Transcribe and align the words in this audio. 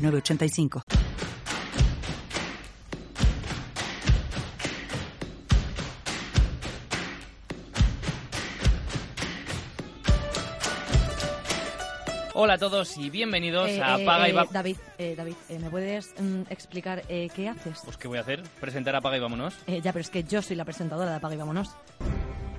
906985. 0.00 0.82
Hola 12.32 12.54
a 12.54 12.58
todos 12.58 12.96
y 12.96 13.10
bienvenidos 13.10 13.68
Eh, 13.68 13.82
a 13.82 13.98
eh, 13.98 14.02
Apaga 14.02 14.28
y 14.28 14.30
eh, 14.30 14.34
Va... 14.34 14.46
David, 14.50 14.76
eh, 14.98 15.14
David, 15.16 15.34
eh, 15.48 15.58
¿me 15.58 15.68
puedes 15.68 16.14
mm, 16.18 16.42
explicar 16.48 17.02
eh, 17.08 17.28
qué 17.34 17.48
haces? 17.48 17.80
Pues 17.84 17.96
¿qué 17.96 18.08
voy 18.08 18.18
a 18.18 18.22
hacer? 18.22 18.42
Presentar 18.60 18.94
Apaga 18.96 19.16
y 19.16 19.20
Vámonos. 19.20 19.54
Eh, 19.66 19.80
ya, 19.82 19.92
pero 19.92 20.00
es 20.00 20.10
que 20.10 20.22
yo 20.24 20.40
soy 20.40 20.56
la 20.56 20.64
presentadora 20.64 21.10
de 21.10 21.16
Apaga 21.16 21.34
y 21.34 21.38
Vámonos. 21.38 21.76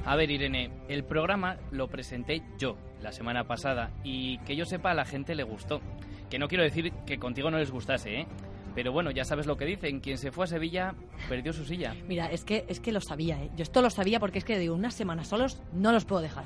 A 0.05 0.16
ver, 0.16 0.30
Irene, 0.30 0.71
el 0.90 1.04
programa 1.04 1.58
lo 1.71 1.88
presenté 1.88 2.44
yo 2.60 2.76
la 3.02 3.12
semana 3.12 3.46
pasada 3.48 3.91
y 4.04 4.40
que 4.40 4.55
yo 4.55 4.66
sepa 4.66 4.91
a 4.91 4.94
la 4.94 5.05
gente 5.05 5.35
le 5.35 5.44
gustó. 5.44 5.82
Que 6.31 6.40
no 6.40 6.48
quiero 6.48 6.63
decir 6.63 6.94
que 7.05 7.20
contigo 7.20 7.52
no 7.52 7.58
les 7.58 7.70
gustase, 7.71 8.21
¿eh? 8.21 8.27
Pero 8.73 8.94
bueno, 8.94 9.12
ya 9.12 9.26
sabes 9.26 9.48
lo 9.48 9.58
que 9.58 9.66
dicen, 9.66 9.99
quien 9.99 10.17
se 10.17 10.31
fue 10.31 10.45
a 10.45 10.48
Sevilla 10.48 10.95
perdió 11.27 11.51
su 11.51 11.65
silla. 11.65 11.93
Mira, 12.07 12.32
es 12.32 12.46
que, 12.46 12.63
es 12.70 12.79
que 12.79 12.93
lo 12.93 13.01
sabía, 13.01 13.43
¿eh? 13.43 13.51
Yo 13.57 13.63
esto 13.63 13.82
lo 13.82 13.90
sabía 13.90 14.18
porque 14.18 14.38
es 14.38 14.46
que 14.46 14.57
digo, 14.57 14.73
unas 14.73 14.93
semanas 14.93 15.27
solos 15.27 15.62
no 15.73 15.91
los 15.91 16.05
puedo 16.05 16.21
dejar. 16.21 16.46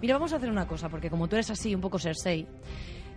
Mira, 0.00 0.14
vamos 0.14 0.32
a 0.32 0.36
hacer 0.36 0.50
una 0.50 0.68
cosa, 0.68 0.88
porque 0.88 1.10
como 1.10 1.26
tú 1.26 1.34
eres 1.34 1.50
así, 1.50 1.74
un 1.74 1.80
poco 1.80 1.98
Cersei, 1.98 2.46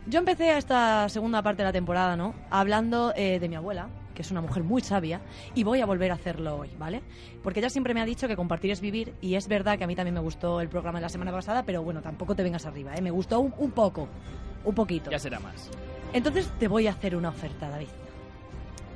yo 0.08 0.18
empecé 0.18 0.58
esta 0.58 1.08
segunda 1.08 1.44
parte 1.44 1.62
de 1.62 1.66
la 1.66 1.72
temporada, 1.72 2.16
¿no? 2.16 2.34
Hablando 2.50 3.14
eh, 3.16 3.38
de 3.40 3.48
mi 3.48 3.56
abuela, 3.56 3.88
que 4.16 4.24
es 4.24 4.32
una 4.32 4.42
mujer 4.42 4.64
muy 4.64 4.82
sabia, 4.82 5.22
y 5.54 5.64
voy 5.64 5.82
a 5.82 5.86
volver 5.86 6.10
a 6.10 6.16
hacerlo 6.16 6.58
hoy, 6.58 6.72
¿vale? 6.80 7.04
Porque 7.44 7.60
ella 7.60 7.70
siempre 7.70 7.94
me 7.94 8.02
ha 8.02 8.06
dicho 8.06 8.28
que 8.28 8.36
compartir 8.36 8.72
es 8.72 8.82
vivir, 8.82 9.14
y 9.22 9.36
es 9.36 9.48
verdad 9.48 9.78
que 9.78 9.84
a 9.84 9.88
mí 9.88 9.96
también 9.96 10.16
me 10.16 10.22
gustó 10.22 10.62
el 10.62 10.70
programa 10.70 10.98
de 10.98 11.04
la 11.04 11.10
semana 11.10 11.32
pasada, 11.32 11.62
pero 11.62 11.84
bueno, 11.84 12.02
tampoco 12.02 12.36
te 12.36 12.42
vengas 12.42 12.66
arriba, 12.66 12.96
¿eh? 12.96 13.04
Me 13.04 13.12
gustó 13.12 13.40
un, 13.40 13.54
un 13.60 13.70
poco, 13.70 14.08
un 14.66 14.74
poquito. 14.74 15.12
Ya 15.12 15.20
será 15.20 15.40
más. 15.40 15.70
Entonces 16.14 16.50
te 16.60 16.68
voy 16.68 16.88
a 16.88 16.92
hacer 16.92 17.16
una 17.16 17.30
oferta, 17.30 17.70
David. 17.70 17.88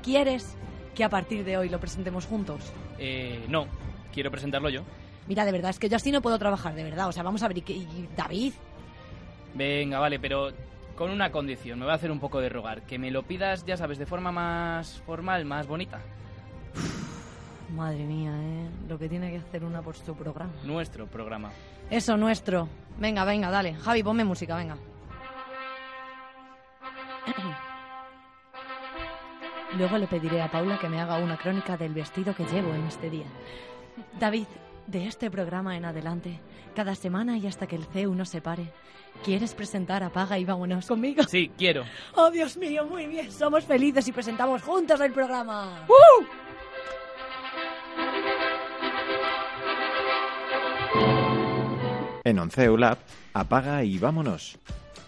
¿Quieres 0.04 0.56
que 0.96 1.04
a 1.04 1.10
partir 1.10 1.44
de 1.44 1.58
hoy 1.58 1.70
lo 1.70 1.80
presentemos 1.80 2.26
juntos? 2.26 2.72
Eh, 2.98 3.46
no, 3.48 3.68
quiero 4.14 4.32
presentarlo 4.32 4.70
yo. 4.70 4.82
Mira, 5.28 5.46
de 5.46 5.52
verdad, 5.52 5.70
es 5.70 5.80
que 5.80 5.88
yo 5.90 5.96
así 5.98 6.12
no 6.12 6.22
puedo 6.22 6.40
trabajar, 6.40 6.74
de 6.74 6.84
verdad. 6.84 7.08
O 7.08 7.12
sea, 7.12 7.24
vamos 7.24 7.44
a 7.44 7.48
ver, 7.48 7.60
¿y 7.60 7.62
qué- 7.62 7.74
y 7.74 8.10
David, 8.16 8.54
Venga, 9.54 10.00
vale, 10.00 10.18
pero 10.18 10.50
con 10.96 11.12
una 11.12 11.30
condición. 11.30 11.78
Me 11.78 11.84
voy 11.86 11.92
a 11.92 11.96
hacer 11.96 12.10
un 12.10 12.22
poco 12.22 12.40
de 12.40 12.48
rogar. 12.48 12.84
Que 12.84 12.98
me 12.98 13.12
lo 13.12 13.24
pidas, 13.24 13.66
ya 13.66 13.76
sabes, 13.76 13.98
de 13.98 14.06
forma 14.06 14.32
más 14.32 15.02
formal, 15.06 15.44
más 15.44 15.68
bonita. 15.68 16.00
madre 17.76 18.04
mía, 18.06 18.32
¿eh? 18.34 18.70
Lo 18.88 18.98
que 18.98 19.08
tiene 19.10 19.30
que 19.32 19.38
hacer 19.38 19.64
una 19.66 19.82
por 19.82 19.96
su 19.96 20.14
programa. 20.16 20.52
Nuestro 20.64 21.08
programa. 21.08 21.52
Eso, 21.90 22.16
nuestro. 22.18 22.68
Venga, 22.98 23.24
venga, 23.26 23.50
dale. 23.50 23.74
Javi, 23.76 24.04
ponme 24.04 24.24
música, 24.24 24.56
venga. 24.56 24.78
Luego 29.78 29.98
le 29.98 30.08
pediré 30.08 30.42
a 30.42 30.52
Paula 30.52 30.78
que 30.80 30.90
me 30.90 31.00
haga 31.00 31.18
una 31.18 31.38
crónica 31.38 31.78
del 31.78 31.94
vestido 31.94 32.36
que 32.36 32.46
llevo 32.46 32.74
en 32.74 32.86
este 32.86 33.10
día. 33.10 33.26
David, 34.20 34.48
de 34.88 35.08
este 35.08 35.32
programa 35.32 35.78
en 35.78 35.86
adelante, 35.86 36.40
cada 36.76 36.96
semana 36.96 37.38
y 37.38 37.48
hasta 37.48 37.68
que 37.68 37.76
el 37.76 37.86
CEU 37.86 38.14
nos 38.14 38.30
separe, 38.30 38.72
¿quieres 39.24 39.54
presentar 39.54 40.04
Apaga 40.04 40.38
y 40.38 40.46
vámonos 40.46 40.88
conmigo? 40.88 41.24
Sí, 41.24 41.52
quiero. 41.58 41.84
Oh, 42.16 42.30
Dios 42.32 42.58
mío, 42.58 42.86
muy 42.86 43.06
bien. 43.08 43.32
Somos 43.32 43.64
felices 43.64 44.08
y 44.08 44.12
presentamos 44.12 44.62
juntos 44.62 45.00
el 45.00 45.14
programa. 45.14 45.86
En 52.24 52.40
Onceu 52.40 52.78
Lab, 52.78 52.98
apaga 53.34 53.84
y 53.84 53.98
vámonos. 53.98 54.58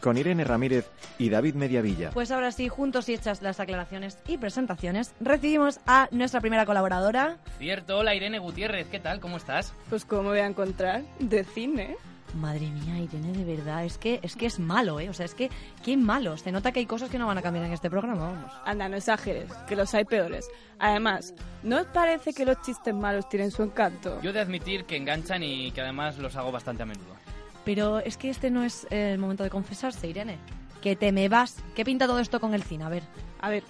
Con 0.03 0.17
Irene 0.17 0.43
Ramírez 0.43 0.91
y 1.17 1.29
David 1.29 1.55
Mediavilla. 1.55 2.09
Pues 2.09 2.29
ahora 2.29 2.51
sí, 2.51 2.67
juntos 2.67 3.07
y 3.07 3.13
hechas 3.13 3.41
las 3.41 3.61
aclaraciones 3.61 4.19
y 4.27 4.37
presentaciones, 4.37 5.13
recibimos 5.21 5.79
a 5.87 6.09
nuestra 6.11 6.41
primera 6.41 6.65
colaboradora. 6.65 7.37
Cierto, 7.57 7.99
hola 7.99 8.13
Irene 8.13 8.37
Gutiérrez, 8.37 8.89
¿qué 8.89 8.99
tal? 8.99 9.21
¿Cómo 9.21 9.37
estás? 9.37 9.73
Pues 9.89 10.03
cómo 10.03 10.23
me 10.23 10.29
voy 10.29 10.39
a 10.39 10.45
encontrar 10.45 11.03
de 11.19 11.45
cine. 11.45 11.95
Madre 12.35 12.67
mía, 12.67 12.97
Irene, 12.97 13.31
de 13.31 13.55
verdad, 13.55 13.85
es 13.85 13.97
que 13.97 14.19
es 14.23 14.35
que 14.35 14.47
es 14.47 14.59
malo, 14.59 14.99
¿eh? 14.99 15.07
O 15.07 15.13
sea, 15.13 15.25
es 15.25 15.35
que 15.35 15.49
qué 15.85 15.95
malo. 15.95 16.35
Se 16.35 16.51
nota 16.51 16.73
que 16.73 16.79
hay 16.79 16.85
cosas 16.85 17.09
que 17.09 17.17
no 17.17 17.27
van 17.27 17.37
a 17.37 17.41
cambiar 17.41 17.63
en 17.63 17.71
este 17.71 17.89
programa, 17.89 18.25
vamos. 18.25 18.51
Anda, 18.65 18.89
no 18.89 18.97
exageres, 18.97 19.53
que 19.69 19.77
los 19.77 19.93
hay 19.93 20.03
peores. 20.03 20.49
Además, 20.79 21.33
¿no 21.61 21.79
os 21.79 21.87
parece 21.87 22.33
que 22.33 22.43
los 22.43 22.59
chistes 22.61 22.93
malos 22.93 23.29
tienen 23.29 23.51
su 23.51 23.63
encanto? 23.63 24.19
Yo 24.21 24.31
he 24.31 24.33
de 24.33 24.41
admitir 24.41 24.83
que 24.83 24.97
enganchan 24.97 25.43
y 25.43 25.71
que 25.71 25.79
además 25.79 26.17
los 26.17 26.35
hago 26.35 26.51
bastante 26.51 26.83
a 26.83 26.87
menudo. 26.87 27.22
Pero 27.65 27.99
es 27.99 28.17
que 28.17 28.29
este 28.29 28.51
no 28.51 28.63
es 28.63 28.87
el 28.89 29.17
momento 29.17 29.43
de 29.43 29.49
confesarse, 29.49 30.07
Irene. 30.07 30.37
Que 30.81 30.95
te 30.95 31.11
me 31.11 31.29
vas. 31.29 31.57
¿Qué 31.75 31.85
pinta 31.85 32.07
todo 32.07 32.19
esto 32.19 32.39
con 32.39 32.53
el 32.53 32.63
cine? 32.63 32.83
A 32.83 32.89
ver. 32.89 33.03
A 33.39 33.49
ver, 33.49 33.63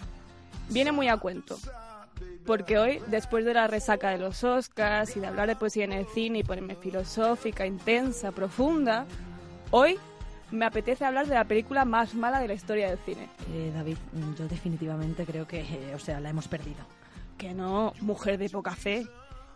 viene 0.70 0.92
muy 0.92 1.08
a 1.08 1.18
cuento. 1.18 1.58
Porque 2.46 2.78
hoy, 2.78 3.00
después 3.08 3.46
de 3.46 3.54
la 3.54 3.68
resaca 3.68 4.10
de 4.10 4.18
los 4.18 4.44
Oscars 4.44 5.16
y 5.16 5.20
de 5.20 5.28
hablar 5.28 5.48
de 5.48 5.56
poesía 5.56 5.86
en 5.86 5.94
el 5.94 6.06
cine 6.08 6.40
y 6.40 6.44
ponerme 6.44 6.76
filosófica, 6.76 7.66
intensa, 7.66 8.32
profunda, 8.32 9.06
hoy 9.72 9.98
me 10.52 10.66
apetece 10.66 11.06
hablar 11.06 11.28
de 11.28 11.36
la 11.36 11.46
película 11.46 11.86
más 11.86 12.14
mala 12.14 12.40
de 12.40 12.48
la 12.48 12.54
historia 12.54 12.90
del 12.90 13.00
cine. 13.00 13.30
Eh, 13.54 13.72
David, 13.74 13.98
yo 14.38 14.48
definitivamente 14.48 15.26
creo 15.26 15.48
que, 15.48 15.62
eh, 15.62 15.96
o 15.96 16.00
sea, 16.00 16.20
la 16.20 16.30
hemos 16.30 16.48
perdido. 16.48 16.86
Que 17.38 17.54
no, 17.54 17.94
mujer 18.02 18.38
de 18.38 18.50
poca 18.50 18.76
fe. 18.76 19.08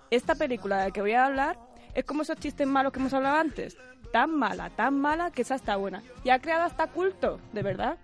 Esta 0.09 0.35
película 0.35 0.77
de 0.77 0.85
la 0.85 0.91
que 0.91 1.01
voy 1.01 1.11
a 1.11 1.25
hablar 1.25 1.59
es 1.97 2.05
como 2.05 2.21
esos 2.21 2.37
chistes 2.37 2.67
malos 2.67 2.93
que 2.93 2.99
hemos 2.99 3.11
hablado 3.11 3.37
antes. 3.37 3.75
Tan 4.11 4.29
mala, 4.29 4.69
tan 4.69 4.93
mala 5.01 5.31
que 5.31 5.41
esa 5.41 5.55
está 5.55 5.77
buena. 5.77 6.03
Y 6.23 6.29
ha 6.29 6.37
creado 6.37 6.65
hasta 6.65 6.85
culto, 6.85 7.39
de 7.53 7.63
verdad. 7.63 7.97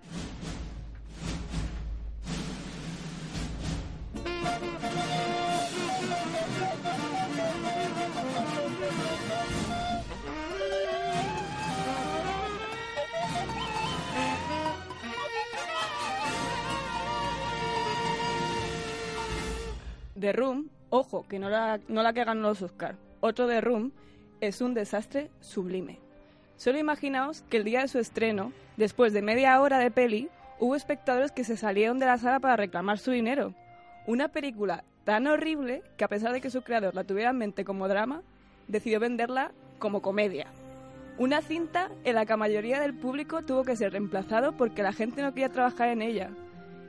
The 20.19 20.33
Room, 20.33 20.71
ojo, 20.89 21.27
que 21.27 21.37
no 21.37 21.47
la, 21.49 21.79
no 21.87 22.01
la 22.01 22.11
que 22.13 22.23
ganó 22.23 22.47
los 22.47 22.61
Oscar, 22.63 22.95
otro 23.23 23.47
The 23.47 23.61
Room, 23.61 23.93
es 24.41 24.59
un 24.59 24.73
desastre 24.73 25.31
sublime. 25.39 25.97
Solo 26.57 26.77
imaginaos 26.77 27.41
que 27.43 27.55
el 27.55 27.63
día 27.63 27.79
de 27.79 27.87
su 27.87 27.97
estreno, 27.97 28.51
después 28.75 29.13
de 29.13 29.21
media 29.21 29.61
hora 29.61 29.79
de 29.79 29.91
peli, 29.91 30.29
hubo 30.59 30.75
espectadores 30.75 31.31
que 31.31 31.45
se 31.45 31.55
salieron 31.55 31.99
de 31.99 32.05
la 32.05 32.17
sala 32.17 32.41
para 32.41 32.57
reclamar 32.57 32.99
su 32.99 33.11
dinero. 33.11 33.53
Una 34.07 34.27
película 34.27 34.83
tan 35.05 35.25
horrible 35.27 35.83
que 35.95 36.03
a 36.03 36.09
pesar 36.09 36.33
de 36.33 36.41
que 36.41 36.49
su 36.49 36.63
creador 36.63 36.95
la 36.95 37.05
tuviera 37.05 37.29
en 37.29 37.37
mente 37.37 37.63
como 37.63 37.87
drama, 37.87 38.23
decidió 38.67 38.99
venderla 38.99 39.53
como 39.79 40.01
comedia. 40.01 40.47
Una 41.17 41.41
cinta 41.41 41.91
en 42.03 42.15
la 42.15 42.25
que 42.25 42.33
la 42.33 42.37
mayoría 42.37 42.81
del 42.81 42.93
público 42.93 43.41
tuvo 43.43 43.63
que 43.63 43.77
ser 43.77 43.93
reemplazado 43.93 44.51
porque 44.57 44.83
la 44.83 44.91
gente 44.91 45.21
no 45.21 45.29
quería 45.29 45.49
trabajar 45.49 45.87
en 45.87 46.01
ella. 46.01 46.29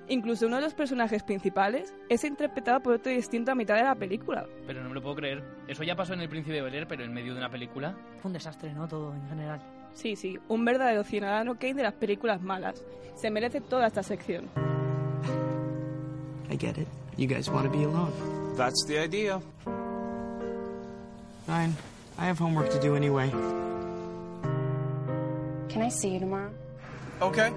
Incluso 0.08 0.46
uno 0.46 0.56
de 0.56 0.62
los 0.62 0.74
personajes 0.74 1.22
principales 1.22 1.94
es 2.08 2.24
interpretado 2.24 2.80
por 2.80 2.94
otro 2.94 3.10
distinto 3.10 3.52
a 3.52 3.54
mitad 3.54 3.76
de 3.76 3.84
la 3.84 3.94
película. 3.94 4.46
Pero 4.66 4.82
no 4.82 4.88
me 4.90 4.94
lo 4.94 5.02
puedo 5.02 5.16
creer. 5.16 5.42
Eso 5.66 5.82
ya 5.82 5.96
pasó 5.96 6.12
en 6.12 6.20
El 6.20 6.28
Príncipe 6.28 6.54
de 6.54 6.62
Bel 6.62 6.74
Air, 6.74 6.86
pero 6.86 7.04
en 7.04 7.12
medio 7.12 7.32
de 7.32 7.38
una 7.38 7.50
película. 7.50 7.96
Fue 8.20 8.28
un 8.28 8.34
desastre, 8.34 8.72
¿no? 8.74 8.86
Todo 8.86 9.14
en 9.14 9.26
general. 9.28 9.60
Sí, 9.94 10.16
sí, 10.16 10.38
un 10.48 10.64
verdadero 10.64 11.04
ciudadano 11.04 11.54
Kane 11.58 11.74
de 11.74 11.82
las 11.84 11.94
películas 11.94 12.42
malas. 12.42 12.84
Se 13.14 13.30
merece 13.30 13.60
toda 13.60 13.86
esta 13.86 14.02
sección. 14.02 14.48
I 16.50 16.56
get 16.58 16.76
it. 16.76 16.88
You 17.16 17.28
guys 17.28 17.48
want 17.48 17.64
to 17.64 17.70
be 17.70 17.84
alone. 17.84 18.12
That's 18.56 18.84
the 18.86 18.98
idea. 18.98 19.40
Fine. 21.46 21.74
I 22.18 22.26
have 22.26 22.38
homework 22.38 22.70
to 22.70 22.80
do 22.80 22.96
anyway. 22.96 23.30
Can 25.68 25.82
I 25.82 25.88
see 25.88 26.10
you 26.14 26.20
tomorrow? 26.20 26.50
Okay. 27.20 27.52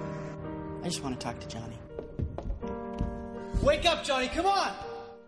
I 0.82 0.88
just 0.88 1.02
want 1.02 1.18
to 1.18 1.24
talk 1.24 1.38
to 1.40 1.48
Johnny. 1.48 1.77
Wake 3.68 3.84
up, 3.84 4.02
Johnny, 4.02 4.28
come 4.28 4.46
on! 4.46 4.70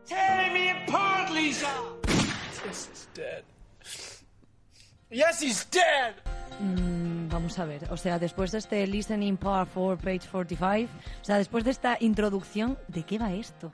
Tear 0.06 0.50
me 0.50 0.70
apart, 0.70 1.30
Lisa! 1.30 1.68
This 2.64 2.88
is 2.90 3.06
dead. 3.12 3.44
Yes, 5.10 5.42
he's 5.42 5.66
dead! 5.70 6.14
Mm, 6.58 7.28
vamos 7.28 7.30
vamos 7.30 7.58
a 7.58 7.64
ver. 7.66 7.92
O 7.92 7.98
sea, 7.98 8.18
después 8.18 8.50
de 8.50 8.58
este 8.58 8.86
Listening 8.86 9.36
Part 9.36 9.68
4, 9.74 9.98
page 9.98 10.26
45, 10.30 10.90
o 11.20 11.24
sea, 11.24 11.36
después 11.36 11.64
de 11.64 11.70
esta 11.72 11.98
introducción, 12.00 12.78
¿de 12.88 13.02
qué 13.02 13.18
va 13.18 13.30
esto? 13.34 13.70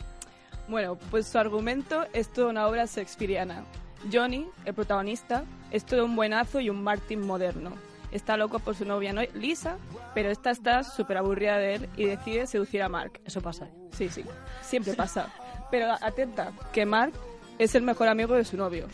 Bueno, 0.67 0.99
pues 1.13 1.29
su 1.29 1.39
argumento 1.39 2.05
es 2.13 2.33
toda 2.33 2.49
una 2.49 2.67
obra 2.67 2.87
shakespeariana. 2.87 3.65
Johnny, 4.13 4.49
el 4.65 4.75
protagonista, 4.75 5.45
es 5.71 5.87
todo 5.87 6.05
un 6.05 6.17
buenazo 6.17 6.59
y 6.59 6.71
un 6.71 6.83
Martin 6.83 7.25
moderno. 7.25 7.71
Está 8.13 8.37
loco 8.37 8.59
por 8.61 8.75
su 8.75 8.85
novia 8.85 9.13
no- 9.13 9.23
Lisa, 9.35 9.77
pero 10.15 10.31
esta 10.31 10.51
está 10.51 10.83
súper 10.85 11.19
aburrida 11.19 11.59
de 11.59 11.75
él 11.75 11.89
y 11.97 12.05
decide 12.05 12.47
seducir 12.47 12.83
a 12.83 12.89
Mark. 12.89 13.21
Eso 13.25 13.41
pasa. 13.41 13.67
¿eh? 13.67 13.73
Sí, 13.93 14.09
sí, 14.09 14.25
siempre 14.63 14.95
pasa. 14.95 15.29
Pero 15.71 15.93
atenta, 16.01 16.53
que 16.73 16.87
Mark 16.87 17.13
es 17.59 17.75
el 17.75 17.83
mejor 17.83 18.09
amigo 18.09 18.35
de 18.35 18.45
su 18.45 18.57
novio. 18.57 18.87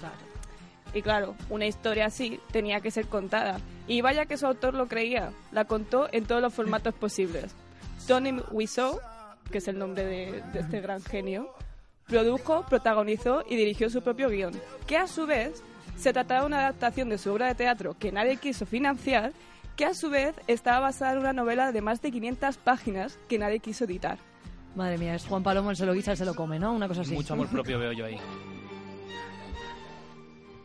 Y 0.95 1.03
claro, 1.03 1.35
una 1.51 1.67
historia 1.67 2.07
así 2.07 2.41
tenía 2.51 2.81
que 2.81 2.91
ser 2.91 3.07
contada. 3.07 3.59
Y 3.87 4.01
vaya 4.01 4.27
que 4.27 4.37
su 4.37 4.47
autor 4.47 4.75
lo 4.75 4.89
creía, 4.89 5.33
la 5.53 5.65
contó 5.67 6.09
en 6.13 6.25
todos 6.25 6.41
los 6.43 6.53
formatos 6.55 6.95
posibles. 6.95 7.55
Tony 8.07 8.41
Wiseau, 8.51 8.99
que 9.51 9.59
es 9.59 9.69
el 9.69 9.79
nombre 9.79 10.05
de, 10.05 10.43
de 10.53 10.61
este 10.61 10.81
gran 10.81 11.03
genio, 11.03 11.53
produjo, 12.07 12.65
protagonizó 12.69 13.45
y 13.49 13.57
dirigió 13.57 13.89
su 13.91 14.03
propio 14.03 14.29
guion, 14.29 14.53
que 14.87 14.97
a 14.97 15.07
su 15.07 15.27
vez 15.27 15.63
se 15.97 16.13
trataba 16.13 16.41
de 16.41 16.47
una 16.47 16.59
adaptación 16.59 17.09
de 17.09 17.19
su 17.19 17.33
obra 17.33 17.47
de 17.47 17.55
teatro 17.55 17.97
que 17.99 18.13
nadie 18.13 18.37
quiso 18.37 18.67
financiar, 18.67 19.33
que 19.77 19.85
a 19.85 19.95
su 19.95 20.11
vez 20.11 20.35
estaba 20.47 20.81
basada 20.81 21.13
en 21.13 21.19
una 21.19 21.33
novela 21.33 21.73
de 21.73 21.81
más 21.81 22.03
de 22.03 22.11
500 22.11 22.57
páginas 22.59 23.19
que 23.29 23.39
nadie 23.39 23.61
quiso 23.61 23.85
editar. 23.85 24.19
Madre 24.75 24.99
mía, 24.99 25.15
es 25.15 25.25
Juan 25.27 25.43
Palomo, 25.43 25.75
se 25.75 25.85
lo 25.85 25.93
guisa, 25.93 26.17
se 26.17 26.25
lo 26.25 26.35
come, 26.35 26.59
¿no? 26.59 26.73
Una 26.73 26.89
cosa 26.89 27.03
así. 27.03 27.15
Mucho 27.15 27.35
amor 27.35 27.49
propio 27.49 27.79
veo 27.79 27.93
yo 27.93 28.07
ahí. 28.07 28.19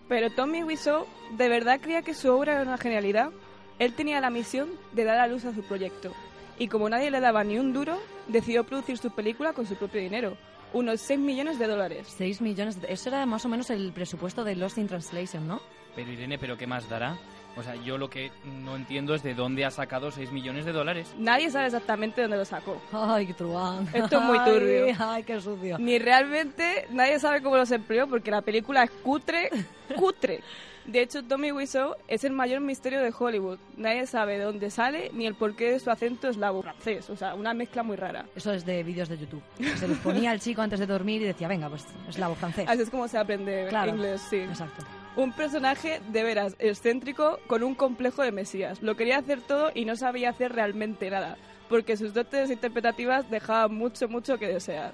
Pero 0.08 0.30
Tommy 0.30 0.64
Wiseau 0.64 1.06
de 1.38 1.50
verdad 1.50 1.80
creía 1.82 2.02
que 2.02 2.14
su 2.14 2.32
obra 2.32 2.54
era 2.54 2.62
una 2.62 2.78
genialidad. 2.78 3.32
Él 3.80 3.94
tenía 3.94 4.22
la 4.22 4.30
misión 4.30 4.70
de 4.94 5.04
dar 5.04 5.20
a 5.20 5.28
luz 5.28 5.46
a 5.46 5.54
su 5.54 5.62
proyecto. 5.62 6.14
Y 6.58 6.70
como 6.70 6.90
nadie 6.90 7.12
le 7.12 7.20
daba 7.20 7.44
ni 7.44 7.60
un 7.60 7.74
duro, 7.74 8.00
decidió 8.28 8.64
producir 8.64 8.98
su 8.98 9.12
película 9.12 9.54
con 9.54 9.68
su 9.68 9.76
propio 9.76 10.02
dinero. 10.02 10.38
Unos 10.74 11.02
6 11.02 11.20
millones 11.20 11.60
de 11.60 11.68
dólares. 11.68 12.08
6 12.18 12.42
millones. 12.42 12.82
de- 12.82 12.92
Eso 12.92 13.10
era 13.10 13.26
más 13.26 13.46
o 13.46 13.50
menos 13.50 13.70
el 13.70 13.92
presupuesto 13.94 14.44
de 14.44 14.56
Lost 14.56 14.78
in 14.78 14.88
Translation, 14.88 15.48
¿no? 15.48 15.62
Pero 15.96 16.12
Irene, 16.12 16.38
¿pero 16.38 16.58
qué 16.58 16.68
más 16.68 16.88
dará? 16.90 17.18
O 17.56 17.64
sea, 17.64 17.74
yo 17.76 17.98
lo 17.98 18.08
que 18.08 18.32
no 18.46 18.76
entiendo 18.76 19.16
es 19.16 19.24
de 19.24 19.34
dónde 19.34 19.66
ha 19.66 19.72
sacado 19.72 20.12
6 20.12 20.32
millones 20.32 20.64
de 20.66 20.72
dólares. 20.74 21.12
Nadie 21.18 21.50
sabe 21.50 21.66
exactamente 21.66 22.22
dónde 22.22 22.38
lo 22.38 22.46
sacó. 22.46 22.80
Ay, 22.92 23.26
qué 23.26 23.34
truán. 23.34 23.88
Esto 23.94 24.18
es 24.20 24.24
muy 24.24 24.38
Ay, 24.38 24.52
turbio. 24.54 24.96
Ay, 25.00 25.24
qué 25.24 25.42
sucio. 25.42 25.80
Ni 25.80 25.98
realmente 25.98 26.86
nadie 26.92 27.18
sabe 27.20 27.42
cómo 27.42 27.58
los 27.58 27.72
empleó 27.72 28.08
porque 28.08 28.30
la 28.30 28.42
película 28.44 28.84
es 28.84 28.92
cutre, 28.92 29.50
cutre. 29.96 30.42
De 30.88 31.02
hecho, 31.02 31.22
Tommy 31.22 31.52
Wiseau 31.52 31.96
es 32.08 32.24
el 32.24 32.32
mayor 32.32 32.62
misterio 32.62 33.02
de 33.02 33.14
Hollywood. 33.18 33.60
Nadie 33.76 34.08
sabe 34.08 34.38
de 34.38 34.46
dónde 34.46 34.70
sale 34.72 35.12
ni 35.14 35.28
el 35.28 35.36
porqué 35.36 35.74
de 35.74 35.80
su 35.82 35.92
acento 35.92 36.30
eslavo 36.30 36.62
francés. 36.64 37.10
O 37.10 37.16
sea, 37.18 37.36
una 37.36 37.54
mezcla 37.54 37.84
muy 37.84 37.98
rara. 37.98 38.26
Eso 38.36 38.54
es 38.54 38.66
de 38.66 38.84
vídeos 38.84 39.10
de 39.10 39.18
YouTube. 39.18 39.44
Se 39.76 39.88
los 39.88 39.98
ponía 39.98 40.32
el 40.32 40.40
chico 40.40 40.62
antes 40.62 40.80
de 40.80 40.86
dormir 40.88 41.22
y 41.22 41.26
decía, 41.26 41.50
venga, 41.50 41.68
pues 41.70 41.86
eslavo 42.08 42.36
francés. 42.36 42.66
Así 42.70 42.84
es 42.84 42.90
como 42.90 43.08
se 43.10 43.18
aprende 43.18 43.66
Claro. 43.68 43.92
inglés, 43.92 44.22
sí. 44.30 44.38
Exacto. 44.38 44.86
Un 45.18 45.34
personaje 45.34 46.00
de 46.10 46.24
veras 46.24 46.56
excéntrico 46.60 47.40
con 47.48 47.64
un 47.64 47.76
complejo 47.76 48.22
de 48.24 48.32
mesías. 48.32 48.82
Lo 48.82 48.96
quería 48.96 49.18
hacer 49.18 49.42
todo 49.42 49.72
y 49.74 49.84
no 49.84 49.96
sabía 49.98 50.30
hacer 50.30 50.54
realmente 50.54 51.10
nada, 51.10 51.38
porque 51.70 51.98
sus 51.98 52.14
dotes 52.14 52.50
interpretativas 52.50 53.30
dejaban 53.30 53.74
mucho, 53.76 54.08
mucho 54.08 54.38
que 54.38 54.48
desear. 54.48 54.94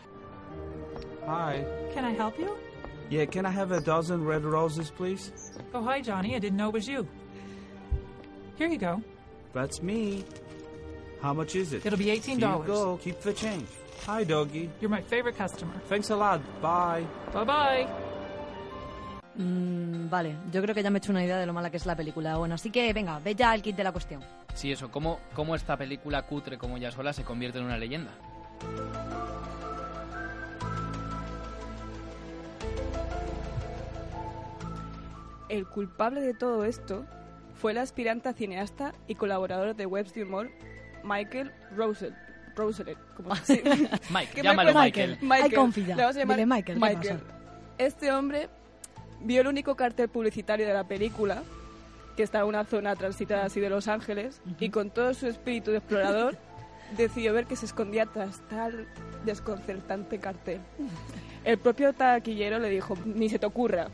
Hi. 1.27 1.63
Can 1.93 2.09
I 2.11 2.15
help 2.17 2.35
you? 2.39 2.47
Yeah, 3.13 3.25
can 3.25 3.45
I 3.45 3.51
have 3.51 3.71
a 3.71 3.79
dozen 3.79 4.25
red 4.25 4.43
roses, 4.43 4.89
please? 4.89 5.31
Oh, 5.71 5.83
hi, 5.83 6.01
Johnny. 6.01 6.35
I 6.35 6.39
didn't 6.39 6.57
know 6.57 6.69
it 6.69 6.73
was 6.73 6.87
you. 6.87 7.07
Here 8.55 8.67
you 8.67 8.79
go. 8.79 9.03
That's 9.53 9.83
me. 9.83 10.23
How 11.21 11.31
much 11.31 11.55
is 11.55 11.73
it? 11.73 11.85
It'll 11.85 11.99
be 11.99 12.05
Here 12.05 12.15
you 12.15 12.37
$18. 12.37 12.65
go. 12.65 12.97
Keep 13.03 13.19
the 13.21 13.33
change. 13.33 13.67
Hi, 14.07 14.23
doggy. 14.23 14.67
You're 14.81 14.89
my 14.89 15.03
favorite 15.03 15.37
customer. 15.37 15.73
Thanks 15.87 16.09
a 16.09 16.15
lot. 16.15 16.41
Bye. 16.59 17.05
Bye 17.31 17.45
bye. 17.45 17.87
Mm, 19.37 20.09
vale, 20.09 20.35
yo 20.51 20.61
creo 20.63 20.73
que 20.73 20.81
ya 20.81 20.89
me 20.89 20.97
he 20.97 20.99
hecho 20.99 21.11
una 21.11 21.23
idea 21.23 21.37
de 21.37 21.45
lo 21.45 21.53
mala 21.53 21.69
que 21.69 21.77
es 21.77 21.85
la 21.85 21.95
película. 21.95 22.37
Bueno, 22.37 22.55
así 22.55 22.71
que 22.71 22.91
venga, 22.93 23.19
ve 23.19 23.35
ya 23.35 23.53
el 23.53 23.61
kit 23.61 23.75
de 23.75 23.83
la 23.83 23.91
cuestión. 23.91 24.23
Sí, 24.55 24.71
eso, 24.71 24.89
¿cómo, 24.89 25.19
cómo 25.35 25.53
esta 25.53 25.77
película 25.77 26.23
cutre 26.23 26.57
como 26.57 26.79
ya 26.79 26.89
sola 26.91 27.13
se 27.13 27.23
convierte 27.23 27.59
en 27.59 27.65
una 27.65 27.77
leyenda? 27.77 28.11
El 35.53 35.67
culpable 35.67 36.19
de 36.19 36.33
todo 36.33 36.65
esto 36.65 37.05
fue 37.53 37.73
el 37.73 37.77
aspirante 37.77 38.27
a 38.27 38.33
cineasta 38.33 38.95
y 39.07 39.13
colaborador 39.13 39.75
de 39.75 39.85
Webs 39.85 40.11
de 40.15 40.23
Humor, 40.23 40.49
Michael 41.03 41.51
Rosel. 41.75 42.15
Roselet, 42.55 42.97
como 43.15 43.35
sí. 43.35 43.61
Mike, 44.09 44.41
llámalo 44.41 44.73
me- 44.73 44.81
Michael. 44.81 45.19
Ay, 45.29 45.51
confía. 45.51 45.95
Le 45.95 46.01
vamos 46.01 46.15
a 46.15 46.19
llamar 46.19 46.37
Dile 46.37 46.45
Michael, 46.47 46.79
¿qué 46.79 46.85
Michael. 46.95 47.19
Este 47.77 48.11
hombre 48.11 48.49
vio 49.21 49.41
el 49.41 49.47
único 49.47 49.75
cartel 49.75 50.09
publicitario 50.09 50.65
de 50.65 50.73
la 50.73 50.83
película, 50.87 51.43
que 52.17 52.23
está 52.23 52.39
en 52.39 52.45
una 52.45 52.63
zona 52.63 52.95
transitada 52.95 53.45
así 53.45 53.59
de 53.59 53.69
Los 53.69 53.87
Ángeles, 53.87 54.41
y 54.59 54.69
con 54.71 54.89
todo 54.89 55.13
su 55.13 55.27
espíritu 55.27 55.69
de 55.69 55.77
explorador 55.77 56.35
decidió 56.97 57.31
ver 57.33 57.45
que 57.45 57.55
se 57.55 57.67
escondía 57.67 58.07
tras 58.07 58.39
tal 58.49 58.87
desconcertante 59.23 60.17
cartel. 60.19 60.61
El 61.43 61.59
propio 61.59 61.93
taquillero 61.93 62.57
le 62.57 62.69
dijo, 62.71 62.97
ni 63.05 63.29
se 63.29 63.37
te 63.37 63.45
ocurra. 63.45 63.89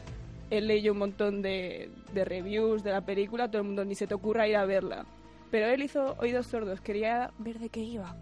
Él 0.49 0.67
leyó 0.67 0.93
un 0.93 0.99
montón 0.99 1.41
de, 1.41 1.91
de 2.13 2.25
reviews 2.25 2.83
de 2.83 2.91
la 2.91 3.01
película, 3.01 3.47
todo 3.47 3.61
el 3.61 3.67
mundo, 3.67 3.85
ni 3.85 3.95
se 3.95 4.07
te 4.07 4.13
ocurra 4.13 4.47
ir 4.47 4.55
a 4.57 4.65
verla. 4.65 5.05
Pero 5.51 5.67
él 5.67 5.81
hizo 5.81 6.15
oídos 6.19 6.47
sordos, 6.47 6.81
quería 6.81 7.31
ver 7.37 7.59
de 7.59 7.69
qué 7.69 7.81
iba. 7.81 8.15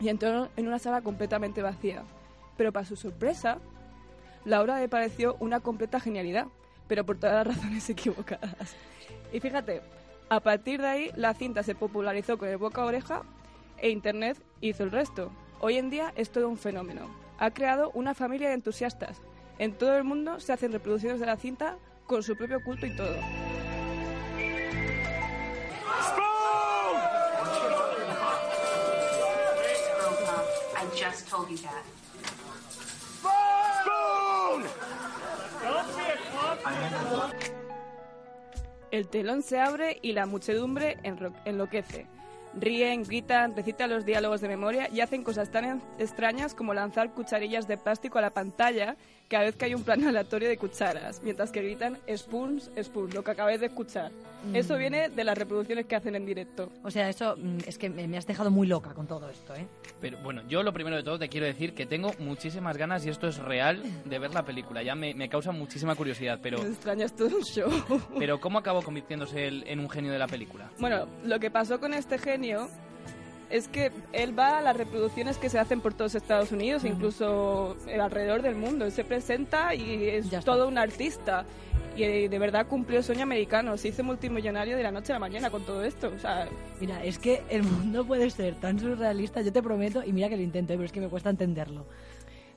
Y 0.00 0.08
entró 0.08 0.48
en 0.56 0.68
una 0.68 0.78
sala 0.78 1.02
completamente 1.02 1.62
vacía. 1.62 2.02
Pero 2.56 2.72
para 2.72 2.86
su 2.86 2.96
sorpresa, 2.96 3.58
la 4.44 4.60
obra 4.60 4.80
le 4.80 4.88
pareció 4.88 5.36
una 5.40 5.60
completa 5.60 6.00
genialidad, 6.00 6.46
pero 6.88 7.04
por 7.04 7.18
todas 7.18 7.46
las 7.46 7.56
razones 7.56 7.88
equivocadas. 7.90 8.74
Y 9.32 9.40
fíjate, 9.40 9.82
a 10.28 10.40
partir 10.40 10.80
de 10.80 10.88
ahí 10.88 11.10
la 11.16 11.34
cinta 11.34 11.62
se 11.62 11.74
popularizó 11.74 12.38
con 12.38 12.48
el 12.48 12.56
boca 12.56 12.82
a 12.82 12.86
oreja 12.86 13.22
e 13.78 13.90
Internet 13.90 14.38
hizo 14.60 14.84
el 14.84 14.90
resto. 14.90 15.30
Hoy 15.60 15.76
en 15.76 15.90
día 15.90 16.12
es 16.16 16.30
todo 16.30 16.48
un 16.48 16.56
fenómeno. 16.56 17.08
Ha 17.38 17.50
creado 17.50 17.90
una 17.94 18.14
familia 18.14 18.48
de 18.48 18.54
entusiastas. 18.54 19.20
En 19.60 19.74
todo 19.74 19.94
el 19.98 20.04
mundo 20.04 20.40
se 20.40 20.54
hacen 20.54 20.72
reproducciones 20.72 21.20
de 21.20 21.26
la 21.26 21.36
cinta 21.36 21.76
con 22.06 22.22
su 22.22 22.34
propio 22.34 22.64
culto 22.64 22.86
y 22.86 22.96
todo. 22.96 23.14
El 38.90 39.08
telón 39.08 39.42
se 39.42 39.60
abre 39.60 39.98
y 40.00 40.12
la 40.12 40.24
muchedumbre 40.24 40.96
enloquece. 41.44 42.06
Ríen, 42.54 43.04
gritan, 43.04 43.54
recitan 43.54 43.90
los 43.90 44.06
diálogos 44.06 44.40
de 44.40 44.48
memoria 44.48 44.88
y 44.90 45.02
hacen 45.02 45.22
cosas 45.22 45.50
tan 45.50 45.82
extrañas 45.98 46.54
como 46.54 46.72
lanzar 46.72 47.12
cucharillas 47.12 47.68
de 47.68 47.76
plástico 47.76 48.18
a 48.18 48.22
la 48.22 48.30
pantalla 48.30 48.96
cada 49.30 49.44
vez 49.44 49.54
que 49.54 49.64
hay 49.66 49.74
un 49.74 49.84
plano 49.84 50.08
aleatorio 50.10 50.48
de 50.48 50.58
cucharas, 50.58 51.22
mientras 51.22 51.52
que 51.52 51.62
gritan 51.62 51.98
spoons, 52.14 52.70
spoons, 52.82 53.14
lo 53.14 53.22
que 53.22 53.30
acabáis 53.30 53.60
de 53.60 53.66
escuchar. 53.66 54.10
Mm. 54.42 54.56
Eso 54.56 54.76
viene 54.76 55.08
de 55.08 55.22
las 55.22 55.38
reproducciones 55.38 55.86
que 55.86 55.94
hacen 55.94 56.16
en 56.16 56.26
directo. 56.26 56.72
O 56.82 56.90
sea, 56.90 57.08
eso 57.08 57.36
mm, 57.36 57.58
es 57.66 57.78
que 57.78 57.88
me, 57.88 58.08
me 58.08 58.18
has 58.18 58.26
dejado 58.26 58.50
muy 58.50 58.66
loca 58.66 58.92
con 58.92 59.06
todo 59.06 59.30
esto, 59.30 59.54
¿eh? 59.54 59.66
Pero 60.00 60.18
bueno, 60.22 60.42
yo 60.48 60.62
lo 60.62 60.72
primero 60.72 60.96
de 60.96 61.02
todo 61.04 61.18
te 61.18 61.28
quiero 61.28 61.46
decir 61.46 61.74
que 61.74 61.86
tengo 61.86 62.12
muchísimas 62.18 62.76
ganas, 62.76 63.06
y 63.06 63.10
esto 63.10 63.28
es 63.28 63.38
real, 63.38 63.82
de 64.04 64.18
ver 64.18 64.34
la 64.34 64.44
película. 64.44 64.82
Ya 64.82 64.96
me, 64.96 65.14
me 65.14 65.28
causa 65.28 65.52
muchísima 65.52 65.94
curiosidad, 65.94 66.40
pero, 66.42 66.58
Me 66.58 66.68
extraña, 66.68 67.04
es 67.04 67.14
todo 67.14 67.36
un 67.36 67.44
show. 67.44 67.70
pero 68.18 68.40
¿cómo 68.40 68.58
acabó 68.58 68.82
convirtiéndose 68.82 69.46
él 69.46 69.64
en 69.66 69.78
un 69.78 69.88
genio 69.88 70.10
de 70.10 70.18
la 70.18 70.26
película? 70.26 70.70
Bueno, 70.78 71.06
lo 71.22 71.38
que 71.38 71.50
pasó 71.50 71.78
con 71.78 71.94
este 71.94 72.18
genio 72.18 72.68
es 73.50 73.68
que 73.68 73.90
él 74.12 74.38
va 74.38 74.58
a 74.58 74.60
las 74.60 74.76
reproducciones 74.76 75.36
que 75.38 75.48
se 75.50 75.58
hacen 75.58 75.80
por 75.80 75.92
todos 75.94 76.14
Estados 76.14 76.52
Unidos, 76.52 76.84
incluso 76.84 77.76
alrededor 78.00 78.42
del 78.42 78.54
mundo. 78.54 78.84
Él 78.84 78.92
se 78.92 79.04
presenta 79.04 79.74
y 79.74 80.08
es 80.08 80.30
Ya 80.30 80.38
está. 80.38 80.52
todo 80.52 80.68
un 80.68 80.78
artista. 80.78 81.44
Y 81.96 82.04
eh, 82.04 82.28
de 82.28 82.38
verdad 82.38 82.66
cumplió 82.68 82.98
el 82.98 83.04
sueño 83.04 83.24
americano. 83.24 83.76
Se 83.76 83.88
hizo 83.88 84.04
multimillonario 84.04 84.76
de 84.76 84.82
la 84.84 84.92
noche 84.92 85.12
a 85.12 85.16
la 85.16 85.18
mañana 85.20 85.50
con 85.50 85.62
todo 85.64 85.82
esto. 85.84 86.12
O 86.14 86.18
sea, 86.18 86.48
Mira, 86.80 87.02
es 87.04 87.18
que 87.18 87.42
el 87.50 87.64
mundo 87.64 88.04
puede 88.06 88.30
ser 88.30 88.54
tan 88.54 88.78
surrealista, 88.78 89.42
yo 89.42 89.52
te 89.52 89.62
prometo, 89.62 90.02
y 90.04 90.12
mira 90.12 90.28
que 90.28 90.36
lo 90.36 90.42
intento, 90.42 90.72
¿eh? 90.72 90.76
pero 90.76 90.86
es 90.86 90.92
que 90.92 91.00
me 91.00 91.08
cuesta 91.08 91.28
entenderlo. 91.30 91.84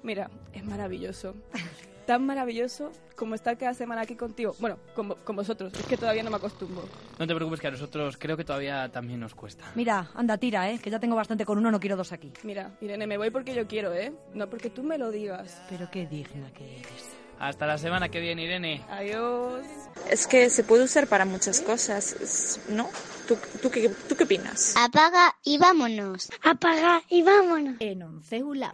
mira, 0.03 0.29
es 0.53 0.63
maravilloso. 0.63 1.33
Tan 2.05 2.25
maravilloso 2.25 2.91
como 3.15 3.35
estar 3.35 3.57
cada 3.57 3.73
semana 3.73 4.01
aquí 4.01 4.15
contigo. 4.15 4.55
Bueno, 4.59 4.77
con, 4.95 5.09
con 5.23 5.35
vosotros. 5.35 5.71
Es 5.73 5.85
que 5.85 5.95
todavía 5.97 6.23
no 6.23 6.29
me 6.29 6.37
acostumbro. 6.37 6.83
No 7.17 7.27
te 7.27 7.33
preocupes 7.33 7.61
que 7.61 7.67
a 7.67 7.71
nosotros 7.71 8.17
creo 8.17 8.35
que 8.35 8.43
todavía 8.43 8.91
también 8.91 9.19
nos 9.19 9.33
cuesta. 9.35 9.65
Mira, 9.75 10.09
anda, 10.15 10.37
tira, 10.37 10.69
¿eh? 10.69 10.79
Que 10.79 10.89
ya 10.89 10.99
tengo 10.99 11.15
bastante 11.15 11.45
con 11.45 11.57
uno, 11.57 11.71
no 11.71 11.79
quiero 11.79 11.95
dos 11.95 12.11
aquí. 12.11 12.33
Mira, 12.43 12.75
Irene, 12.81 13.07
me 13.07 13.17
voy 13.17 13.29
porque 13.29 13.55
yo 13.55 13.67
quiero, 13.67 13.93
¿eh? 13.93 14.13
No 14.33 14.49
porque 14.49 14.69
tú 14.69 14.83
me 14.83 14.97
lo 14.97 15.11
digas. 15.11 15.61
Pero 15.69 15.89
qué 15.91 16.05
digna 16.07 16.51
que 16.53 16.79
eres. 16.79 17.09
Hasta 17.39 17.65
la 17.65 17.77
semana 17.77 18.09
que 18.09 18.19
viene, 18.19 18.43
Irene. 18.43 18.81
Adiós. 18.89 19.65
Es 20.09 20.27
que 20.27 20.49
se 20.49 20.63
puede 20.63 20.83
usar 20.83 21.07
para 21.07 21.25
muchas 21.25 21.61
cosas, 21.61 22.59
¿no? 22.69 22.89
¿Tú, 23.27 23.37
tú, 23.61 23.69
qué, 23.69 23.89
¿Tú 24.07 24.15
qué 24.15 24.23
opinas? 24.23 24.75
Apaga 24.77 25.35
y 25.43 25.57
vámonos. 25.57 26.29
Apaga 26.43 27.01
y 27.09 27.21
vámonos. 27.23 27.75
En 27.79 28.03
Onceula. 28.03 28.73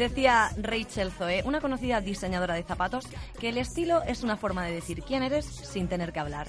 Decía 0.00 0.50
Rachel 0.56 1.12
Zoe, 1.12 1.42
una 1.44 1.60
conocida 1.60 2.00
diseñadora 2.00 2.54
de 2.54 2.62
zapatos, 2.62 3.06
que 3.38 3.50
el 3.50 3.58
estilo 3.58 4.02
es 4.04 4.22
una 4.22 4.38
forma 4.38 4.64
de 4.64 4.72
decir 4.72 5.02
quién 5.02 5.22
eres 5.22 5.44
sin 5.44 5.88
tener 5.88 6.10
que 6.10 6.20
hablar. 6.20 6.48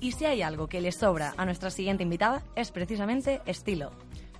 Y 0.00 0.12
si 0.12 0.26
hay 0.26 0.42
algo 0.42 0.66
que 0.66 0.82
le 0.82 0.92
sobra 0.92 1.32
a 1.38 1.46
nuestra 1.46 1.70
siguiente 1.70 2.02
invitada, 2.02 2.42
es 2.56 2.70
precisamente 2.70 3.40
estilo. 3.46 3.90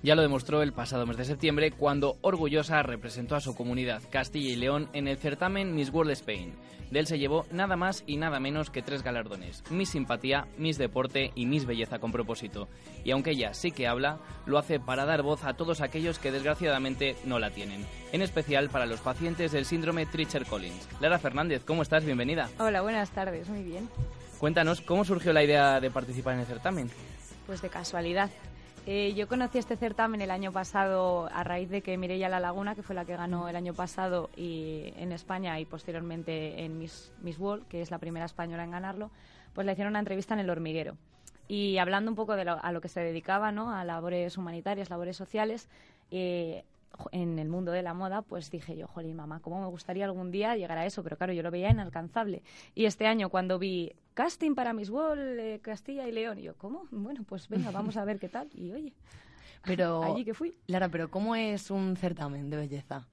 Ya 0.03 0.15
lo 0.15 0.23
demostró 0.23 0.63
el 0.63 0.73
pasado 0.73 1.05
mes 1.05 1.17
de 1.17 1.25
septiembre 1.25 1.69
cuando 1.69 2.17
orgullosa 2.21 2.81
representó 2.81 3.35
a 3.35 3.39
su 3.39 3.53
comunidad 3.53 4.01
Castilla 4.09 4.49
y 4.49 4.55
León 4.55 4.89
en 4.93 5.07
el 5.07 5.17
certamen 5.17 5.75
Miss 5.75 5.91
World 5.91 6.11
Spain. 6.13 6.55
De 6.89 6.99
él 6.99 7.05
se 7.05 7.19
llevó 7.19 7.45
nada 7.51 7.75
más 7.75 8.03
y 8.07 8.17
nada 8.17 8.39
menos 8.39 8.71
que 8.71 8.81
tres 8.81 9.03
galardones, 9.03 9.63
Miss 9.69 9.89
Simpatía, 9.89 10.47
Miss 10.57 10.79
Deporte 10.79 11.31
y 11.35 11.45
Miss 11.45 11.65
Belleza 11.65 11.99
con 11.99 12.11
propósito. 12.11 12.67
Y 13.05 13.11
aunque 13.11 13.31
ella 13.31 13.53
sí 13.53 13.71
que 13.71 13.87
habla, 13.87 14.17
lo 14.47 14.57
hace 14.57 14.79
para 14.79 15.05
dar 15.05 15.21
voz 15.21 15.43
a 15.45 15.53
todos 15.53 15.81
aquellos 15.81 16.17
que 16.17 16.31
desgraciadamente 16.31 17.15
no 17.23 17.37
la 17.37 17.51
tienen, 17.51 17.85
en 18.11 18.23
especial 18.23 18.69
para 18.69 18.87
los 18.87 19.01
pacientes 19.01 19.51
del 19.51 19.65
síndrome 19.65 20.07
Treacher-Collins. 20.07 20.89
Lara 20.99 21.19
Fernández, 21.19 21.63
¿cómo 21.63 21.83
estás? 21.83 22.03
Bienvenida. 22.03 22.49
Hola, 22.57 22.81
buenas 22.81 23.11
tardes, 23.11 23.47
muy 23.47 23.63
bien. 23.63 23.87
Cuéntanos, 24.39 24.81
¿cómo 24.81 25.05
surgió 25.05 25.31
la 25.31 25.43
idea 25.43 25.79
de 25.79 25.91
participar 25.91 26.33
en 26.33 26.39
el 26.39 26.47
certamen? 26.47 26.89
Pues 27.45 27.61
de 27.61 27.69
casualidad. 27.69 28.31
Eh, 28.87 29.13
yo 29.15 29.27
conocí 29.27 29.59
este 29.59 29.77
certamen 29.77 30.21
el 30.21 30.31
año 30.31 30.51
pasado 30.51 31.29
a 31.31 31.43
raíz 31.43 31.69
de 31.69 31.83
que 31.83 31.97
Mireia 31.97 32.29
La 32.29 32.39
Laguna, 32.39 32.73
que 32.73 32.81
fue 32.81 32.95
la 32.95 33.05
que 33.05 33.15
ganó 33.15 33.47
el 33.47 33.55
año 33.55 33.75
pasado 33.75 34.31
y 34.35 34.91
en 34.95 35.11
España 35.11 35.59
y 35.59 35.65
posteriormente 35.65 36.63
en 36.63 36.79
Miss, 36.79 37.11
Miss 37.21 37.37
World, 37.37 37.67
que 37.67 37.81
es 37.81 37.91
la 37.91 37.99
primera 37.99 38.25
española 38.25 38.63
en 38.63 38.71
ganarlo, 38.71 39.11
pues 39.53 39.65
le 39.65 39.73
hicieron 39.73 39.91
una 39.91 39.99
entrevista 39.99 40.33
en 40.33 40.39
El 40.39 40.49
Hormiguero. 40.49 40.97
Y 41.47 41.77
hablando 41.77 42.09
un 42.09 42.15
poco 42.15 42.35
de 42.35 42.45
lo, 42.45 42.63
a 42.63 42.71
lo 42.71 42.81
que 42.81 42.87
se 42.87 43.01
dedicaba, 43.01 43.51
¿no? 43.51 43.71
a 43.71 43.83
labores 43.83 44.37
humanitarias, 44.37 44.89
labores 44.89 45.15
sociales, 45.15 45.69
eh, 46.09 46.63
en 47.11 47.39
el 47.39 47.49
mundo 47.49 47.71
de 47.71 47.81
la 47.81 47.93
moda, 47.93 48.21
pues 48.21 48.51
dije 48.51 48.75
yo, 48.75 48.87
jolín, 48.87 49.15
mamá, 49.15 49.39
¿cómo 49.41 49.61
me 49.61 49.67
gustaría 49.67 50.05
algún 50.05 50.31
día 50.31 50.55
llegar 50.55 50.77
a 50.77 50.85
eso? 50.85 51.03
Pero 51.03 51.17
claro, 51.17 51.33
yo 51.33 51.43
lo 51.43 51.51
veía 51.51 51.69
inalcanzable. 51.69 52.43
Y 52.75 52.85
este 52.85 53.07
año, 53.07 53.29
cuando 53.29 53.59
vi 53.59 53.93
casting 54.13 54.55
para 54.55 54.73
Miss 54.73 54.89
World, 54.89 55.39
eh, 55.39 55.59
Castilla 55.61 56.07
y 56.07 56.11
León, 56.11 56.39
y 56.39 56.43
yo, 56.43 56.55
¿cómo? 56.55 56.83
Bueno, 56.91 57.23
pues 57.23 57.47
venga, 57.47 57.71
vamos 57.71 57.97
a 57.97 58.05
ver 58.05 58.19
qué 58.19 58.29
tal. 58.29 58.49
Y 58.53 58.71
oye, 58.71 58.93
pero, 59.63 60.03
allí 60.15 60.25
que 60.25 60.33
fui. 60.33 60.55
Lara, 60.67 60.89
pero 60.89 61.09
¿cómo 61.09 61.35
es 61.35 61.71
un 61.71 61.95
certamen 61.97 62.49
de 62.49 62.57
belleza? 62.57 63.07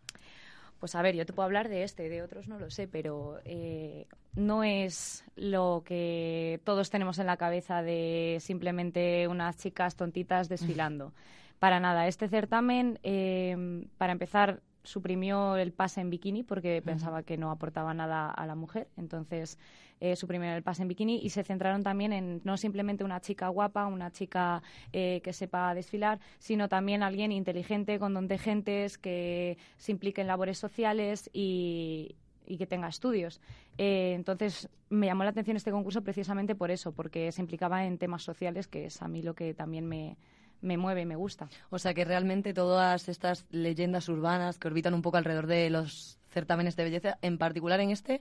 Pues 0.80 0.94
a 0.94 1.02
ver, 1.02 1.16
yo 1.16 1.26
te 1.26 1.32
puedo 1.32 1.44
hablar 1.44 1.68
de 1.68 1.82
este, 1.82 2.08
de 2.08 2.23
otros 2.23 2.47
no 2.47 2.58
lo 2.58 2.70
sé, 2.70 2.87
pero 2.87 3.40
eh, 3.44 4.06
no 4.37 4.62
es 4.62 5.25
lo 5.35 5.82
que 5.85 6.61
todos 6.62 6.88
tenemos 6.90 7.18
en 7.18 7.26
la 7.26 7.37
cabeza 7.37 7.82
de 7.82 8.38
simplemente 8.40 9.26
unas 9.26 9.56
chicas 9.56 9.97
tontitas 9.97 10.49
desfilando. 10.49 11.12
Para 11.58 11.80
nada. 11.80 12.06
Este 12.06 12.28
certamen, 12.28 12.98
eh, 13.02 13.86
para 13.98 14.12
empezar, 14.12 14.62
suprimió 14.88 15.56
el 15.56 15.72
pase 15.72 16.00
en 16.00 16.08
bikini 16.08 16.42
porque 16.42 16.80
pensaba 16.82 17.22
que 17.22 17.36
no 17.36 17.50
aportaba 17.50 17.92
nada 17.92 18.30
a 18.30 18.46
la 18.46 18.54
mujer. 18.54 18.88
Entonces, 18.96 19.58
eh, 20.00 20.16
suprimieron 20.16 20.56
el 20.56 20.62
pase 20.62 20.82
en 20.82 20.88
bikini 20.88 21.20
y 21.22 21.30
se 21.30 21.44
centraron 21.44 21.82
también 21.82 22.12
en 22.12 22.40
no 22.44 22.56
simplemente 22.56 23.04
una 23.04 23.20
chica 23.20 23.48
guapa, 23.48 23.86
una 23.86 24.10
chica 24.10 24.62
eh, 24.92 25.20
que 25.22 25.32
sepa 25.32 25.74
desfilar, 25.74 26.20
sino 26.38 26.68
también 26.68 27.02
alguien 27.02 27.32
inteligente, 27.32 27.98
con 27.98 28.14
don 28.14 28.28
de 28.28 28.38
gentes, 28.38 28.96
que 28.96 29.58
se 29.76 29.92
implique 29.92 30.22
en 30.22 30.26
labores 30.26 30.58
sociales 30.58 31.28
y, 31.32 32.16
y 32.46 32.56
que 32.56 32.66
tenga 32.66 32.88
estudios. 32.88 33.40
Eh, 33.76 34.12
entonces, 34.14 34.70
me 34.88 35.06
llamó 35.06 35.24
la 35.24 35.30
atención 35.30 35.56
este 35.56 35.70
concurso 35.70 36.02
precisamente 36.02 36.54
por 36.54 36.70
eso, 36.70 36.92
porque 36.92 37.30
se 37.30 37.42
implicaba 37.42 37.84
en 37.84 37.98
temas 37.98 38.22
sociales, 38.22 38.68
que 38.68 38.86
es 38.86 39.02
a 39.02 39.08
mí 39.08 39.22
lo 39.22 39.34
que 39.34 39.52
también 39.52 39.86
me, 39.86 40.16
me 40.60 40.76
mueve 40.76 41.04
me 41.06 41.16
gusta. 41.16 41.48
O 41.70 41.78
sea 41.78 41.94
que 41.94 42.04
realmente 42.04 42.52
todas 42.54 43.08
estas 43.08 43.46
leyendas 43.50 44.08
urbanas 44.08 44.58
que 44.58 44.68
orbitan 44.68 44.94
un 44.94 45.02
poco 45.02 45.16
alrededor 45.16 45.46
de 45.46 45.70
los 45.70 46.18
certámenes 46.28 46.76
de 46.76 46.84
belleza, 46.84 47.18
en 47.22 47.38
particular 47.38 47.80
en 47.80 47.90
este... 47.90 48.20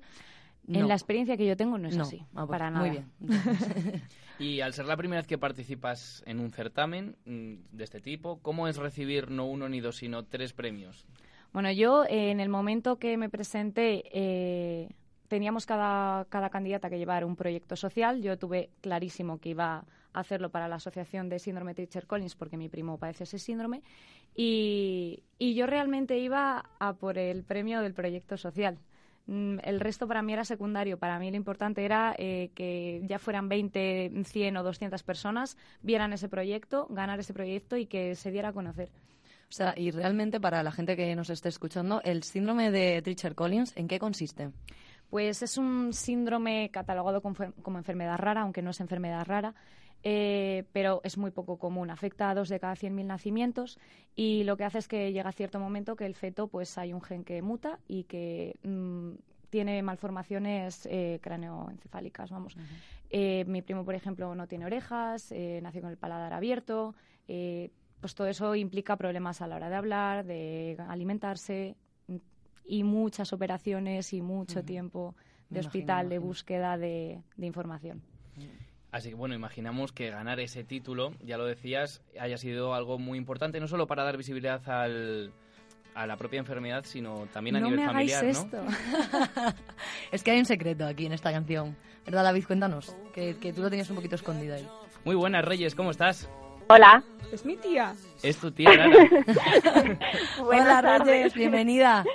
No. 0.66 0.80
En 0.80 0.88
la 0.90 0.96
experiencia 0.96 1.38
que 1.38 1.46
yo 1.48 1.56
tengo 1.56 1.78
no 1.78 1.88
es 1.88 1.96
No. 1.96 2.04
así, 2.04 2.20
Ah, 2.36 2.46
pues 2.46 2.50
para 2.50 2.70
nada. 2.70 2.82
muy 2.86 2.90
bien. 2.90 3.10
Y 4.40 4.60
al 4.62 4.74
ser 4.74 4.86
la 4.86 4.98
primera 4.98 5.20
vez 5.22 5.28
que 5.28 5.38
participas 5.38 6.22
en 6.28 6.40
un 6.40 6.52
certamen 6.52 7.16
mm, 7.26 7.54
de 7.76 7.84
este 7.84 8.02
tipo, 8.02 8.40
¿cómo 8.42 8.68
es 8.68 8.76
recibir 8.78 9.32
no 9.32 9.46
uno 9.46 9.68
ni 9.70 9.80
dos, 9.80 9.96
sino 9.98 10.26
tres 10.26 10.54
premios? 10.54 11.06
Bueno, 11.54 11.72
yo 11.72 12.04
eh, 12.04 12.30
en 12.32 12.40
el 12.40 12.50
momento 12.50 13.00
que 13.00 13.18
me 13.18 13.30
presenté 13.30 14.04
eh, 14.12 14.90
teníamos 15.28 15.66
cada, 15.66 16.26
candidata 16.52 16.90
que 16.90 16.98
llevar 16.98 17.26
un 17.26 17.36
proyecto 17.36 17.76
social. 17.76 18.22
Yo 18.22 18.38
tuve 18.38 18.70
clarísimo 18.82 19.40
que 19.40 19.50
iba 19.50 19.86
a 20.14 20.20
hacerlo 20.20 20.50
para 20.50 20.68
la 20.68 20.76
Asociación 20.76 21.30
de 21.30 21.40
Síndrome 21.40 21.76
Treacher-Collins 21.76 22.36
porque 22.36 22.58
mi 22.58 22.70
primo 22.70 22.98
padece 22.98 23.26
ese 23.26 23.40
síndrome. 23.40 23.82
Y, 24.36 25.24
yo 25.40 25.66
realmente 25.66 26.18
iba 26.18 26.64
a 26.80 26.94
por 26.94 27.18
el 27.18 27.44
premio 27.44 27.82
del 27.82 27.94
proyecto 27.94 28.38
social. 28.38 28.78
Mm, 29.26 29.58
El 29.64 29.80
resto 29.80 30.08
para 30.08 30.22
mí 30.22 30.34
era 30.34 30.46
secundario. 30.46 30.98
Para 30.98 31.20
mí 31.20 31.30
lo 31.30 31.38
importante 31.38 31.84
era 31.84 32.16
eh, 32.18 32.52
que 32.56 33.02
ya 33.06 33.20
fueran 33.20 33.50
20, 33.50 34.24
100 34.24 34.58
o 34.58 34.64
200 34.64 35.04
personas, 35.04 35.58
vieran 35.82 36.14
ese 36.14 36.30
proyecto, 36.30 36.88
ganar 36.90 37.20
ese 37.20 37.34
proyecto 37.34 37.76
y 37.78 37.88
que 37.88 38.16
se 38.16 38.32
diera 38.32 38.50
a 38.50 38.54
conocer. 38.54 38.90
O 39.50 39.54
sea, 39.54 39.74
y 39.78 39.92
realmente 39.92 40.40
para 40.42 40.62
la 40.62 40.72
gente 40.72 40.98
que 40.98 41.16
nos 41.16 41.30
esté 41.30 41.48
escuchando, 41.50 42.02
el 42.04 42.24
síndrome 42.24 42.70
de 42.70 43.02
Treacher-Collins, 43.02 43.78
¿en 43.78 43.88
qué 43.88 43.98
consiste? 43.98 44.52
Pues 45.10 45.42
es 45.42 45.58
un 45.58 45.94
síndrome 45.94 46.70
catalogado 46.72 47.22
como, 47.22 47.36
enfer- 47.36 47.54
como 47.62 47.78
enfermedad 47.78 48.18
rara, 48.18 48.42
aunque 48.42 48.62
no 48.62 48.72
es 48.72 48.80
enfermedad 48.82 49.26
rara, 49.26 49.56
eh, 50.04 50.66
pero 50.74 51.02
es 51.04 51.18
muy 51.18 51.32
poco 51.32 51.58
común. 51.58 51.90
Afecta 51.90 52.30
a 52.30 52.36
dos 52.36 52.50
de 52.50 52.60
cada 52.60 52.76
100.000 52.76 53.08
nacimientos 53.08 53.80
y 54.16 54.44
lo 54.44 54.58
que 54.58 54.64
hace 54.66 54.80
es 54.80 54.88
que 54.88 55.12
llega 55.12 55.30
a 55.30 55.34
cierto 55.34 55.60
momento 55.60 55.96
que 55.96 56.06
el 56.06 56.14
feto, 56.16 56.48
pues 56.48 56.78
hay 56.78 56.94
un 56.94 57.02
gen 57.02 57.24
que 57.24 57.42
muta 57.42 57.80
y 57.88 58.04
que 58.04 58.58
mm, 58.64 59.12
tiene 59.50 59.82
malformaciones 59.82 60.86
eh, 60.92 61.20
craneoencefálicas, 61.22 62.30
vamos. 62.32 62.56
Eh, 63.10 63.46
mi 63.48 63.62
primo, 63.62 63.86
por 63.86 63.96
ejemplo, 63.96 64.36
no 64.36 64.48
tiene 64.48 64.66
orejas, 64.66 65.32
eh, 65.32 65.62
nació 65.64 65.82
con 65.82 65.90
el 65.92 65.98
paladar 65.98 66.34
abierto, 66.34 66.94
eh, 67.30 67.72
pues 68.02 68.14
todo 68.14 68.28
eso 68.28 68.54
implica 68.56 68.98
problemas 68.98 69.42
a 69.42 69.48
la 69.48 69.56
hora 69.56 69.70
de 69.70 69.76
hablar, 69.76 70.26
de 70.26 70.78
alimentarse 70.90 71.76
y 72.68 72.84
muchas 72.84 73.34
operaciones 73.34 74.14
y 74.14 74.22
mucho 74.22 74.60
Ujú. 74.60 74.66
tiempo 74.68 75.16
de 75.50 75.60
imagino, 75.62 75.68
hospital, 75.68 76.06
me 76.06 76.10
de 76.10 76.16
imagino. 76.16 76.28
búsqueda 76.28 76.78
de, 76.78 77.22
de 77.38 77.46
información. 77.46 78.02
Así 78.92 79.10
que 79.10 79.16
bueno, 79.16 79.36
imaginamos 79.36 79.92
que 79.92 80.10
ganar 80.10 80.40
ese 80.40 80.64
título, 80.64 81.14
ya 81.24 81.38
lo 81.38 81.46
decías, 81.46 82.02
haya 82.20 82.38
sido 82.38 82.74
algo 82.74 82.98
muy 83.00 83.18
importante, 83.18 83.60
no 83.60 83.68
solo 83.68 83.86
para 83.88 84.04
dar 84.04 84.18
visibilidad 84.18 84.62
al, 84.70 85.32
a 85.94 86.08
la 86.08 86.16
propia 86.18 86.40
enfermedad, 86.40 86.84
sino 86.86 87.28
también 87.34 87.58
a 87.58 87.60
no 87.60 87.66
nivel 87.70 87.80
me 87.86 87.90
hagáis 87.90 88.14
familiar, 88.14 88.36
¿no? 88.54 88.68
esto. 88.70 89.54
Es 90.12 90.24
que 90.24 90.32
hay 90.32 90.40
un 90.40 90.46
secreto 90.46 90.86
aquí 90.86 91.06
en 91.06 91.12
esta 91.14 91.32
canción. 91.32 91.76
¿Verdad, 92.06 92.24
David? 92.24 92.46
Cuéntanos, 92.48 92.96
que, 93.14 93.36
que 93.38 93.52
tú 93.52 93.62
lo 93.62 93.70
tenías 93.70 93.90
un 93.90 93.98
poquito 93.98 94.16
escondido 94.16 94.56
ahí. 94.56 94.66
Muy 95.04 95.16
buenas, 95.16 95.44
Reyes, 95.44 95.76
¿cómo 95.76 95.92
estás? 95.92 96.30
Hola. 96.70 97.04
Es 97.32 97.46
mi 97.46 97.58
tía. 97.58 97.94
Es 98.24 98.38
tu 98.38 98.52
tía, 98.52 98.70
Hola, 100.40 101.00
Reyes, 101.00 101.34
bienvenida. 101.34 102.06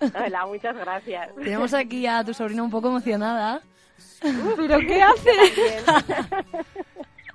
Hola, 0.00 0.46
muchas 0.46 0.76
gracias. 0.76 1.34
Tenemos 1.34 1.74
aquí 1.74 2.06
a 2.06 2.24
tu 2.24 2.34
sobrina 2.34 2.62
un 2.62 2.70
poco 2.70 2.88
emocionada. 2.88 3.60
¿Pero 4.20 4.78
qué 4.80 5.02
hace? 5.02 5.30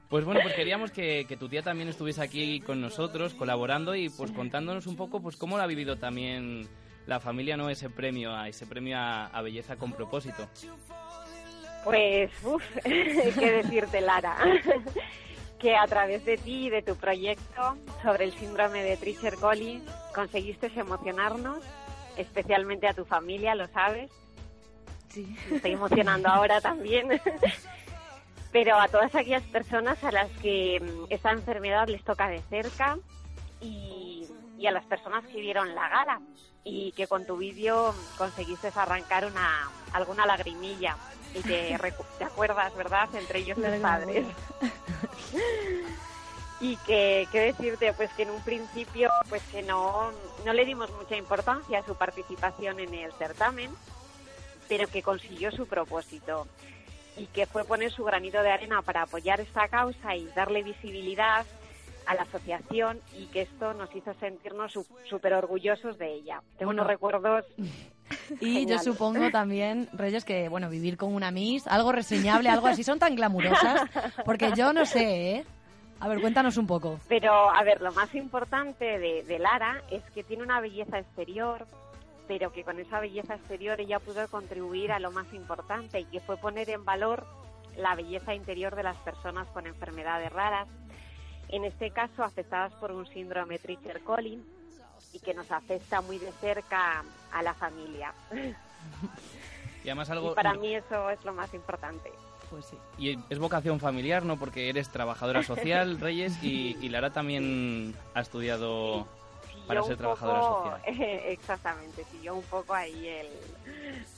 Pues 0.10 0.26
bueno, 0.26 0.42
pues 0.44 0.54
queríamos 0.54 0.92
que, 0.92 1.26
que 1.28 1.38
tu 1.38 1.50
tía 1.50 1.64
también 1.64 1.90
estuviese 1.90 2.22
aquí 2.22 2.62
con 2.62 2.80
nosotros, 2.80 3.34
colaborando 3.34 3.96
y 3.96 4.10
pues 4.10 4.32
contándonos 4.32 4.86
un 4.86 4.96
poco 4.96 5.20
pues 5.24 5.38
cómo 5.38 5.58
lo 5.58 5.64
ha 5.64 5.66
vivido 5.66 5.98
también 5.98 6.68
la 7.08 7.20
familia, 7.20 7.58
¿no? 7.58 7.68
Ese 7.68 7.90
premio, 7.90 8.36
a 8.36 8.48
ese 8.48 8.68
premio 8.68 8.96
a, 8.96 9.26
a 9.26 9.42
belleza 9.42 9.76
con 9.76 9.92
propósito. 9.92 10.48
Pues, 11.84 12.32
uff, 12.44 12.64
qué 12.84 13.64
decirte, 13.64 14.02
Lara. 14.02 14.38
que 15.60 15.76
a 15.76 15.88
través 15.88 16.26
de 16.26 16.38
ti 16.38 16.68
y 16.68 16.70
de 16.70 16.82
tu 16.82 16.96
proyecto 16.96 17.78
sobre 18.02 18.26
el 18.26 18.34
síndrome 18.34 18.84
de 18.84 18.98
Treacher-Collins 18.98 19.90
conseguiste 20.14 20.70
emocionarnos, 20.76 21.60
especialmente 22.18 22.88
a 22.88 22.94
tu 22.94 23.06
familia, 23.06 23.56
lo 23.56 23.68
sabes. 23.68 24.10
Sí. 25.10 25.36
Me 25.50 25.58
estoy 25.58 25.72
emocionando 25.74 26.30
ahora 26.30 26.60
también. 26.62 27.10
Pero 28.52 28.80
a 28.80 28.88
todas 28.88 29.14
aquellas 29.16 29.44
personas 29.44 30.04
a 30.04 30.12
las 30.12 30.30
que 30.42 30.80
mm, 30.80 31.06
esta 31.10 31.32
enfermedad 31.32 31.88
les 31.88 32.04
toca 32.04 32.28
de 32.30 32.40
cerca 32.50 32.98
y, 33.62 34.28
y 34.58 34.68
a 34.68 34.72
las 34.72 34.86
personas 34.86 35.24
que 35.26 35.40
vieron 35.42 35.74
la 35.74 35.90
gala 35.90 36.22
y 36.64 36.92
que 36.94 37.08
con 37.08 37.26
tu 37.26 37.36
vídeo 37.38 37.94
conseguiste 38.18 38.72
arrancar 38.76 39.26
una 39.26 39.70
alguna 39.92 40.26
lagrimilla 40.26 40.96
y 41.34 41.40
recu- 41.78 42.06
te 42.20 42.26
acuerdas, 42.26 42.76
¿verdad? 42.76 43.10
Entre 43.16 43.40
ellos 43.40 43.58
los 43.58 43.80
padres. 43.82 44.26
Y 46.64 46.78
que, 46.78 47.28
qué 47.30 47.42
decirte, 47.42 47.92
pues 47.92 48.10
que 48.14 48.24
en 48.24 48.30
un 48.30 48.42
principio, 48.42 49.10
pues 49.28 49.44
que 49.52 49.62
no, 49.64 50.12
no 50.46 50.54
le 50.54 50.64
dimos 50.64 50.90
mucha 50.92 51.18
importancia 51.18 51.80
a 51.80 51.86
su 51.86 51.94
participación 51.96 52.80
en 52.80 52.94
el 52.94 53.12
certamen, 53.14 53.70
pero 54.70 54.88
que 54.88 55.02
consiguió 55.02 55.52
su 55.52 55.68
propósito 55.68 56.48
y 57.18 57.26
que 57.26 57.48
fue 57.48 57.66
poner 57.66 57.92
su 57.92 58.06
granito 58.06 58.42
de 58.42 58.50
arena 58.50 58.82
para 58.82 59.02
apoyar 59.02 59.42
esta 59.42 59.68
causa 59.68 60.16
y 60.16 60.26
darle 60.38 60.64
visibilidad 60.64 61.46
a 62.06 62.16
la 62.16 62.22
asociación 62.22 63.02
y 63.18 63.26
que 63.26 63.42
esto 63.42 63.74
nos 63.74 63.94
hizo 63.94 64.14
sentirnos 64.22 64.72
súper 65.10 65.34
orgullosos 65.34 65.98
de 65.98 66.14
ella. 66.14 66.42
Tengo 66.58 66.70
Bueno. 66.70 66.84
unos 66.84 66.88
recuerdos 66.88 67.46
Y 68.40 68.66
yo 68.68 68.80
supongo 68.80 69.32
también, 69.32 69.90
Reyes, 69.92 70.24
que 70.24 70.48
bueno, 70.48 70.70
vivir 70.70 70.96
con 70.96 71.14
una 71.14 71.32
Miss, 71.32 71.68
algo 71.68 71.92
reseñable, 71.92 72.50
algo 72.50 72.68
así, 72.68 72.84
son 72.84 73.00
tan 73.00 73.16
glamurosas, 73.16 73.82
porque 74.26 74.52
yo 74.56 74.72
no 74.72 74.86
sé, 74.86 75.32
¿eh? 75.32 75.46
A 76.04 76.08
ver, 76.10 76.20
cuéntanos 76.20 76.58
un 76.58 76.68
poco. 76.68 77.00
Pero, 77.08 77.32
a 77.32 77.64
ver, 77.64 77.80
lo 77.80 77.94
más 77.94 78.14
importante 78.14 79.00
de, 79.00 79.24
de 79.24 79.40
Lara 79.40 79.82
es 79.90 80.04
que 80.14 80.22
tiene 80.22 80.44
una 80.44 80.60
belleza 80.60 81.00
exterior, 81.00 81.66
pero 82.28 82.52
que 82.52 82.66
con 82.66 82.78
esa 82.78 83.00
belleza 83.00 83.36
exterior 83.36 83.80
ella 83.80 84.00
pudo 84.00 84.28
contribuir 84.28 84.92
a 84.92 85.00
lo 85.00 85.12
más 85.12 85.32
importante 85.34 86.02
y 86.02 86.06
que 86.06 86.20
fue 86.20 86.36
poner 86.36 86.70
en 86.70 86.84
valor 86.84 87.26
la 87.78 87.96
belleza 87.96 88.36
interior 88.36 88.76
de 88.76 88.84
las 88.84 88.98
personas 88.98 89.48
con 89.54 89.66
enfermedades 89.66 90.30
raras, 90.34 90.68
en 91.48 91.64
este 91.64 91.92
caso 91.92 92.26
afectadas 92.26 92.74
por 92.74 92.92
un 92.92 93.08
síndrome 93.08 93.58
Treacher-Collins 93.58 94.46
y 95.14 95.20
que 95.20 95.34
nos 95.34 95.50
afecta 95.54 96.02
muy 96.02 96.20
de 96.20 96.34
cerca 96.34 97.02
a 97.32 97.42
la 97.44 97.54
familia. 97.54 98.14
Y 99.86 99.90
además 99.90 100.10
Y 100.10 100.12
algo... 100.12 100.36
para 100.36 100.54
mí 100.56 100.76
eso 100.76 101.10
es 101.10 101.24
lo 101.24 101.34
más 101.34 101.54
importante. 101.54 102.12
Pues 102.54 102.66
sí. 102.68 102.78
Y 103.00 103.18
es 103.32 103.40
vocación 103.40 103.80
familiar, 103.80 104.24
¿no? 104.26 104.38
Porque 104.38 104.70
eres 104.70 104.90
trabajadora 104.90 105.42
social, 105.44 106.00
Reyes, 106.00 106.38
y, 106.44 106.78
y 106.82 106.90
Lara 106.90 107.10
también 107.12 107.96
ha 108.14 108.22
estudiado 108.22 109.08
para 109.66 109.82
ser 109.82 109.98
trabajadora 109.98 110.40
poco- 110.42 110.64
social. 110.66 110.82
exactamente, 111.30 112.04
siguió 112.12 112.36
un 112.36 112.44
poco 112.44 112.76
ahí 112.76 113.08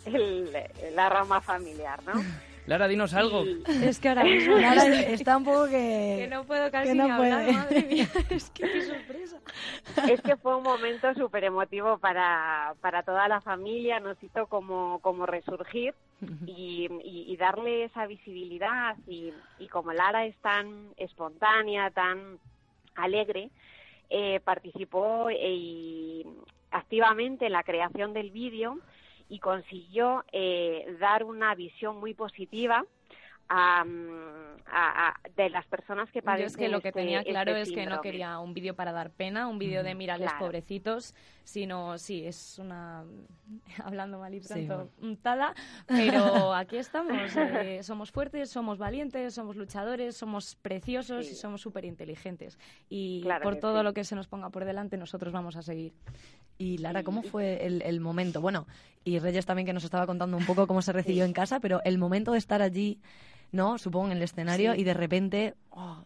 el, 0.06 0.13
el- 0.13 0.96
la 0.96 1.08
rama 1.08 1.39
familiar, 1.39 2.04
¿no? 2.04 2.13
Lara, 2.68 2.88
dinos 2.88 3.14
algo. 3.14 3.44
Es 3.84 4.00
que 4.00 4.10
ahora 4.10 4.24
mismo 4.24 4.56
Lara 4.56 4.84
está 5.12 5.38
un 5.38 5.44
poco 5.44 5.66
que... 5.66 6.16
Que 6.22 6.28
no 6.30 6.44
puedo 6.46 6.72
casi 6.72 6.90
que 6.90 6.96
no 6.96 7.04
ni 7.06 7.12
hablar, 7.12 7.44
puede. 7.46 7.54
madre 7.54 7.84
mía. 7.84 8.08
Es 8.32 8.50
que 8.50 8.64
qué 8.64 8.82
sorpresa. 8.82 9.38
Es 10.10 10.20
que 10.22 10.36
fue 10.38 10.56
un 10.58 10.64
momento 10.64 11.14
súper 11.14 11.44
emotivo 11.44 12.00
para, 12.00 12.74
para 12.82 13.04
toda 13.04 13.28
la 13.28 13.40
familia, 13.42 14.00
nos 14.00 14.22
hizo 14.24 14.48
como, 14.48 15.00
como 15.02 15.26
resurgir 15.28 15.94
y, 16.48 16.88
y- 17.04 17.26
y 17.32 17.38
darle 17.38 17.84
esa 17.84 18.08
visibilidad 18.08 18.96
y, 19.08 19.32
y 19.60 19.68
como 19.68 19.94
Lara 19.94 20.26
es 20.26 20.36
tan 20.38 20.90
espontánea, 20.98 21.92
tan 21.92 22.40
alegre, 22.96 23.50
eh, 24.10 24.40
participó 24.44 25.30
eh, 25.30 25.38
y 25.54 26.26
activamente 26.72 27.46
en 27.46 27.52
la 27.52 27.64
creación 27.64 28.14
del 28.14 28.32
vídeo 28.32 28.80
y 29.29 29.39
consiguió 29.39 30.24
eh, 30.32 30.96
dar 31.00 31.24
una 31.24 31.55
visión 31.55 32.00
muy 32.00 32.13
positiva 32.13 32.86
a, 33.50 33.82
a- 34.68 35.08
a- 35.10 35.16
de 35.36 35.50
las 35.50 35.66
personas 35.68 36.10
que 36.12 36.20
Yo 36.20 36.25
padecen 36.25 36.48
es 36.48 36.58
que 36.58 36.70
lo 36.70 36.82
que 36.82 36.88
este- 36.90 37.02
tenía 37.02 37.24
claro 37.24 37.52
este 37.56 37.62
es 37.62 37.72
que 37.72 37.86
no 37.86 38.02
quería 38.02 38.40
un 38.40 38.54
vídeo 38.54 38.75
para 38.75 38.92
dar 38.92 39.12
pena, 39.12 39.48
un 39.48 39.60
vídeo 39.60 39.84
de 39.84 39.94
mirales 39.96 40.30
claro. 40.30 40.46
pobrecitos, 40.46 41.14
sino 41.44 41.98
sí, 41.98 42.25
es 42.25 42.58
una 42.58 43.04
hablando 43.84 44.20
mal 44.20 44.34
y 44.34 44.42
Sí, 44.42 44.48
pronto 44.48 44.75
bueno. 44.75 44.92
untada, 45.12 45.54
pero 45.88 46.54
aquí 46.54 46.78
estamos, 46.78 47.36
eh, 47.38 47.84
somos 47.84 48.12
fuertes, 48.12 48.50
somos 48.50 48.78
valientes, 48.80 49.34
somos 49.36 49.56
luchadores, 49.56 50.16
somos 50.18 50.56
preciosos 50.56 51.25
Sí. 51.28 51.34
y 51.34 51.36
somos 51.36 51.62
súper 51.62 51.86
inteligentes 51.86 52.58
y 52.90 53.22
Claro 53.22 53.44
por 53.44 53.58
todo 53.58 53.80
sí. 53.80 53.84
lo 53.84 53.94
que 53.94 54.04
se 54.04 54.16
nos 54.16 54.28
ponga 54.28 54.50
por 54.50 54.66
delante 54.66 54.98
nosotros 54.98 55.32
vamos 55.34 55.56
a 55.56 55.62
seguir. 55.62 55.94
Y 56.58 56.78
Lara, 56.78 57.04
¿cómo 57.04 57.22
fue 57.22 57.66
el, 57.66 57.82
el 57.82 58.00
momento? 58.00 58.40
Bueno, 58.40 58.66
y 59.04 59.20
Reyes 59.20 59.46
también 59.46 59.66
que 59.66 59.74
nos 59.74 59.84
estaba 59.84 60.08
contando 60.08 60.38
un 60.38 60.46
poco 60.46 60.68
cómo 60.68 60.82
se 60.82 60.94
recibió 60.94 61.25
en 61.25 61.34
casa, 61.34 61.60
pero 61.60 61.82
el 61.84 61.98
momento 61.98 62.32
de 62.32 62.38
estar 62.38 62.62
allí, 62.62 63.01
¿no? 63.55 63.77
Supongo 63.77 64.07
en 64.07 64.18
el 64.18 64.22
escenario 64.24 64.74
Sí. 64.74 64.81
y 64.81 64.83
de 64.83 64.94
repente... 64.94 65.53
oh, 65.72 66.03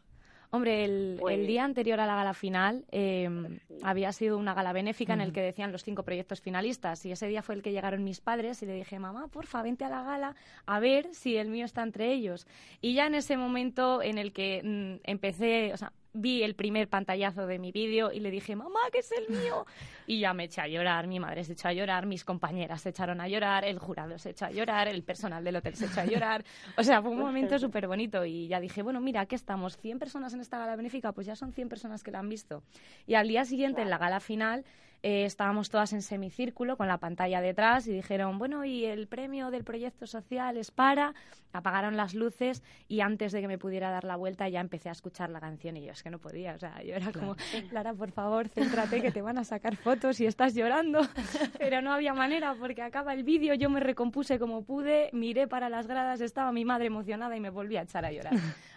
Hombre, 0.51 0.83
el, 0.83 1.17
Pues- 1.19 1.35
el 1.38 1.45
día 1.45 1.63
anterior 1.63 1.99
a 1.99 2.07
la 2.07 2.15
gala 2.15 2.33
final 2.33 2.83
eh, 2.91 3.29
Sí. 3.67 3.75
había 3.83 4.12
sido 4.12 4.35
una 4.35 4.55
gala 4.55 4.73
benéfica 4.73 5.13
en 5.13 5.21
el 5.21 5.31
que 5.31 5.41
decían 5.41 5.71
los 5.71 5.83
cinco 5.83 6.01
proyectos 6.01 6.41
finalistas 6.41 7.05
y 7.05 7.12
ese 7.12 7.27
día 7.27 7.43
fue 7.43 7.53
el 7.53 7.62
que 7.62 7.71
llegaron 7.71 8.03
mis 8.03 8.19
padres 8.19 8.63
y 8.63 8.65
le 8.65 8.73
dije, 8.73 8.97
mamá, 8.97 9.27
porfa, 9.27 9.62
vente 9.62 9.85
a 9.85 9.89
la 9.89 10.01
gala 10.01 10.35
a 10.65 10.79
ver 10.79 11.13
si 11.13 11.38
el 11.38 11.49
mío 11.49 11.65
está 11.65 11.83
entre 11.83 12.12
ellos. 12.12 12.47
Y 12.81 12.95
ya 12.95 13.05
en 13.05 13.13
ese 13.13 13.38
momento 13.38 14.01
en 14.01 14.17
el 14.17 14.33
que 14.33 14.62
mm, 14.63 15.07
empecé, 15.07 15.71
o 15.71 15.77
sea, 15.77 15.93
vi 16.13 16.43
el 16.43 16.56
primer 16.56 16.88
pantallazo 16.88 17.45
de 17.45 17.60
mi 17.60 17.72
vídeo 17.72 18.12
y 18.12 18.19
le 18.19 18.32
dije, 18.32 18.56
mamá, 18.56 18.80
que 18.91 19.00
es 19.00 19.12
el 19.12 19.30
mío. 19.30 19.65
Y 20.08 20.19
ya 20.19 20.34
me 20.34 20.45
eché 20.45 20.62
a 20.62 20.67
llorar, 20.67 21.08
mi 21.08 21.19
madre 21.19 21.43
se 21.43 21.54
echó 21.54 21.67
a 21.67 21.74
llorar, 21.74 22.06
mis 22.06 22.26
compañeras 22.26 22.82
se 22.82 22.89
echaron 22.89 23.22
a 23.22 23.28
llorar, 23.28 23.65
el 23.65 23.80
jurado 23.80 24.17
se 24.17 24.32
echó 24.32 24.45
a 24.45 24.52
llorar, 24.52 24.88
el 24.88 25.04
personal 25.04 25.43
del 25.43 25.58
hotel 25.58 25.76
se 25.76 25.86
echó 25.86 26.02
a 26.02 26.06
llorar. 26.06 26.43
O 26.78 26.84
sea, 26.84 27.02
fue 27.02 27.12
un 27.12 27.19
momento 27.19 27.60
súper 27.60 27.88
bonito 27.88 28.26
y 28.26 28.48
ya 28.48 28.60
dije, 28.60 28.82
bueno, 28.82 29.02
mira, 29.02 29.22
aquí 29.22 29.36
estamos, 29.36 29.78
100 29.78 30.00
personas 30.00 30.34
en 30.34 30.41
esta 30.41 30.58
gala 30.58 30.76
benéfica, 30.76 31.12
pues 31.12 31.28
ya 31.28 31.36
son 31.36 31.54
100 31.54 31.69
personas 31.69 32.04
que 32.04 32.12
la 32.12 32.19
han 32.19 32.30
visto. 32.30 32.63
Y 33.06 33.15
al 33.15 33.28
día 33.28 33.45
siguiente, 33.45 33.82
en 33.82 33.89
la 33.89 33.98
gala 33.98 34.19
final, 34.19 34.65
eh, 35.01 35.25
estábamos 35.25 35.69
todas 35.69 35.93
en 35.93 36.01
semicírculo 36.01 36.75
con 36.75 36.88
la 36.88 36.97
pantalla 36.97 37.41
detrás 37.41 37.88
y 37.88 37.93
dijeron, 37.93 38.38
bueno, 38.38 38.65
y 38.65 38.85
el 38.85 39.07
premio 39.07 39.49
del 39.49 39.63
proyecto 39.63 40.07
social 40.07 40.57
es 40.57 40.71
para, 40.71 41.13
apagaron 41.53 41.95
las 41.95 42.13
luces 42.13 42.63
y 42.88 43.01
antes 43.01 43.31
de 43.31 43.41
que 43.41 43.47
me 43.47 43.57
pudiera 43.57 43.91
dar 43.91 44.03
la 44.03 44.15
vuelta 44.17 44.49
ya 44.49 44.59
empecé 44.59 44.89
a 44.89 44.91
escuchar 44.91 45.29
la 45.29 45.39
canción 45.39 45.77
y 45.77 45.85
yo 45.85 45.91
es 45.91 46.03
que 46.03 46.09
no 46.09 46.19
podía, 46.19 46.55
o 46.55 46.59
sea, 46.59 46.83
yo 46.83 46.95
era 46.95 47.12
como, 47.12 47.35
Lara, 47.71 47.93
por 47.93 48.12
favor, 48.12 48.49
céntrate 48.49 49.01
que 49.01 49.12
te 49.12 49.21
van 49.21 49.38
a 49.38 49.43
sacar 49.43 49.75
fotos 49.77 50.19
y 50.19 50.25
estás 50.25 50.53
llorando, 50.53 51.01
pero 51.57 51.81
no 51.81 51.93
había 51.93 52.13
manera 52.13 52.55
porque 52.59 52.81
acaba 52.81 53.13
el 53.13 53.23
vídeo, 53.23 53.53
yo 53.53 53.69
me 53.69 53.79
recompuse 53.79 54.38
como 54.38 54.63
pude, 54.63 55.09
miré 55.13 55.47
para 55.47 55.69
las 55.69 55.88
gradas, 55.88 56.21
estaba 56.21 56.51
mi 56.51 56.65
madre 56.65 56.88
emocionada 56.88 57.35
y 57.35 57.39
me 57.39 57.49
volví 57.49 57.77
a 57.77 57.83
echar 57.83 58.05
a 58.05 58.12
llorar. 58.12 58.33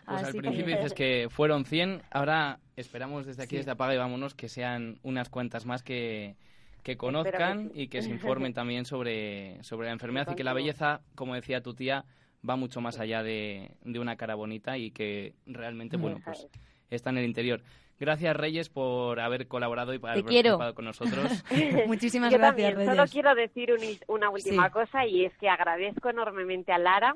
Pues 0.07 0.19
al 0.19 0.25
Así 0.25 0.33
que- 0.33 0.41
principio 0.41 0.77
dices 0.77 0.95
que 0.95 1.29
fueron 1.31 1.65
100, 1.65 2.03
ahora 2.11 2.59
esperamos 2.77 3.27
desde 3.27 3.43
aquí, 3.43 3.51
Sí. 3.51 3.57
desde 3.59 3.71
Apaga 3.73 3.95
y 3.95 3.99
Vámonos, 3.99 4.35
que 4.35 4.49
sean 4.49 4.99
unas 5.03 5.29
cuantas 5.29 5.67
más 5.67 5.83
que, 5.83 6.37
que 6.83 6.97
conozcan 6.97 7.71
sí. 7.75 7.83
y 7.83 7.89
que 7.89 8.03
se 8.03 8.11
informen 8.11 8.53
también 8.55 8.85
sobre, 8.85 9.63
sobre 9.63 9.87
la 9.87 9.93
enfermedad 9.93 10.29
y 10.31 10.35
que 10.35 10.45
la 10.45 10.53
belleza, 10.55 11.01
como 11.15 11.35
decía 11.35 11.61
tu 11.63 11.75
tía, 11.75 12.05
va 12.49 12.57
mucho 12.57 12.81
más 12.81 12.99
allá 12.99 13.23
de, 13.23 13.71
de 13.85 13.99
una 14.01 14.17
cara 14.17 14.35
bonita 14.35 14.77
y 14.77 14.91
que 14.91 15.35
realmente, 15.47 15.97
bueno, 15.97 16.19
pues 16.25 16.41
es. 16.41 16.51
está 16.91 17.11
en 17.11 17.19
el 17.19 17.25
interior. 17.25 17.63
Gracias, 18.01 18.35
Reyes, 18.37 18.69
por 18.69 19.21
haber 19.21 19.47
colaborado 19.47 19.95
y 19.95 20.01
por 20.01 20.11
haber 20.11 20.25
participado 20.25 20.75
con 20.75 20.87
nosotros. 20.87 21.45
Muchísimas 21.87 22.33
Yo 22.33 22.39
gracias, 22.39 22.73
también, 22.73 22.75
Reyes. 22.75 22.91
solo 22.97 23.05
quiero 23.09 23.35
decir 23.37 23.71
un- 23.73 24.17
una 24.17 24.29
última 24.31 24.67
Sí. 24.67 24.73
cosa 24.73 25.07
y 25.07 25.25
es 25.27 25.33
que 25.39 25.49
agradezco 25.49 26.11
enormemente 26.11 26.73
a 26.73 26.79
Lara 26.79 27.15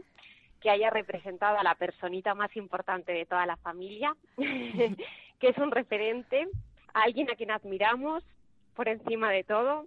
que 0.60 0.70
haya 0.70 0.90
representado 0.90 1.58
a 1.58 1.62
la 1.62 1.74
personita 1.74 2.34
más 2.34 2.54
importante 2.56 3.12
de 3.12 3.26
toda 3.26 3.46
la 3.46 3.56
familia, 3.56 4.14
que 4.36 5.48
es 5.48 5.58
un 5.58 5.70
referente, 5.70 6.48
a 6.94 7.02
alguien 7.02 7.30
a 7.30 7.34
quien 7.34 7.50
admiramos 7.50 8.24
por 8.74 8.88
encima 8.88 9.30
de 9.30 9.44
todo 9.44 9.86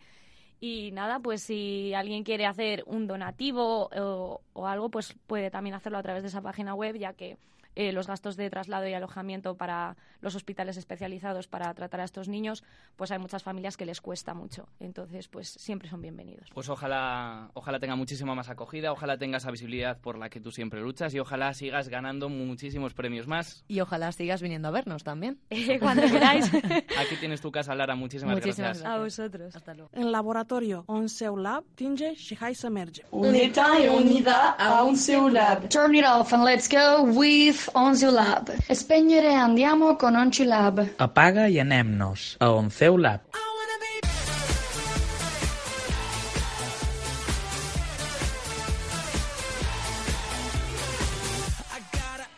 Y 0.63 0.91
nada, 0.91 1.19
pues 1.19 1.41
si 1.41 1.91
alguien 1.95 2.23
quiere 2.23 2.45
hacer 2.45 2.83
un 2.85 3.07
donativo 3.07 3.89
o, 3.89 4.41
o 4.53 4.67
algo, 4.67 4.89
pues 4.89 5.15
puede 5.25 5.49
también 5.49 5.73
hacerlo 5.73 5.97
a 5.97 6.03
través 6.03 6.21
de 6.21 6.29
esa 6.29 6.41
página 6.41 6.75
web, 6.75 6.95
ya 6.97 7.13
que 7.13 7.37
eh, 7.75 7.91
los 7.91 8.07
gastos 8.07 8.35
de 8.35 8.49
traslado 8.49 8.87
y 8.87 8.93
alojamiento 8.93 9.55
para 9.55 9.95
los 10.21 10.35
hospitales 10.35 10.77
especializados 10.77 11.47
para 11.47 11.73
tratar 11.73 12.01
a 12.01 12.03
estos 12.03 12.27
niños, 12.27 12.63
pues 12.95 13.11
hay 13.11 13.19
muchas 13.19 13.43
familias 13.43 13.77
que 13.77 13.85
les 13.85 14.01
cuesta 14.01 14.33
mucho. 14.33 14.67
Entonces, 14.79 15.27
pues 15.27 15.49
siempre 15.49 15.89
son 15.89 16.01
bienvenidos. 16.01 16.49
Pues 16.53 16.69
ojalá, 16.69 17.49
ojalá 17.53 17.79
tenga 17.79 17.95
muchísima 17.95 18.35
más 18.35 18.49
acogida, 18.49 18.91
ojalá 18.91 19.17
tenga 19.17 19.37
esa 19.37 19.51
visibilidad 19.51 19.97
por 19.99 20.17
la 20.17 20.29
que 20.29 20.39
tú 20.39 20.51
siempre 20.51 20.81
luchas 20.81 21.13
y 21.13 21.19
ojalá 21.19 21.53
sigas 21.53 21.89
ganando 21.89 22.29
muchísimos 22.29 22.93
premios 22.93 23.27
más. 23.27 23.63
Y 23.67 23.79
ojalá 23.79 24.11
sigas 24.11 24.41
viniendo 24.41 24.67
a 24.67 24.71
vernos 24.71 25.03
también. 25.03 25.39
Cuando 25.79 26.03
queráis. 26.03 26.51
Aquí 26.99 27.15
tienes 27.19 27.41
tu 27.41 27.51
casa, 27.51 27.73
Lara. 27.75 27.95
Muchísimas, 27.95 28.35
Muchísimas 28.35 28.79
gracias. 28.79 28.85
A 28.85 28.99
vosotros. 28.99 29.55
Hasta 29.55 29.73
luego. 29.73 29.89
În 29.93 30.09
laboratoriu, 30.09 30.83
un 30.87 31.07
seu 31.07 31.35
lab 31.35 31.63
tinge 31.73 32.13
și 32.15 32.37
hai 32.39 32.53
să 32.53 32.69
mergem. 32.69 33.05
Unita 33.09 33.79
e 33.83 33.89
unida 33.89 34.55
a 34.57 34.83
un 34.83 34.95
seu 34.95 35.27
lab. 35.27 35.67
Turn 35.67 35.93
it 35.93 36.05
off 36.05 36.31
and 36.31 36.43
let's 36.43 36.67
go 36.67 37.19
with 37.19 37.60
Onzio 37.73 38.11
Lab. 38.11 38.51
Spegnere 38.71 39.33
andiamo 39.33 39.95
con 39.95 40.15
Onci 40.15 40.43
Lab. 40.43 40.95
Apaga 40.97 41.47
i 41.47 41.59
anem-nos 41.59 42.35
a 42.39 42.51
Onceu 42.51 42.97
Lab. 42.97 43.21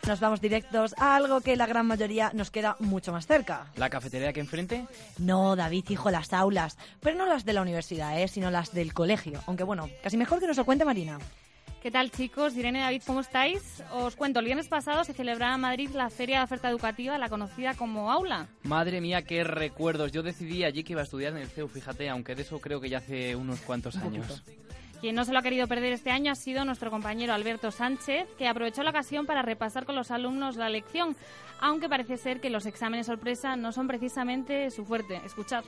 Nos 0.06 0.20
vamos 0.20 0.42
directos 0.42 0.94
a 0.98 1.16
algo 1.16 1.40
que 1.40 1.56
la 1.56 1.66
gran 1.66 1.86
mayoría 1.86 2.30
nos 2.34 2.50
queda 2.50 2.76
mucho 2.78 3.10
más 3.10 3.26
cerca. 3.26 3.66
¿La 3.76 3.88
cafetería 3.88 4.34
que 4.34 4.40
enfrente? 4.40 4.84
No, 5.18 5.56
David, 5.56 5.86
hijo, 5.88 6.10
las 6.10 6.34
aulas. 6.34 6.76
Pero 7.00 7.16
no 7.16 7.24
las 7.24 7.46
de 7.46 7.54
la 7.54 7.62
universidad, 7.62 8.20
¿eh? 8.20 8.28
sino 8.28 8.50
las 8.50 8.74
del 8.74 8.92
colegio. 8.92 9.40
Aunque 9.46 9.64
bueno, 9.64 9.88
casi 10.02 10.18
mejor 10.18 10.40
que 10.40 10.46
nos 10.46 10.58
lo 10.58 10.66
cuente 10.66 10.84
Marina. 10.84 11.18
¿Qué 11.84 11.90
tal 11.90 12.10
chicos? 12.10 12.56
Irene 12.56 12.80
David, 12.80 13.02
¿cómo 13.06 13.20
estáis? 13.20 13.82
Os 13.92 14.16
cuento, 14.16 14.38
el 14.38 14.46
viernes 14.46 14.68
pasado 14.68 15.04
se 15.04 15.12
celebraba 15.12 15.54
en 15.56 15.60
Madrid 15.60 15.90
la 15.92 16.08
Feria 16.08 16.38
de 16.38 16.44
Oferta 16.44 16.70
Educativa, 16.70 17.18
la 17.18 17.28
conocida 17.28 17.74
como 17.74 18.10
Aula. 18.10 18.46
Madre 18.62 19.02
mía, 19.02 19.20
qué 19.20 19.44
recuerdos. 19.44 20.10
Yo 20.10 20.22
decidí 20.22 20.64
allí 20.64 20.82
que 20.82 20.94
iba 20.94 21.02
a 21.02 21.04
estudiar 21.04 21.34
en 21.34 21.42
el 21.42 21.48
CEU, 21.48 21.68
fíjate, 21.68 22.08
aunque 22.08 22.34
de 22.34 22.40
eso 22.40 22.58
creo 22.58 22.80
que 22.80 22.88
ya 22.88 22.96
hace 22.96 23.36
unos 23.36 23.60
cuantos 23.60 23.96
años. 23.96 24.42
Quien 25.02 25.14
no 25.14 25.26
se 25.26 25.32
lo 25.34 25.40
ha 25.40 25.42
querido 25.42 25.68
perder 25.68 25.92
este 25.92 26.10
año 26.10 26.32
ha 26.32 26.36
sido 26.36 26.64
nuestro 26.64 26.90
compañero 26.90 27.34
Alberto 27.34 27.70
Sánchez, 27.70 28.28
que 28.38 28.48
aprovechó 28.48 28.82
la 28.82 28.88
ocasión 28.88 29.26
para 29.26 29.42
repasar 29.42 29.84
con 29.84 29.94
los 29.94 30.10
alumnos 30.10 30.56
la 30.56 30.70
lección, 30.70 31.14
aunque 31.60 31.90
parece 31.90 32.16
ser 32.16 32.40
que 32.40 32.48
los 32.48 32.64
exámenes 32.64 33.04
sorpresa 33.04 33.56
no 33.56 33.72
son 33.72 33.88
precisamente 33.88 34.70
su 34.70 34.86
fuerte. 34.86 35.20
Escuchad. 35.26 35.64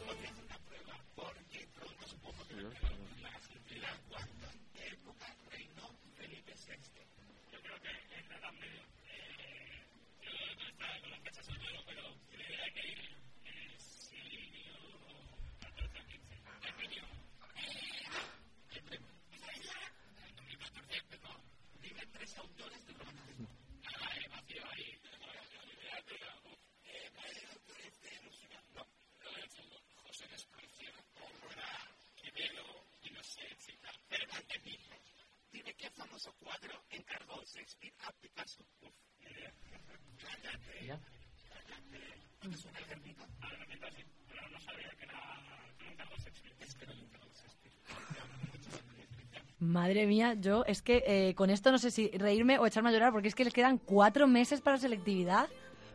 Madre 49.59 50.07
mía, 50.07 50.35
yo 50.39 50.65
es 50.67 50.83
que 50.83 51.03
eh, 51.07 51.35
con 51.35 51.51
esto 51.51 51.73
no 51.73 51.79
sé 51.79 51.91
si 51.91 52.09
reírme 52.11 52.59
o 52.59 52.67
echarme 52.67 52.91
a 52.91 52.93
llorar 52.93 53.13
porque 53.13 53.29
es 53.29 53.35
que 53.35 53.45
les 53.45 53.55
quedan 53.55 53.79
cuatro 53.79 54.27
meses 54.27 54.61
para 54.61 54.77
selectividad. 54.77 55.49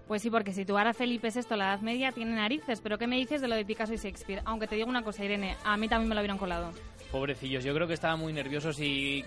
Pues 0.08 0.24
sí, 0.24 0.30
porque 0.30 0.52
situar 0.52 0.88
a 0.88 0.94
Felipe 0.94 1.30
VI 1.30 1.56
la 1.56 1.74
Edad 1.74 1.80
Media 1.80 2.12
tiene 2.12 2.36
narices, 2.36 2.82
pero 2.82 2.98
¿qué 2.98 3.08
me 3.08 3.16
dices 3.16 3.40
de 3.40 3.48
lo 3.48 3.56
de 3.56 3.64
Picasso 3.64 3.94
y 3.94 3.98
Shakespeare? 3.98 4.42
Aunque 4.46 4.68
te 4.68 4.76
digo 4.76 4.90
una 4.90 5.04
cosa, 5.04 5.24
Irene, 5.24 5.56
a 5.64 5.78
mí 5.78 5.88
también 5.88 6.10
me 6.10 6.16
lo 6.16 6.22
hubieran 6.22 6.38
colado. 6.38 6.72
Pobrecillos, 7.12 7.64
yo 7.64 7.74
creo 7.74 7.88
que 7.88 7.94
estaban 7.94 8.20
muy 8.20 8.34
nerviosos 8.34 8.80
y 8.80 9.24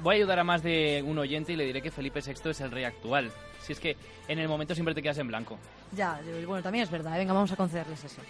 voy 0.00 0.14
a 0.14 0.16
ayudar 0.18 0.38
a 0.38 0.44
más 0.44 0.62
de 0.62 1.02
un 1.04 1.18
oyente 1.18 1.54
y 1.54 1.56
le 1.56 1.64
diré 1.64 1.82
que 1.82 1.90
Felipe 1.90 2.20
VI 2.20 2.50
es 2.50 2.60
el 2.60 2.70
rey 2.70 2.84
actual. 2.84 3.32
Si 3.62 3.72
es 3.72 3.80
que 3.80 3.96
en 4.28 4.38
el 4.38 4.48
momento 4.48 4.74
siempre 4.74 4.94
te 4.94 5.02
quedas 5.02 5.18
en 5.18 5.28
blanco. 5.28 5.58
Ya, 5.92 6.20
bueno, 6.46 6.62
también 6.62 6.84
es 6.84 6.90
verdad. 6.90 7.14
¿eh? 7.16 7.18
Venga, 7.18 7.32
vamos 7.32 7.52
a 7.52 7.56
concederles 7.56 8.04
eso. 8.04 8.20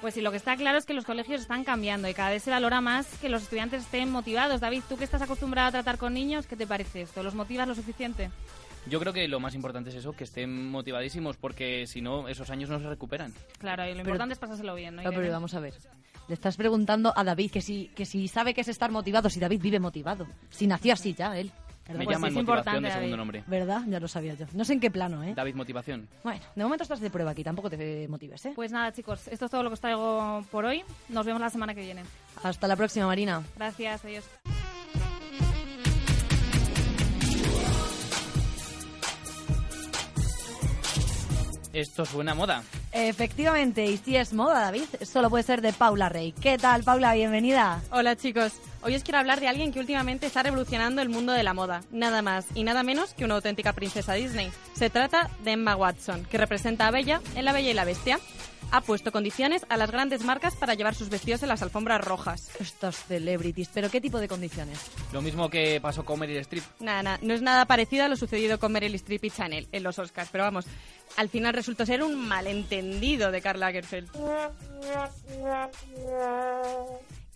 Pues 0.00 0.14
sí, 0.14 0.22
lo 0.22 0.30
que 0.30 0.38
está 0.38 0.56
claro 0.56 0.78
es 0.78 0.86
que 0.86 0.94
los 0.94 1.04
colegios 1.04 1.42
están 1.42 1.62
cambiando 1.62 2.08
y 2.08 2.14
cada 2.14 2.30
vez 2.30 2.42
se 2.42 2.50
valora 2.50 2.80
más 2.80 3.06
que 3.18 3.28
los 3.28 3.42
estudiantes 3.42 3.82
estén 3.82 4.10
motivados. 4.10 4.60
David, 4.60 4.82
tú 4.88 4.96
que 4.96 5.04
estás 5.04 5.20
acostumbrado 5.20 5.68
a 5.68 5.72
tratar 5.72 5.98
con 5.98 6.14
niños, 6.14 6.46
¿qué 6.46 6.56
te 6.56 6.66
parece 6.66 7.02
esto? 7.02 7.22
¿Los 7.22 7.34
motivas 7.34 7.68
lo 7.68 7.74
suficiente? 7.74 8.30
Yo 8.86 8.98
creo 8.98 9.12
que 9.12 9.28
lo 9.28 9.40
más 9.40 9.54
importante 9.54 9.90
es 9.90 9.96
eso, 9.96 10.12
que 10.12 10.24
estén 10.24 10.70
motivadísimos, 10.70 11.36
porque 11.36 11.86
si 11.86 12.00
no, 12.00 12.28
esos 12.28 12.48
años 12.48 12.70
no 12.70 12.78
se 12.80 12.88
recuperan. 12.88 13.34
Claro, 13.58 13.84
y 13.84 13.88
lo 13.88 13.96
Pero- 13.96 14.00
importante 14.08 14.32
es 14.32 14.38
pasárselo 14.38 14.74
bien, 14.74 14.96
¿no? 14.96 15.02
No, 15.02 15.10
pero 15.10 15.30
vamos 15.30 15.52
a 15.52 15.60
ver. 15.60 15.74
Le 16.28 16.34
estás 16.34 16.56
preguntando 16.56 17.12
a 17.14 17.22
David 17.22 17.50
que 17.50 17.60
si, 17.60 17.88
que 17.88 18.06
si 18.06 18.26
sabe 18.26 18.54
que 18.54 18.62
es 18.62 18.68
estar 18.68 18.90
motivado, 18.90 19.28
si 19.28 19.38
David 19.38 19.60
vive 19.60 19.80
motivado. 19.80 20.26
Si 20.48 20.66
nació 20.66 20.94
así 20.94 21.12
ya, 21.12 21.36
él. 21.36 21.52
Me 21.88 22.04
Pues 22.04 22.08
llaman 22.16 22.28
es 22.28 22.34
motivación 22.34 22.40
importante, 22.40 22.80
de 22.80 22.92
segundo 22.92 23.08
David. 23.10 23.16
nombre. 23.16 23.44
¿Verdad? 23.46 23.82
Ya 23.88 23.98
lo 24.00 24.06
sabía 24.08 24.34
yo. 24.34 24.46
No 24.52 24.64
sé 24.64 24.74
en 24.74 24.80
qué 24.80 24.90
plano, 24.90 25.24
¿eh? 25.24 25.32
David 25.34 25.54
Motivación. 25.56 26.08
Bueno, 26.22 26.40
de 26.54 26.62
momento 26.62 26.82
estás 26.84 27.00
de 27.00 27.10
prueba 27.10 27.32
aquí, 27.32 27.42
tampoco 27.42 27.68
te 27.68 28.06
motives, 28.08 28.46
¿eh? 28.46 28.52
Pues 28.54 28.70
nada, 28.70 28.92
chicos, 28.92 29.26
esto 29.28 29.46
es 29.46 29.50
todo 29.50 29.62
lo 29.64 29.70
que 29.70 29.74
os 29.74 29.80
traigo 29.80 30.44
por 30.52 30.64
hoy. 30.64 30.84
Nos 31.08 31.26
vemos 31.26 31.40
la 31.40 31.50
semana 31.50 31.74
que 31.74 31.80
viene. 31.80 32.02
Hasta 32.42 32.68
la 32.68 32.76
próxima, 32.76 33.06
Marina. 33.06 33.42
Gracias, 33.56 34.04
adiós. 34.04 34.24
Esto 41.72 42.04
suena 42.04 42.32
a 42.32 42.34
moda. 42.34 42.62
Efectivamente, 42.92 43.86
y 43.86 43.96
si 43.96 44.16
es 44.16 44.32
moda, 44.32 44.60
David, 44.60 44.84
solo 45.02 45.30
puede 45.30 45.44
ser 45.44 45.60
de 45.60 45.72
Paula 45.72 46.08
Rey. 46.08 46.32
¿Qué 46.32 46.58
tal, 46.58 46.82
Paula? 46.82 47.14
Bienvenida. 47.14 47.80
Hola 47.92 48.16
chicos, 48.16 48.52
hoy 48.82 48.96
os 48.96 49.04
quiero 49.04 49.18
hablar 49.18 49.40
de 49.40 49.48
alguien 49.48 49.72
que 49.72 49.78
últimamente 49.78 50.26
está 50.26 50.42
revolucionando 50.42 51.00
el 51.00 51.08
mundo 51.08 51.32
de 51.32 51.42
la 51.42 51.54
moda, 51.54 51.82
nada 51.92 52.22
más 52.22 52.46
y 52.54 52.64
nada 52.64 52.82
menos 52.82 53.14
que 53.14 53.24
una 53.24 53.36
auténtica 53.36 53.72
princesa 53.72 54.14
Disney. 54.14 54.50
Se 54.74 54.90
trata 54.90 55.30
de 55.44 55.52
Emma 55.52 55.76
Watson, 55.76 56.24
que 56.24 56.38
representa 56.38 56.88
a 56.88 56.90
Bella 56.90 57.20
en 57.36 57.44
La 57.44 57.52
Bella 57.52 57.70
y 57.70 57.74
la 57.74 57.84
Bestia. 57.84 58.18
Ha 58.72 58.80
puesto 58.80 59.12
condiciones 59.12 59.66
a 59.68 59.76
las 59.76 59.90
grandes 59.90 60.24
marcas 60.24 60.54
para 60.54 60.74
llevar 60.74 60.94
sus 60.94 61.08
vestidos 61.08 61.42
en 61.42 61.48
las 61.48 61.62
alfombras 61.62 62.04
rojas. 62.04 62.50
Estos 62.60 62.96
celebrities, 62.96 63.68
¿pero 63.72 63.90
qué 63.90 64.00
tipo 64.00 64.18
de 64.18 64.28
condiciones? 64.28 64.78
Lo 65.12 65.22
mismo 65.22 65.50
que 65.50 65.80
pasó 65.80 66.04
con 66.04 66.20
Meryl 66.20 66.38
Streep. 66.38 66.64
Nada, 66.80 67.02
nada, 67.02 67.18
no 67.22 67.34
es 67.34 67.42
nada 67.42 67.66
parecido 67.66 68.04
a 68.04 68.08
lo 68.08 68.16
sucedido 68.16 68.58
con 68.58 68.72
Meryl 68.72 68.94
Streep 68.94 69.24
y 69.24 69.30
Chanel 69.30 69.68
en 69.72 69.82
los 69.82 69.98
Oscars, 69.98 70.28
pero 70.30 70.44
vamos, 70.44 70.66
al 71.16 71.28
final 71.28 71.54
resultó 71.54 71.84
ser 71.84 72.02
un 72.02 72.16
malentendido 72.28 73.30
de 73.30 73.40
Karl 73.40 73.60
Lagerfeld. 73.60 74.10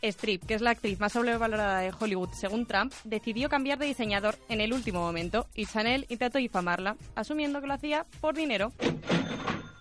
Streep, 0.03 0.45
que 0.47 0.55
es 0.55 0.61
la 0.61 0.71
actriz 0.71 1.01
más 1.01 1.13
sobrevalorada 1.13 1.81
de 1.81 1.93
Hollywood 1.99 2.31
según 2.33 2.67
Trump, 2.67 2.93
decidió 3.05 3.49
cambiar 3.49 3.79
de 3.79 3.87
diseñador 3.87 4.37
en 4.49 4.61
el 4.61 4.73
último 4.73 5.01
momento 5.01 5.47
y 5.55 5.67
Chanel 5.67 6.07
intentó 6.09 6.39
difamarla, 6.39 6.97
asumiendo 7.15 7.61
que 7.61 7.67
lo 7.67 7.75
hacía 7.75 8.07
por 8.21 8.35
dinero. 8.35 8.73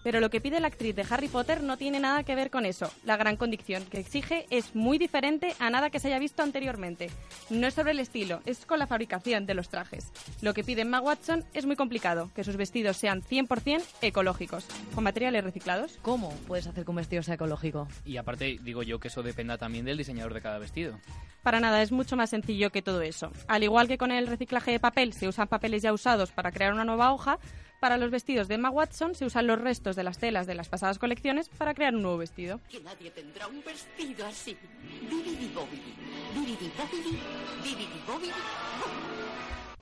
Pero 0.04 0.20
lo 0.20 0.30
que 0.30 0.42
pide 0.42 0.60
la 0.60 0.68
actriz 0.68 0.96
de 0.96 1.06
Harry 1.10 1.30
Potter 1.30 1.64
no 1.64 1.78
tiene 1.78 2.00
nada 2.00 2.24
que 2.24 2.36
ver 2.36 2.52
con 2.52 2.66
eso. 2.66 2.92
La 3.06 3.18
gran 3.18 3.38
condición 3.38 3.86
que 3.86 4.00
exige 4.00 4.46
es 4.50 4.76
muy 4.76 4.98
diferente 4.98 5.56
a 5.60 5.70
nada 5.70 5.90
que 5.90 6.00
se 6.00 6.10
haya 6.10 6.20
visto 6.20 6.44
anteriormente. 6.44 7.10
No 7.50 7.68
es 7.68 7.74
sobre 7.74 7.92
el 7.92 8.00
estilo, 8.00 8.42
es 8.46 8.66
con 8.66 8.80
la 8.80 8.88
fabricación 8.88 9.46
de 9.46 9.54
los 9.54 9.70
trajes. 9.70 10.12
Lo 10.42 10.54
que 10.54 10.64
pide 10.64 10.82
Emma 10.82 11.00
Watson 11.00 11.46
es 11.54 11.66
muy 11.66 11.76
complicado, 11.76 12.30
que 12.36 12.44
sus 12.44 12.58
vestidos 12.58 12.98
sean 12.98 13.22
100% 13.22 13.82
ecológicos, 14.02 14.66
con 14.94 15.04
materiales 15.04 15.44
reciclados. 15.44 15.98
¿Cómo 16.02 16.32
puedes 16.48 16.68
hacer 16.68 16.84
que 16.84 16.92
un 16.92 16.98
vestido 16.98 17.24
sea 17.24 17.36
ecológico? 17.36 17.88
Y 18.06 18.18
aparte, 18.18 18.60
digo 18.62 18.84
yo 18.84 19.00
que 19.00 19.08
eso 19.08 19.24
dependa 19.24 19.58
también 19.58 19.86
del 19.86 19.98
diseñador 19.98 20.34
de 20.34 20.42
cada 20.42 20.60
vestido. 20.60 21.00
Para 21.44 21.60
nada, 21.60 21.82
es 21.82 21.92
mucho 21.92 22.16
más 22.16 22.30
sencillo 22.30 22.72
que 22.72 22.82
todo 22.82 23.02
eso. 23.02 23.32
Al 23.48 23.64
igual 23.64 23.90
que 23.90 23.98
con 23.98 24.12
el 24.12 24.28
reciclaje 24.28 24.72
de 24.72 24.80
papel 24.80 25.12
se 25.14 25.28
usan 25.28 25.50
papeles 25.50 25.82
ya 25.82 25.92
usados 25.92 26.32
para 26.32 26.52
crear 26.52 26.74
una 26.74 26.86
nueva 26.86 27.14
hoja, 27.14 27.38
para 27.84 27.98
los 27.98 28.12
vestidos 28.12 28.48
de 28.48 28.56
Emma 28.56 28.70
Watson 28.70 29.14
se 29.14 29.26
usan 29.26 29.46
los 29.46 29.60
restos 29.60 29.98
de 29.98 30.04
las 30.04 30.18
telas 30.18 30.48
de 30.48 30.56
las 30.56 30.70
pasadas 30.70 31.00
colecciones 31.00 31.50
para 31.50 31.74
crear 31.74 31.94
un 31.94 32.02
nuevo 32.02 32.18
vestido. 32.18 32.62
Que 32.70 32.80
nadie 32.80 33.12
tendrá 33.12 33.46
un 33.48 33.62
vestido 33.62 34.26
así. 34.26 34.56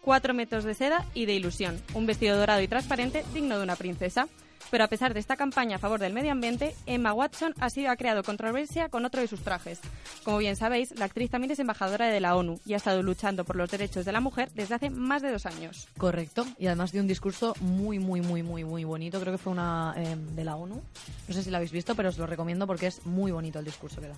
4 0.01 0.33
metros 0.33 0.63
de 0.63 0.73
seda 0.73 1.05
y 1.13 1.25
de 1.25 1.33
ilusión, 1.33 1.81
un 1.93 2.05
vestido 2.05 2.37
dorado 2.37 2.61
y 2.61 2.67
transparente 2.67 3.23
digno 3.33 3.57
de 3.57 3.63
una 3.63 3.75
princesa. 3.75 4.27
Pero 4.71 4.85
a 4.85 4.87
pesar 4.87 5.13
de 5.13 5.19
esta 5.19 5.35
campaña 5.35 5.75
a 5.75 5.79
favor 5.79 5.99
del 5.99 6.13
medio 6.13 6.31
ambiente, 6.31 6.73
Emma 6.85 7.13
Watson 7.13 7.53
ha, 7.59 7.69
sido, 7.69 7.91
ha 7.91 7.97
creado 7.97 8.23
controversia 8.23 8.87
con 8.87 9.03
otro 9.03 9.19
de 9.19 9.27
sus 9.27 9.41
trajes. 9.41 9.81
Como 10.23 10.37
bien 10.37 10.55
sabéis, 10.55 10.97
la 10.97 11.05
actriz 11.05 11.29
también 11.29 11.51
es 11.51 11.59
embajadora 11.59 12.07
de 12.07 12.21
la 12.21 12.37
ONU 12.37 12.57
y 12.65 12.73
ha 12.73 12.77
estado 12.77 13.03
luchando 13.03 13.43
por 13.43 13.57
los 13.57 13.69
derechos 13.69 14.05
de 14.05 14.13
la 14.13 14.21
mujer 14.21 14.49
desde 14.53 14.75
hace 14.75 14.89
más 14.89 15.21
de 15.21 15.31
dos 15.31 15.45
años. 15.45 15.89
Correcto. 15.97 16.45
Y 16.57 16.67
además 16.67 16.93
de 16.93 17.01
un 17.01 17.07
discurso 17.07 17.53
muy, 17.59 17.99
muy, 17.99 18.21
muy, 18.21 18.43
muy, 18.43 18.63
muy 18.63 18.85
bonito. 18.85 19.19
Creo 19.19 19.33
que 19.33 19.37
fue 19.37 19.51
una 19.51 19.93
eh, 19.97 20.15
de 20.15 20.43
la 20.45 20.55
ONU. 20.55 20.81
No 21.27 21.33
sé 21.33 21.43
si 21.43 21.51
la 21.51 21.57
habéis 21.57 21.73
visto, 21.73 21.93
pero 21.93 22.07
os 22.07 22.17
lo 22.17 22.25
recomiendo 22.25 22.65
porque 22.65 22.87
es 22.87 23.05
muy 23.05 23.33
bonito 23.33 23.59
el 23.59 23.65
discurso 23.65 23.99
que 23.99 24.07
da. 24.07 24.15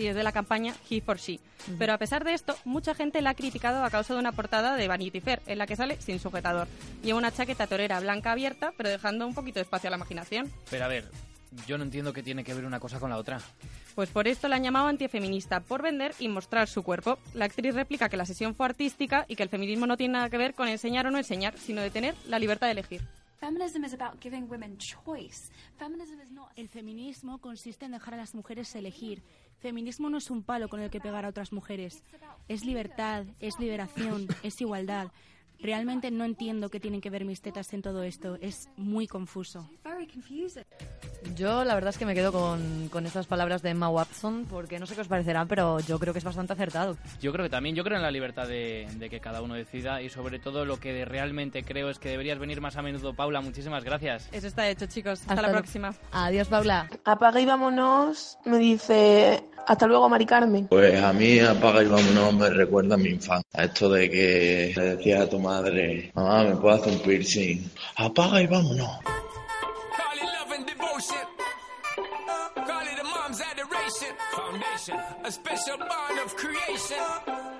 Sí, 0.00 0.06
es 0.06 0.16
de 0.16 0.22
la 0.22 0.32
campaña 0.32 0.74
He 0.88 1.02
for 1.02 1.18
She. 1.18 1.40
Pero 1.78 1.92
a 1.92 1.98
pesar 1.98 2.24
de 2.24 2.32
esto, 2.32 2.56
mucha 2.64 2.94
gente 2.94 3.20
la 3.20 3.30
ha 3.30 3.34
criticado 3.34 3.84
a 3.84 3.90
causa 3.90 4.14
de 4.14 4.20
una 4.20 4.32
portada 4.32 4.74
de 4.74 4.88
Vanity 4.88 5.20
Fair 5.20 5.42
en 5.44 5.58
la 5.58 5.66
que 5.66 5.76
sale 5.76 6.00
sin 6.00 6.18
sujetador. 6.18 6.68
Lleva 7.02 7.18
una 7.18 7.30
chaqueta 7.30 7.66
torera 7.66 8.00
blanca 8.00 8.32
abierta, 8.32 8.72
pero 8.78 8.88
dejando 8.88 9.26
un 9.26 9.34
poquito 9.34 9.58
de 9.58 9.64
espacio 9.64 9.88
a 9.88 9.90
la 9.90 9.98
imaginación. 9.98 10.50
Pero 10.70 10.86
a 10.86 10.88
ver, 10.88 11.04
yo 11.66 11.76
no 11.76 11.84
entiendo 11.84 12.14
qué 12.14 12.22
tiene 12.22 12.44
que 12.44 12.54
ver 12.54 12.64
una 12.64 12.80
cosa 12.80 12.98
con 12.98 13.10
la 13.10 13.18
otra. 13.18 13.42
Pues 13.94 14.08
por 14.08 14.26
esto 14.26 14.48
la 14.48 14.56
han 14.56 14.62
llamado 14.62 14.86
antifeminista, 14.86 15.60
por 15.60 15.82
vender 15.82 16.14
y 16.18 16.28
mostrar 16.28 16.66
su 16.66 16.82
cuerpo. 16.82 17.18
La 17.34 17.44
actriz 17.44 17.74
replica 17.74 18.08
que 18.08 18.16
la 18.16 18.24
sesión 18.24 18.54
fue 18.54 18.64
artística 18.64 19.26
y 19.28 19.36
que 19.36 19.42
el 19.42 19.50
feminismo 19.50 19.86
no 19.86 19.98
tiene 19.98 20.14
nada 20.14 20.30
que 20.30 20.38
ver 20.38 20.54
con 20.54 20.66
enseñar 20.68 21.08
o 21.08 21.10
no 21.10 21.18
enseñar, 21.18 21.58
sino 21.58 21.82
de 21.82 21.90
tener 21.90 22.14
la 22.26 22.38
libertad 22.38 22.68
de 22.68 22.72
elegir. 22.72 23.02
El 26.56 26.68
feminismo 26.68 27.38
consiste 27.38 27.84
en 27.84 27.92
dejar 27.92 28.14
a 28.14 28.16
las 28.16 28.34
mujeres 28.34 28.74
elegir. 28.74 29.22
Feminismo 29.60 30.08
no 30.08 30.18
es 30.18 30.30
un 30.30 30.42
palo 30.42 30.68
con 30.68 30.80
el 30.80 30.90
que 30.90 31.00
pegar 31.00 31.24
a 31.24 31.28
otras 31.28 31.52
mujeres. 31.52 32.02
Es 32.48 32.64
libertad, 32.64 33.24
es 33.40 33.58
liberación, 33.58 34.26
es 34.42 34.60
igualdad. 34.60 35.08
Realmente 35.62 36.10
no 36.10 36.24
entiendo 36.24 36.70
qué 36.70 36.80
tienen 36.80 37.02
que 37.02 37.10
ver 37.10 37.26
mis 37.26 37.42
tetas 37.42 37.72
en 37.74 37.82
todo 37.82 38.02
esto. 38.02 38.38
Es 38.40 38.70
muy 38.76 39.06
confuso. 39.06 39.68
Yo 41.36 41.64
la 41.64 41.74
verdad 41.74 41.90
es 41.90 41.98
que 41.98 42.06
me 42.06 42.14
quedo 42.14 42.32
con, 42.32 42.88
con 42.88 43.04
estas 43.04 43.26
palabras 43.26 43.60
de 43.60 43.70
Emma 43.70 43.90
Watson 43.90 44.46
porque 44.48 44.78
no 44.78 44.86
sé 44.86 44.94
qué 44.94 45.02
os 45.02 45.08
parecerán, 45.08 45.48
pero 45.48 45.78
yo 45.80 45.98
creo 45.98 46.14
que 46.14 46.18
es 46.18 46.24
bastante 46.24 46.54
acertado. 46.54 46.96
Yo 47.20 47.30
creo 47.32 47.44
que 47.44 47.50
también, 47.50 47.76
yo 47.76 47.84
creo 47.84 47.98
en 47.98 48.02
la 48.02 48.10
libertad 48.10 48.48
de, 48.48 48.88
de 48.96 49.10
que 49.10 49.20
cada 49.20 49.42
uno 49.42 49.54
decida 49.54 50.00
y 50.00 50.08
sobre 50.08 50.38
todo 50.38 50.64
lo 50.64 50.80
que 50.80 51.04
realmente 51.04 51.62
creo 51.62 51.90
es 51.90 51.98
que 51.98 52.08
deberías 52.08 52.38
venir 52.38 52.62
más 52.62 52.76
a 52.76 52.82
menudo, 52.82 53.12
Paula. 53.12 53.42
Muchísimas 53.42 53.84
gracias. 53.84 54.30
Eso 54.32 54.46
está 54.46 54.66
hecho, 54.66 54.86
chicos. 54.86 55.20
Hasta, 55.20 55.34
Hasta 55.34 55.46
la 55.46 55.52
próxima. 55.52 55.94
Adiós, 56.12 56.48
Paula. 56.48 56.88
Apaga 57.04 57.38
y 57.38 57.44
vámonos, 57.44 58.38
me 58.46 58.56
dice 58.56 59.44
hasta 59.66 59.86
luego, 59.86 60.08
Mari 60.08 60.26
Carmen. 60.26 60.66
Pues 60.68 61.02
a 61.02 61.12
mí 61.12 61.38
apaga 61.40 61.82
y 61.82 61.86
vámonos 61.86 62.34
me 62.34 62.50
recuerda 62.50 62.94
a 62.94 62.98
mi 62.98 63.10
infancia. 63.10 63.64
Esto 63.64 63.88
de 63.90 64.10
que 64.10 64.72
le 64.76 64.96
decías 64.96 65.22
a 65.22 65.28
tu 65.28 65.38
madre, 65.38 66.10
mamá, 66.14 66.44
¿me 66.44 66.56
puedo 66.56 66.74
hacer 66.74 66.92
un 66.92 67.00
piercing? 67.00 67.70
Apaga 67.96 68.42
y 68.42 68.46
vámonos. 68.46 68.90
A 75.22 75.30
special 75.30 75.78
bond 75.78 76.18
of 76.24 76.34
creation. 76.34 77.59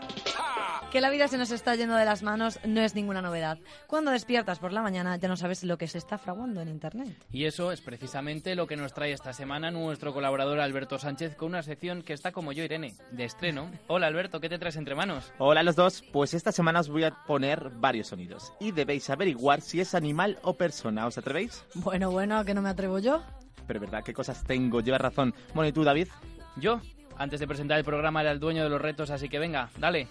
Que 0.90 1.00
la 1.00 1.10
vida 1.10 1.28
se 1.28 1.38
nos 1.38 1.52
está 1.52 1.76
yendo 1.76 1.94
de 1.94 2.04
las 2.04 2.24
manos 2.24 2.58
no 2.64 2.80
es 2.80 2.96
ninguna 2.96 3.22
novedad. 3.22 3.58
Cuando 3.86 4.10
despiertas 4.10 4.58
por 4.58 4.72
la 4.72 4.82
mañana 4.82 5.16
ya 5.18 5.28
no 5.28 5.36
sabes 5.36 5.62
lo 5.62 5.78
que 5.78 5.86
se 5.86 5.98
está 5.98 6.18
fraguando 6.18 6.60
en 6.60 6.68
Internet. 6.68 7.16
Y 7.30 7.44
eso 7.44 7.70
es 7.70 7.80
precisamente 7.80 8.56
lo 8.56 8.66
que 8.66 8.76
nos 8.76 8.92
trae 8.92 9.12
esta 9.12 9.32
semana 9.32 9.70
nuestro 9.70 10.12
colaborador 10.12 10.58
Alberto 10.58 10.98
Sánchez 10.98 11.36
con 11.36 11.50
una 11.50 11.62
sección 11.62 12.02
que 12.02 12.12
está 12.12 12.32
como 12.32 12.50
yo, 12.50 12.64
Irene, 12.64 12.96
de 13.12 13.24
estreno. 13.24 13.70
Hola 13.86 14.08
Alberto, 14.08 14.40
¿qué 14.40 14.48
te 14.48 14.58
traes 14.58 14.74
entre 14.74 14.96
manos? 14.96 15.32
Hola 15.38 15.60
a 15.60 15.62
los 15.62 15.76
dos, 15.76 16.02
pues 16.12 16.34
esta 16.34 16.50
semana 16.50 16.80
os 16.80 16.88
voy 16.88 17.04
a 17.04 17.12
poner 17.24 17.70
varios 17.76 18.08
sonidos 18.08 18.52
y 18.58 18.72
debéis 18.72 19.08
averiguar 19.10 19.60
si 19.60 19.80
es 19.80 19.94
animal 19.94 20.40
o 20.42 20.54
persona. 20.54 21.06
¿Os 21.06 21.16
atrevéis? 21.16 21.64
Bueno, 21.74 22.10
bueno, 22.10 22.44
que 22.44 22.52
no 22.52 22.62
me 22.62 22.68
atrevo 22.68 22.98
yo. 22.98 23.22
Pero 23.68 23.78
verdad, 23.78 24.02
qué 24.02 24.12
cosas 24.12 24.42
tengo, 24.42 24.80
llevas 24.80 25.02
razón. 25.02 25.34
Bueno, 25.54 25.68
¿y 25.68 25.72
tú, 25.72 25.84
David? 25.84 26.08
Yo, 26.56 26.80
antes 27.16 27.38
de 27.38 27.46
presentar 27.46 27.78
el 27.78 27.84
programa, 27.84 28.22
era 28.22 28.32
el 28.32 28.40
dueño 28.40 28.64
de 28.64 28.70
los 28.70 28.82
retos, 28.82 29.10
así 29.10 29.28
que 29.28 29.38
venga, 29.38 29.70
dale. 29.78 30.08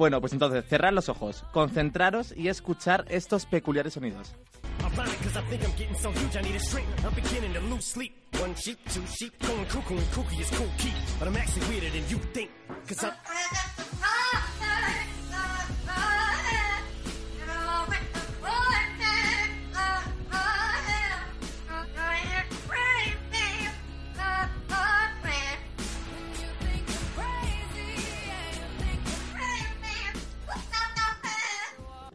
Bueno, 0.00 0.18
pues 0.18 0.32
entonces, 0.32 0.64
cerrad 0.66 0.94
los 0.94 1.10
ojos, 1.10 1.44
concentraros 1.52 2.32
y 2.34 2.48
escuchar 2.48 3.04
estos 3.10 3.44
peculiares 3.44 3.92
sonidos. 3.92 4.34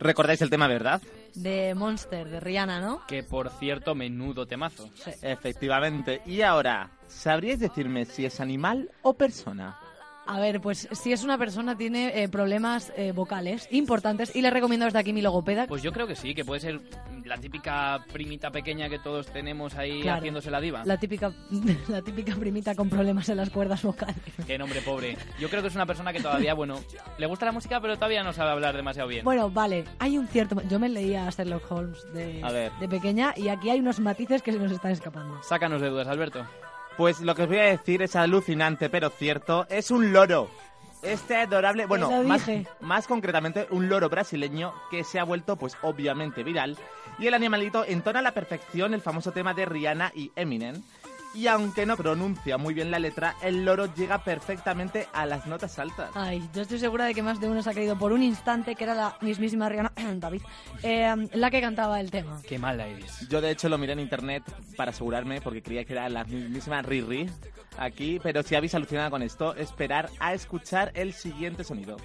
¿Recordáis 0.05 0.41
el 0.41 0.49
tema, 0.49 0.67
verdad? 0.67 1.01
De 1.33 1.73
Monster, 1.75 2.29
de 2.29 2.39
Rihanna, 2.39 2.79
¿no? 2.79 3.01
Que 3.07 3.23
por 3.23 3.49
cierto, 3.49 3.95
menudo 3.95 4.45
temazo. 4.45 4.89
Efectivamente. 5.21 6.21
Y 6.25 6.41
ahora, 6.41 6.91
¿sabríais 7.07 7.59
decirme 7.59 8.05
si 8.05 8.25
es 8.25 8.39
animal 8.39 8.91
o 9.01 9.13
persona? 9.13 9.79
A 10.27 10.39
ver, 10.39 10.59
pues 10.59 10.87
si 10.91 11.13
es 11.13 11.23
una 11.23 11.37
persona 11.37 11.77
tiene 11.77 12.23
eh, 12.23 12.29
problemas 12.29 12.91
eh, 12.97 13.11
vocales 13.11 13.67
importantes 13.69 14.35
y 14.35 14.41
le 14.41 14.49
recomiendo 14.49 14.85
desde 14.85 14.97
aquí 14.99 15.13
mi 15.13 15.21
logopeda. 15.21 15.67
Pues 15.67 15.83
yo 15.83 15.91
creo 15.91 16.07
que 16.07 16.15
sí, 16.15 16.33
que 16.33 16.43
puede 16.43 16.61
ser 16.61 16.81
la 17.25 17.37
típica 17.37 18.05
primita 18.13 18.51
pequeña 18.51 18.87
que 18.87 18.99
todos 18.99 19.27
tenemos 19.27 19.75
ahí 19.75 20.01
Claro. 20.01 20.19
haciéndose 20.19 20.51
la 20.51 20.61
diva. 20.61 20.83
La 20.85 20.97
típica, 20.97 21.31
la 21.87 22.01
típica 22.01 22.35
primita 22.35 22.75
con 22.75 22.89
problemas 22.89 23.27
en 23.29 23.37
las 23.37 23.49
cuerdas 23.49 23.81
vocales. 23.83 24.15
Qué 24.45 24.57
nombre 24.57 24.81
pobre. 24.81 25.17
Yo 25.39 25.49
creo 25.49 25.61
que 25.61 25.69
es 25.69 25.75
una 25.75 25.85
persona 25.85 26.13
que 26.13 26.19
todavía, 26.21 26.53
bueno, 26.53 26.79
le 27.17 27.25
gusta 27.25 27.45
la 27.45 27.51
música, 27.51 27.81
pero 27.81 27.95
todavía 27.95 28.23
no 28.23 28.31
sabe 28.33 28.51
hablar 28.51 28.75
demasiado 28.75 29.09
bien. 29.09 29.23
Bueno, 29.25 29.49
vale, 29.49 29.85
hay 29.99 30.17
un 30.17 30.27
cierto... 30.27 30.61
Yo 30.69 30.79
me 30.79 30.87
leía 30.89 31.27
a 31.27 31.29
Sherlock 31.31 31.71
Holmes 31.71 32.13
de, 32.13 32.41
A 32.43 32.51
ver. 32.51 32.71
de 32.79 32.87
pequeña 32.87 33.33
y 33.35 33.49
aquí 33.49 33.69
hay 33.69 33.79
unos 33.79 33.99
matices 33.99 34.41
que 34.41 34.51
se 34.51 34.59
nos 34.59 34.71
están 34.71 34.91
escapando. 34.91 35.41
Sácanos 35.43 35.81
de 35.81 35.89
dudas, 35.89 36.07
Alberto. 36.07 36.45
Pues 36.97 37.19
lo 37.21 37.35
que 37.35 37.43
os 37.43 37.47
voy 37.49 37.57
a 37.59 37.63
decir 37.63 38.01
es 38.03 38.15
alucinante, 38.15 38.89
pero 38.89 39.09
cierto. 39.09 39.65
Es 39.69 39.91
un 39.91 40.13
loro. 40.13 40.49
Este 41.01 41.35
adorable, 41.35 41.85
bueno, 41.85 42.09
más 42.79 43.05
concretamente 43.05 43.67
un 43.69 43.89
loro 43.89 44.09
brasileño 44.09 44.73
que 44.89 45.03
se 45.03 45.19
ha 45.19 45.23
vuelto 45.23 45.55
pues 45.55 45.77
obviamente 45.83 46.43
viral 46.43 46.77
y 47.19 47.27
el 47.27 47.33
animalito 47.33 47.85
entona 47.85 48.19
a 48.19 48.21
la 48.21 48.33
perfección 48.33 48.93
el 48.93 49.01
famoso 49.01 49.31
tema 49.31 49.53
de 49.53 49.65
Rihanna 49.65 50.11
y 50.15 50.31
Eminem 50.35 50.81
y 51.35 51.47
aunque 51.47 51.85
no 51.85 51.97
pronuncia 51.97 52.57
muy 52.57 52.73
bien 52.73 52.91
la 52.91 52.99
letra, 52.99 53.35
el 53.41 53.65
loro 53.65 53.93
llega 53.93 54.23
perfectamente 54.23 55.07
a 55.13 55.25
las 55.25 55.45
notas 55.45 55.77
altas. 55.77 56.09
Ay, 56.13 56.41
yo 56.53 56.61
estoy 56.61 56.79
segura 56.79 57.05
de 57.05 57.13
que 57.13 57.21
más 57.21 57.41
de 57.41 57.49
uno 57.49 57.61
se 57.61 57.69
ha 57.69 57.73
creído 57.73 57.97
por 57.97 58.13
un 58.13 58.23
instante 58.23 58.75
que 58.75 58.85
era 58.85 58.95
la 58.95 59.17
mismísima 59.21 59.67
Rihanna, 59.67 59.91
David, 60.15 60.41
eh, 60.81 61.13
la 61.33 61.51
que 61.51 61.61
cantaba 61.61 61.99
el 61.99 62.09
tema. 62.09 62.41
Qué 62.47 62.57
mala 62.57 62.87
eres. 62.87 63.27
Yo 63.27 63.41
de 63.41 63.51
hecho 63.51 63.67
lo 63.67 63.77
miré 63.77 63.93
en 63.93 63.99
internet 63.99 64.43
para 64.77 64.91
asegurarme 64.91 65.41
porque 65.41 65.61
creía 65.61 65.83
que 65.83 65.93
era 65.93 66.07
la 66.07 66.23
mismísima 66.23 66.81
Riri 66.81 67.29
aquí, 67.77 68.19
pero 68.23 68.41
si 68.43 68.55
habéis 68.55 68.73
alucinado 68.75 69.11
con 69.11 69.21
esto, 69.21 69.55
esperar 69.55 70.09
a 70.19 70.33
escuchar 70.33 70.91
el 70.95 71.13
siguiente 71.13 71.65
sonido. 71.65 71.97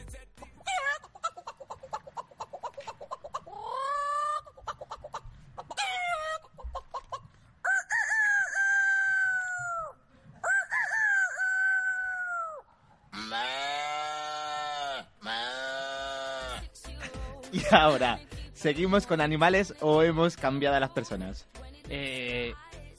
Y 17.53 17.63
ahora, 17.75 18.21
¿seguimos 18.53 19.07
con 19.07 19.21
animales 19.21 19.75
o 19.81 20.03
hemos 20.03 20.37
cambiado 20.37 20.77
a 20.77 20.81
las 20.81 20.91
personas? 20.91 21.49
Eh, 21.89 22.55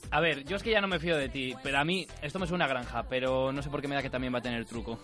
a 0.10 0.20
ver, 0.20 0.44
yo 0.44 0.58
es 0.58 0.64
que 0.64 0.72
ya 0.72 0.82
no 0.82 0.88
me 0.88 1.00
fío 1.00 1.16
de 1.16 1.30
ti, 1.30 1.56
pero 1.64 1.80
a 1.80 1.86
mí 1.86 2.06
esto 2.22 2.38
me 2.38 2.48
suena 2.48 2.66
a 2.66 2.68
granja, 2.68 3.04
pero 3.04 3.52
no 3.54 3.62
sé 3.62 3.70
por 3.70 3.82
qué 3.82 3.88
me 3.88 3.96
da 3.96 4.02
que 4.02 4.10
también 4.10 4.34
va 4.34 4.40
a 4.40 4.42
tener 4.42 4.66
truco. 4.66 5.00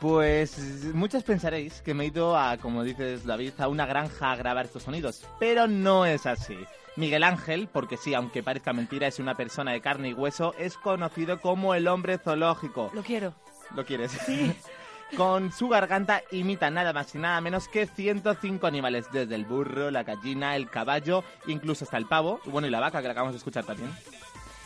Pues 0.00 0.58
muchos 0.94 1.22
pensaréis 1.22 1.80
que 1.82 1.94
me 1.94 2.04
he 2.04 2.06
ido 2.08 2.36
a, 2.36 2.56
como 2.56 2.82
dices 2.82 3.24
David, 3.24 3.52
a 3.58 3.68
una 3.68 3.86
granja 3.86 4.32
a 4.32 4.36
grabar 4.36 4.66
estos 4.66 4.82
sonidos, 4.82 5.26
pero 5.38 5.66
no 5.66 6.06
es 6.06 6.26
así. 6.26 6.56
Miguel 6.96 7.24
Ángel, 7.24 7.68
porque 7.72 7.96
sí, 7.96 8.14
aunque 8.14 8.42
parezca 8.42 8.72
mentira, 8.72 9.06
es 9.06 9.18
una 9.18 9.36
persona 9.36 9.72
de 9.72 9.80
carne 9.80 10.10
y 10.10 10.14
hueso, 10.14 10.54
es 10.58 10.76
conocido 10.76 11.40
como 11.40 11.74
el 11.74 11.88
hombre 11.88 12.18
zoológico. 12.18 12.90
Lo 12.94 13.02
quiero. 13.02 13.34
¿Lo 13.74 13.84
quieres? 13.84 14.12
Sí. 14.12 14.54
Con 15.16 15.52
su 15.52 15.68
garganta 15.68 16.22
imita 16.32 16.70
nada 16.70 16.92
más 16.92 17.14
y 17.14 17.18
nada 17.18 17.40
menos 17.40 17.68
que 17.68 17.86
105 17.86 18.66
animales, 18.66 19.06
desde 19.12 19.34
el 19.34 19.44
burro, 19.44 19.90
la 19.90 20.02
gallina, 20.02 20.56
el 20.56 20.68
caballo, 20.68 21.22
incluso 21.46 21.84
hasta 21.84 21.96
el 21.96 22.06
pavo, 22.06 22.40
y 22.44 22.50
bueno, 22.50 22.66
y 22.66 22.70
la 22.70 22.80
vaca 22.80 23.00
que 23.00 23.06
la 23.06 23.12
acabamos 23.12 23.34
de 23.34 23.38
escuchar 23.38 23.64
también. 23.64 23.90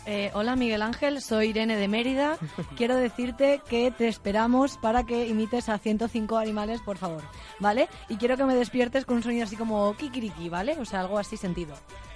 Eh, 0.06 0.30
hola 0.32 0.56
Miguel 0.56 0.80
Ángel, 0.80 1.20
soy 1.20 1.48
Irene 1.48 1.76
de 1.76 1.86
Mérida. 1.86 2.38
Quiero 2.78 2.96
decirte 2.96 3.60
que 3.68 3.90
te 3.90 4.08
esperamos 4.08 4.78
para 4.78 5.04
que 5.04 5.26
imites 5.26 5.68
a 5.68 5.76
105 5.76 6.38
animales, 6.38 6.80
por 6.80 6.96
favor, 6.96 7.22
¿vale? 7.58 7.88
Y 8.08 8.16
quiero 8.16 8.38
que 8.38 8.44
me 8.44 8.54
despiertes 8.54 9.04
con 9.04 9.16
un 9.16 9.22
sonido 9.22 9.44
así 9.44 9.56
como 9.56 9.94
kikiriki, 9.96 10.48
¿vale? 10.48 10.78
O 10.80 10.86
sea, 10.86 11.00
algo 11.00 11.18
así 11.18 11.36
sentido. 11.36 11.74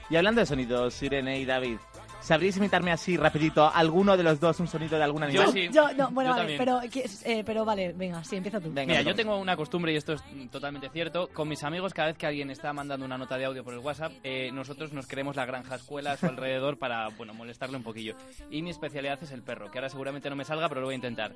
Y 0.09 0.17
hablando 0.17 0.41
de 0.41 0.47
sonidos, 0.47 1.03
Irene 1.03 1.39
y 1.39 1.45
David, 1.45 1.79
¿sabríais 2.23 2.57
imitarme 2.57 2.93
así 2.93 3.17
rapidito 3.17 3.71
alguno 3.73 4.17
de 4.17 4.23
los 4.23 4.41
dos 4.41 4.59
un 4.61 4.69
sonido 4.69 4.97
de 4.97 5.05
algún 5.05 5.23
animal? 5.23 5.47
Yo 5.47 5.53
sí. 5.53 5.69
Yo, 5.73 5.93
no, 5.95 6.11
bueno, 6.11 6.31
Yo 6.31 6.37
vale, 6.37 6.57
pero, 6.59 6.81
¿qué- 6.91 7.09
eh, 7.25 7.43
pero 7.45 7.65
vale, 7.65 7.93
venga, 7.93 8.23
sí, 8.25 8.37
empieza 8.37 8.61
tú. 8.61 8.71
Mira, 8.71 9.03
yo 9.03 9.15
tengo 9.15 9.37
una 9.39 9.57
costumbre 9.57 9.93
y 9.93 9.97
esto 9.97 10.13
es 10.15 10.23
totalmente 10.51 10.89
cierto. 10.91 11.29
Con 11.33 11.49
mis 11.49 11.63
amigos, 11.65 11.93
cada 11.95 12.09
vez 12.09 12.17
que 12.19 12.27
alguien 12.27 12.51
está 12.51 12.73
mandando 12.73 13.05
una 13.07 13.19
nota 13.19 13.37
de 13.37 13.45
audio 13.45 13.65
por 13.65 13.75
el 13.75 13.81
WhatsApp, 13.81 14.13
eh, 14.25 14.51
nosotros 14.53 14.93
nos 14.93 15.07
creemos 15.07 15.37
la 15.37 15.45
granja 15.47 15.75
escuela 15.75 16.13
a 16.13 16.17
su 16.17 16.27
alrededor 16.27 16.79
para, 16.79 17.09
bueno, 17.09 17.35
molestarle 17.35 17.77
un 17.77 17.83
poquillo. 17.83 18.15
Y 18.51 18.63
mi 18.63 18.71
especialidad 18.71 19.19
es 19.23 19.33
el 19.33 19.43
perro, 19.43 19.71
que 19.71 19.79
ahora 19.79 19.89
seguramente 19.89 20.31
no 20.31 20.37
me 20.37 20.45
salga, 20.45 20.69
pero 20.69 20.81
lo 20.81 20.87
voy 20.89 20.95
a 20.95 20.97
intentar. 20.97 21.33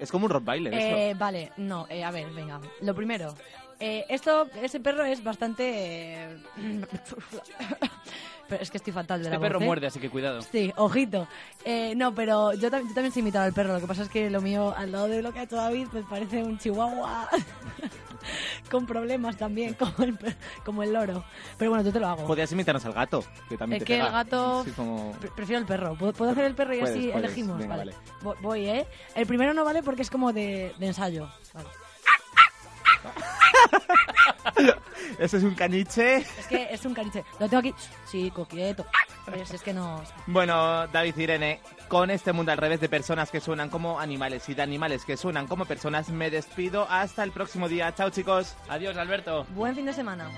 Es 0.00 0.10
como 0.10 0.24
un 0.26 0.30
rottweiler 0.30 0.72
eso. 0.74 0.96
Eh, 0.96 1.14
vale, 1.18 1.52
no, 1.58 1.86
eh, 1.90 2.02
a 2.04 2.10
ver, 2.10 2.30
venga. 2.30 2.60
Lo 2.80 2.94
primero, 2.94 3.34
eh, 3.78 4.04
esto, 4.08 4.48
ese 4.62 4.80
perro 4.80 5.04
es 5.04 5.22
bastante... 5.22 5.64
eh, 6.24 6.38
pero 8.48 8.62
es 8.62 8.70
que 8.70 8.78
estoy 8.78 8.92
fatal 8.92 9.20
de 9.20 9.26
Este 9.28 9.36
la 9.36 9.40
perro 9.40 9.58
voz, 9.58 9.62
¿eh? 9.62 9.66
muerde, 9.66 9.86
así 9.86 10.00
que 10.00 10.10
cuidado. 10.10 10.42
Sí, 10.42 10.72
ojito. 10.76 11.28
Eh, 11.64 11.94
no, 11.96 12.14
pero 12.14 12.52
yo, 12.54 12.68
tam- 12.70 12.88
yo 12.88 12.94
también 12.94 13.12
sé 13.12 13.20
imitar 13.20 13.42
al 13.42 13.52
perro. 13.52 13.74
Lo 13.74 13.80
que 13.80 13.86
pasa 13.86 14.02
es 14.02 14.08
que 14.08 14.28
lo 14.30 14.40
mío, 14.40 14.74
al 14.76 14.90
lado 14.90 15.06
de 15.08 15.22
lo 15.22 15.32
que 15.32 15.38
ha 15.40 15.42
hecho 15.44 15.56
David, 15.56 15.86
pues 15.92 16.04
parece 16.10 16.42
un 16.42 16.58
chihuahua 16.58 17.28
con 18.70 18.86
problemas 18.86 19.36
también, 19.36 19.74
como 19.74 20.04
el, 20.04 20.18
como 20.64 20.82
el 20.82 20.92
loro. 20.92 21.24
Pero 21.58 21.70
bueno, 21.70 21.84
yo 21.84 21.92
te 21.92 22.00
lo 22.00 22.08
hago. 22.08 22.26
Podrías 22.26 22.50
imitarnos 22.52 22.84
al 22.84 22.92
gato, 22.92 23.24
que 23.48 23.56
también 23.56 23.82
Es 23.82 23.86
te 23.86 23.94
que 23.94 24.00
el 24.00 24.10
gato... 24.10 24.64
Sí, 24.64 24.70
como... 24.72 25.12
Prefiero 25.34 25.60
el 25.60 25.66
perro. 25.66 25.94
¿Puedo, 25.96 26.12
puedo 26.12 26.32
hacer 26.32 26.44
el 26.44 26.54
perro 26.54 26.74
y 26.74 26.80
Puedes, 26.80 26.96
así 26.96 27.08
puedes. 27.08 27.24
elegimos? 27.26 27.58
Venga, 27.58 27.76
vale. 27.76 27.92
vale. 27.92 28.06
Vo- 28.22 28.36
Voy, 28.42 28.66
¿eh? 28.66 28.86
El 29.14 29.26
primero 29.26 29.54
no 29.54 29.64
vale 29.64 29.82
porque 29.82 30.02
es 30.02 30.10
como 30.10 30.32
de, 30.32 30.74
de 30.78 30.86
ensayo. 30.86 31.28
Vale. 31.54 31.68
Eso 35.18 35.36
es 35.36 35.42
un 35.44 35.54
caniche. 35.54 36.16
Es 36.18 36.46
que 36.48 36.68
es 36.70 36.84
un 36.84 36.94
caniche. 36.94 37.24
Lo 37.38 37.48
tengo 37.48 37.58
aquí. 37.60 37.74
Chico, 38.10 38.44
quieto. 38.46 38.84
Pero 39.30 39.46
si 39.46 39.56
es 39.56 39.62
que 39.62 39.72
no... 39.72 40.02
Bueno, 40.26 40.86
David 40.88 41.14
y 41.16 41.22
Irene, 41.22 41.60
con 41.88 42.10
este 42.10 42.32
mundo 42.32 42.52
al 42.52 42.58
revés 42.58 42.80
de 42.80 42.88
personas 42.88 43.30
que 43.30 43.40
suenan 43.40 43.70
como 43.70 44.00
animales 44.00 44.48
y 44.48 44.54
de 44.54 44.62
animales 44.62 45.04
que 45.04 45.16
suenan 45.16 45.46
como 45.46 45.64
personas, 45.64 46.10
me 46.10 46.30
despido 46.30 46.86
hasta 46.88 47.22
el 47.22 47.32
próximo 47.32 47.68
día. 47.68 47.94
Chao, 47.94 48.10
chicos. 48.10 48.56
Adiós, 48.68 48.96
Alberto. 48.96 49.44
Buen 49.54 49.74
fin 49.74 49.86
de 49.86 49.92
semana. 49.92 50.30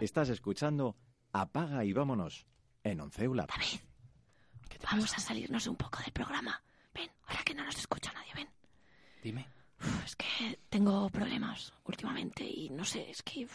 Estás 0.00 0.28
escuchando 0.28 0.96
Apaga 1.32 1.84
y 1.84 1.92
vámonos 1.92 2.46
en 2.84 3.00
Onceula. 3.00 3.46
Vamos 4.90 5.14
a 5.14 5.20
salirnos 5.20 5.66
un 5.66 5.76
poco 5.76 5.98
del 6.02 6.12
programa. 6.12 6.62
Ven, 6.94 7.10
ahora 7.26 7.42
que 7.44 7.54
no 7.54 7.64
nos 7.64 7.76
escucha 7.76 8.12
nadie, 8.12 8.32
ven. 8.34 8.48
Dime. 9.22 9.57
Es 10.04 10.16
que 10.16 10.58
tengo 10.68 11.08
problemas 11.10 11.72
últimamente 11.84 12.44
y 12.44 12.70
no 12.70 12.84
sé, 12.84 13.10
es 13.10 13.22
que... 13.22 13.46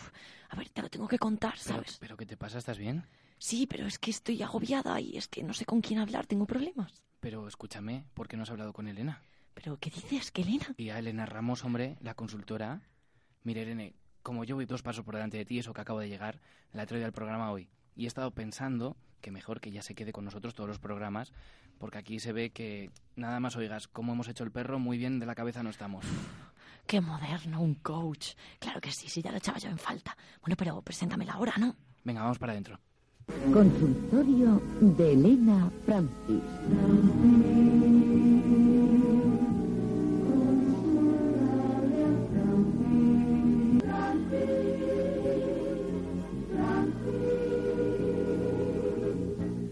a 0.49 0.55
ver, 0.55 0.69
te 0.69 0.81
lo 0.81 0.89
tengo 0.89 1.07
que 1.07 1.19
contar, 1.19 1.55
Pero, 1.63 1.75
¿sabes? 1.75 1.97
¿Pero 1.99 2.17
qué 2.17 2.25
te 2.25 2.37
pasa? 2.37 2.57
¿Estás 2.57 2.77
bien? 2.77 3.05
Sí, 3.37 3.67
pero 3.67 3.85
es 3.85 3.99
que 3.99 4.11
estoy 4.11 4.41
agobiada 4.41 4.99
y 5.01 5.17
es 5.17 5.27
que 5.27 5.43
no 5.43 5.53
sé 5.53 5.65
con 5.65 5.81
quién 5.81 5.99
hablar, 5.99 6.25
tengo 6.27 6.45
problemas. 6.45 7.03
Pero 7.19 7.47
escúchame, 7.47 8.05
¿por 8.13 8.27
qué 8.27 8.37
no 8.37 8.43
has 8.43 8.49
hablado 8.49 8.73
con 8.73 8.87
Elena? 8.87 9.23
¿Pero 9.53 9.77
qué 9.79 9.89
dices, 9.89 10.31
que 10.31 10.41
Elena? 10.41 10.73
Y 10.77 10.89
a 10.89 10.99
Elena 10.99 11.25
Ramos, 11.25 11.63
hombre, 11.63 11.97
la 12.01 12.15
consultora. 12.15 12.81
Mira, 13.43 13.61
Irene, 13.61 13.95
como 14.21 14.43
yo 14.43 14.55
voy 14.55 14.65
dos 14.65 14.81
pasos 14.81 15.03
por 15.03 15.15
delante 15.15 15.37
de 15.37 15.45
ti, 15.45 15.59
eso 15.59 15.73
que 15.73 15.81
acabo 15.81 15.99
de 15.99 16.09
llegar, 16.09 16.39
la 16.71 16.83
he 16.83 16.85
traído 16.85 17.05
al 17.05 17.13
programa 17.13 17.51
hoy. 17.51 17.69
Y 17.95 18.05
he 18.05 18.07
estado 18.07 18.31
pensando 18.31 18.95
que 19.21 19.31
mejor 19.31 19.61
que 19.61 19.71
ya 19.71 19.81
se 19.81 19.95
quede 19.95 20.11
con 20.11 20.25
nosotros 20.25 20.53
todos 20.53 20.67
los 20.67 20.79
programas, 20.79 21.33
porque 21.83 21.97
aquí 21.97 22.17
se 22.17 22.31
ve 22.31 22.51
que 22.51 22.91
nada 23.17 23.41
más 23.41 23.57
oigas 23.57 23.89
cómo 23.89 24.13
hemos 24.13 24.29
hecho 24.29 24.45
el 24.45 24.51
perro, 24.51 24.79
muy 24.79 24.97
bien 24.97 25.19
de 25.19 25.25
la 25.25 25.35
cabeza 25.35 25.63
no 25.63 25.69
estamos. 25.69 26.05
Qué 26.87 27.01
moderno, 27.01 27.59
un 27.59 27.75
coach. 27.75 28.35
Claro 28.57 28.79
que 28.79 28.89
sí, 28.89 29.09
sí, 29.09 29.21
ya 29.21 29.31
lo 29.31 29.37
echaba 29.37 29.57
yo 29.57 29.67
en 29.67 29.77
falta. 29.77 30.15
Bueno, 30.39 30.55
pero 30.57 30.81
preséntamela 30.81 31.33
ahora, 31.33 31.55
¿no? 31.59 31.75
Venga, 32.05 32.21
vamos 32.21 32.39
para 32.39 32.53
adentro. 32.53 32.79
Consultorio 33.51 34.61
de 34.79 35.11
Elena 35.11 35.69
Francis. 35.85 36.41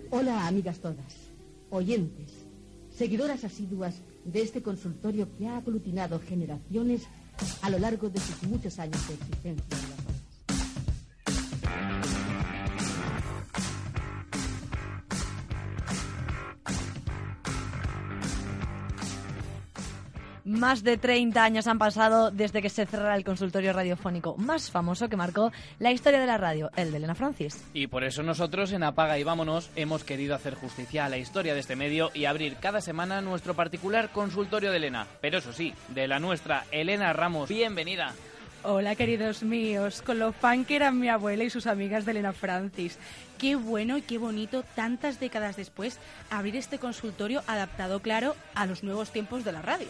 Hola, 0.09 0.47
amigas 0.47 0.77
todas, 0.81 1.30
oyentes, 1.71 2.31
seguidoras 2.95 3.43
asiduas 3.43 3.95
de 4.25 4.41
este 4.41 4.61
consultorio 4.61 5.27
que 5.37 5.47
ha 5.47 5.57
aglutinado 5.57 6.19
generaciones 6.19 7.01
a 7.61 7.69
lo 7.69 7.79
largo 7.79 8.09
de 8.09 8.19
sus 8.19 8.43
muchos 8.43 8.77
años 8.77 9.07
de 9.07 9.15
existencia 9.15 9.90
Más 20.61 20.83
de 20.83 20.95
30 20.95 21.43
años 21.43 21.65
han 21.65 21.79
pasado 21.79 22.29
desde 22.29 22.61
que 22.61 22.69
se 22.69 22.85
cerrara 22.85 23.15
el 23.15 23.23
consultorio 23.23 23.73
radiofónico 23.73 24.37
más 24.37 24.69
famoso 24.69 25.09
que 25.09 25.17
marcó 25.17 25.51
la 25.79 25.91
historia 25.91 26.19
de 26.19 26.27
la 26.27 26.37
radio, 26.37 26.69
el 26.75 26.91
de 26.91 26.97
Elena 26.97 27.15
Francis. 27.15 27.65
Y 27.73 27.87
por 27.87 28.03
eso 28.03 28.21
nosotros 28.21 28.71
en 28.71 28.83
Apaga 28.83 29.17
y 29.17 29.23
Vámonos 29.23 29.71
hemos 29.75 30.03
querido 30.03 30.35
hacer 30.35 30.53
justicia 30.53 31.03
a 31.03 31.09
la 31.09 31.17
historia 31.17 31.55
de 31.55 31.61
este 31.61 31.75
medio 31.75 32.11
y 32.13 32.25
abrir 32.25 32.57
cada 32.57 32.79
semana 32.79 33.21
nuestro 33.21 33.55
particular 33.55 34.11
consultorio 34.11 34.69
de 34.69 34.77
Elena. 34.77 35.07
Pero 35.19 35.39
eso 35.39 35.51
sí, 35.51 35.73
de 35.87 36.07
la 36.07 36.19
nuestra, 36.19 36.65
Elena 36.69 37.11
Ramos. 37.11 37.49
Bienvenida. 37.49 38.13
Hola, 38.61 38.95
queridos 38.95 39.41
míos, 39.41 40.03
con 40.03 40.19
lo 40.19 40.31
fan 40.31 40.65
que 40.65 40.75
eran 40.75 40.99
mi 40.99 41.09
abuela 41.09 41.43
y 41.43 41.49
sus 41.49 41.65
amigas 41.65 42.05
de 42.05 42.11
Elena 42.11 42.33
Francis. 42.33 42.99
Qué 43.39 43.55
bueno 43.55 43.97
y 43.97 44.03
qué 44.03 44.19
bonito, 44.19 44.63
tantas 44.75 45.19
décadas 45.19 45.55
después, 45.55 45.97
abrir 46.29 46.55
este 46.55 46.77
consultorio 46.77 47.41
adaptado, 47.47 47.99
claro, 48.01 48.35
a 48.53 48.67
los 48.67 48.83
nuevos 48.83 49.11
tiempos 49.11 49.43
de 49.43 49.53
la 49.53 49.63
radio. 49.63 49.87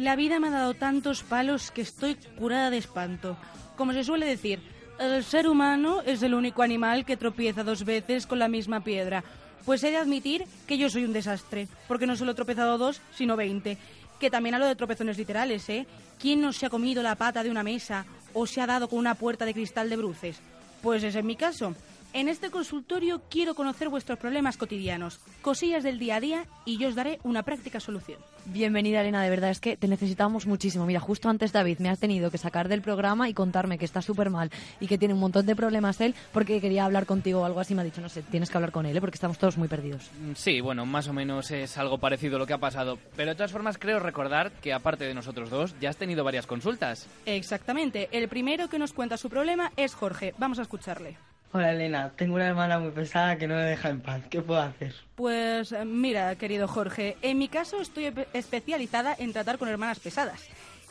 La 0.00 0.16
vida 0.16 0.40
me 0.40 0.48
ha 0.48 0.50
dado 0.50 0.72
tantos 0.72 1.22
palos 1.22 1.70
que 1.70 1.82
estoy 1.82 2.14
curada 2.38 2.70
de 2.70 2.78
espanto. 2.78 3.36
Como 3.76 3.92
se 3.92 4.02
suele 4.02 4.24
decir, 4.24 4.58
el 4.98 5.22
ser 5.22 5.46
humano 5.46 6.00
es 6.00 6.22
el 6.22 6.32
único 6.32 6.62
animal 6.62 7.04
que 7.04 7.18
tropieza 7.18 7.64
dos 7.64 7.84
veces 7.84 8.26
con 8.26 8.38
la 8.38 8.48
misma 8.48 8.82
piedra. 8.82 9.22
Pues 9.66 9.84
he 9.84 9.90
de 9.90 9.98
admitir 9.98 10.46
que 10.66 10.78
yo 10.78 10.88
soy 10.88 11.04
un 11.04 11.12
desastre, 11.12 11.68
porque 11.86 12.06
no 12.06 12.16
solo 12.16 12.32
he 12.32 12.34
tropezado 12.34 12.78
dos, 12.78 13.02
sino 13.14 13.36
veinte. 13.36 13.76
Que 14.18 14.30
también 14.30 14.54
hablo 14.54 14.68
de 14.68 14.74
tropezones 14.74 15.18
literales, 15.18 15.68
¿eh? 15.68 15.86
¿Quién 16.18 16.40
no 16.40 16.54
se 16.54 16.64
ha 16.64 16.70
comido 16.70 17.02
la 17.02 17.16
pata 17.16 17.42
de 17.42 17.50
una 17.50 17.62
mesa 17.62 18.06
o 18.32 18.46
se 18.46 18.62
ha 18.62 18.66
dado 18.66 18.88
con 18.88 18.98
una 18.98 19.16
puerta 19.16 19.44
de 19.44 19.52
cristal 19.52 19.90
de 19.90 19.98
bruces? 19.98 20.40
Pues 20.80 21.02
ese 21.02 21.18
es 21.18 21.24
mi 21.26 21.36
caso. 21.36 21.74
En 22.12 22.28
este 22.28 22.50
consultorio 22.50 23.22
quiero 23.30 23.54
conocer 23.54 23.88
vuestros 23.88 24.18
problemas 24.18 24.56
cotidianos, 24.56 25.20
cosillas 25.42 25.84
del 25.84 26.00
día 26.00 26.16
a 26.16 26.20
día 26.20 26.44
y 26.64 26.76
yo 26.76 26.88
os 26.88 26.96
daré 26.96 27.20
una 27.22 27.44
práctica 27.44 27.78
solución. 27.78 28.18
Bienvenida, 28.46 29.00
Elena, 29.00 29.22
de 29.22 29.30
verdad 29.30 29.50
es 29.50 29.60
que 29.60 29.76
te 29.76 29.86
necesitamos 29.86 30.46
muchísimo. 30.46 30.86
Mira, 30.86 30.98
justo 30.98 31.28
antes 31.28 31.52
David 31.52 31.78
me 31.78 31.88
ha 31.88 31.94
tenido 31.94 32.32
que 32.32 32.38
sacar 32.38 32.68
del 32.68 32.82
programa 32.82 33.28
y 33.28 33.34
contarme 33.34 33.78
que 33.78 33.84
está 33.84 34.02
súper 34.02 34.28
mal 34.28 34.50
y 34.80 34.88
que 34.88 34.98
tiene 34.98 35.14
un 35.14 35.20
montón 35.20 35.46
de 35.46 35.54
problemas 35.54 36.00
él 36.00 36.16
porque 36.32 36.60
quería 36.60 36.84
hablar 36.84 37.06
contigo 37.06 37.42
o 37.42 37.44
algo 37.44 37.60
así. 37.60 37.76
Me 37.76 37.82
ha 37.82 37.84
dicho, 37.84 38.00
no 38.00 38.08
sé, 38.08 38.22
tienes 38.22 38.50
que 38.50 38.56
hablar 38.58 38.72
con 38.72 38.86
él 38.86 38.96
¿eh? 38.96 39.00
porque 39.00 39.14
estamos 39.14 39.38
todos 39.38 39.56
muy 39.56 39.68
perdidos. 39.68 40.10
Mm, 40.20 40.32
Sí, 40.34 40.60
bueno, 40.60 40.86
más 40.86 41.06
o 41.06 41.12
menos 41.12 41.52
es 41.52 41.78
algo 41.78 41.98
parecido 41.98 42.40
lo 42.40 42.46
que 42.46 42.54
ha 42.54 42.58
pasado. 42.58 42.98
Pero 43.14 43.30
de 43.30 43.36
todas 43.36 43.52
formas 43.52 43.78
creo 43.78 44.00
recordar 44.00 44.50
que 44.50 44.72
aparte 44.72 45.04
de 45.04 45.14
nosotros 45.14 45.48
dos, 45.48 45.76
ya 45.80 45.90
has 45.90 45.96
tenido 45.96 46.24
varias 46.24 46.46
consultas. 46.48 47.06
Exactamente. 47.24 48.08
El 48.10 48.26
primero 48.28 48.68
que 48.68 48.80
nos 48.80 48.92
cuenta 48.92 49.16
su 49.16 49.30
problema 49.30 49.70
es 49.76 49.94
Jorge. 49.94 50.34
Vamos 50.38 50.58
a 50.58 50.62
escucharle. 50.62 51.16
Hola 51.52 51.72
Elena, 51.72 52.12
tengo 52.14 52.36
una 52.36 52.46
hermana 52.46 52.78
muy 52.78 52.92
pesada 52.92 53.36
que 53.36 53.48
no 53.48 53.56
me 53.56 53.62
deja 53.62 53.88
en 53.88 54.00
paz. 54.00 54.22
¿Qué 54.30 54.40
puedo 54.40 54.60
hacer? 54.60 54.94
Pues 55.16 55.72
eh, 55.72 55.84
mira, 55.84 56.36
querido 56.36 56.68
Jorge, 56.68 57.16
en 57.22 57.38
mi 57.38 57.48
caso 57.48 57.80
estoy 57.80 58.12
especializada 58.32 59.16
en 59.18 59.32
tratar 59.32 59.58
con 59.58 59.68
hermanas 59.68 59.98
pesadas. 59.98 60.40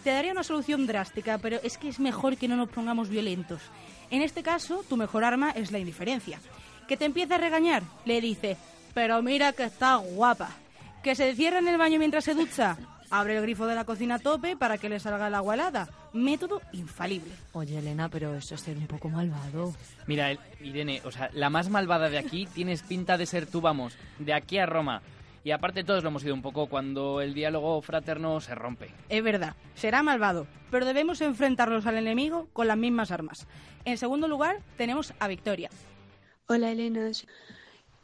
Te 0.03 0.11
daría 0.11 0.33
una 0.33 0.43
solución 0.43 0.85
drástica, 0.85 1.37
pero 1.37 1.59
es 1.63 1.77
que 1.77 1.87
es 1.87 2.01
mejor 2.01 2.35
que 2.35 2.49
no 2.49 2.57
nos 2.57 2.67
pongamos 2.67 3.07
violentos. 3.07 3.61
En 4.11 4.21
este 4.21 4.43
caso, 4.43 4.83
tu 4.87 4.97
mejor 4.97 5.23
arma 5.23 5.51
es 5.51 5.71
la 5.71 5.79
indiferencia. 5.79 6.41
Que 6.89 6.97
te 6.97 7.05
empieza 7.05 7.35
a 7.35 7.39
regañar, 7.39 7.83
le 8.03 8.19
dice, 8.19 8.57
pero 8.93 9.21
mira 9.21 9.53
que 9.53 9.63
está 9.63 9.95
guapa. 9.95 10.49
Que 11.03 11.15
se 11.15 11.35
cierra 11.35 11.59
en 11.59 11.69
el 11.69 11.77
baño 11.77 11.99
mientras 11.99 12.25
se 12.25 12.33
ducha, 12.33 12.77
abre 13.09 13.37
el 13.37 13.43
grifo 13.43 13.65
de 13.65 13.75
la 13.75 13.85
cocina 13.85 14.15
a 14.15 14.19
tope 14.19 14.57
para 14.57 14.77
que 14.77 14.89
le 14.89 14.99
salga 14.99 15.27
el 15.27 15.35
agua 15.35 15.53
helada. 15.53 15.87
Método 16.13 16.61
infalible. 16.73 17.31
Oye, 17.53 17.77
Elena, 17.77 18.09
pero 18.09 18.35
eso 18.35 18.55
es 18.55 18.61
ser 18.61 18.77
un 18.77 18.87
poco 18.87 19.09
malvado. 19.09 19.73
Mira, 20.07 20.31
el- 20.31 20.39
Irene, 20.61 21.01
o 21.05 21.11
sea, 21.11 21.29
la 21.33 21.49
más 21.49 21.69
malvada 21.69 22.09
de 22.09 22.17
aquí 22.17 22.45
tienes 22.53 22.81
pinta 22.83 23.17
de 23.17 23.25
ser 23.25 23.45
tú, 23.45 23.61
vamos, 23.61 23.95
de 24.17 24.33
aquí 24.33 24.57
a 24.57 24.65
Roma. 24.65 25.01
Y 25.43 25.51
aparte 25.51 25.83
todos 25.85 26.03
lo 26.03 26.09
hemos 26.09 26.23
ido 26.25 26.33
un 26.33 26.41
poco 26.41 26.67
cuando 26.67 27.21
el 27.21 27.33
diálogo 27.33 27.81
fraterno 27.81 28.41
se 28.41 28.55
rompe. 28.55 28.89
Es 29.07 29.23
verdad, 29.23 29.55
será 29.73 30.03
malvado, 30.03 30.47
pero 30.69 30.85
debemos 30.85 31.21
enfrentarnos 31.21 31.85
al 31.85 31.97
enemigo 31.97 32.49
con 32.51 32.67
las 32.67 32.77
mismas 32.77 33.11
armas. 33.11 33.47
En 33.85 33.97
segundo 33.97 34.27
lugar, 34.27 34.57
tenemos 34.77 35.13
a 35.19 35.27
Victoria. 35.29 35.69
Hola 36.47 36.71
Elenas, 36.71 37.25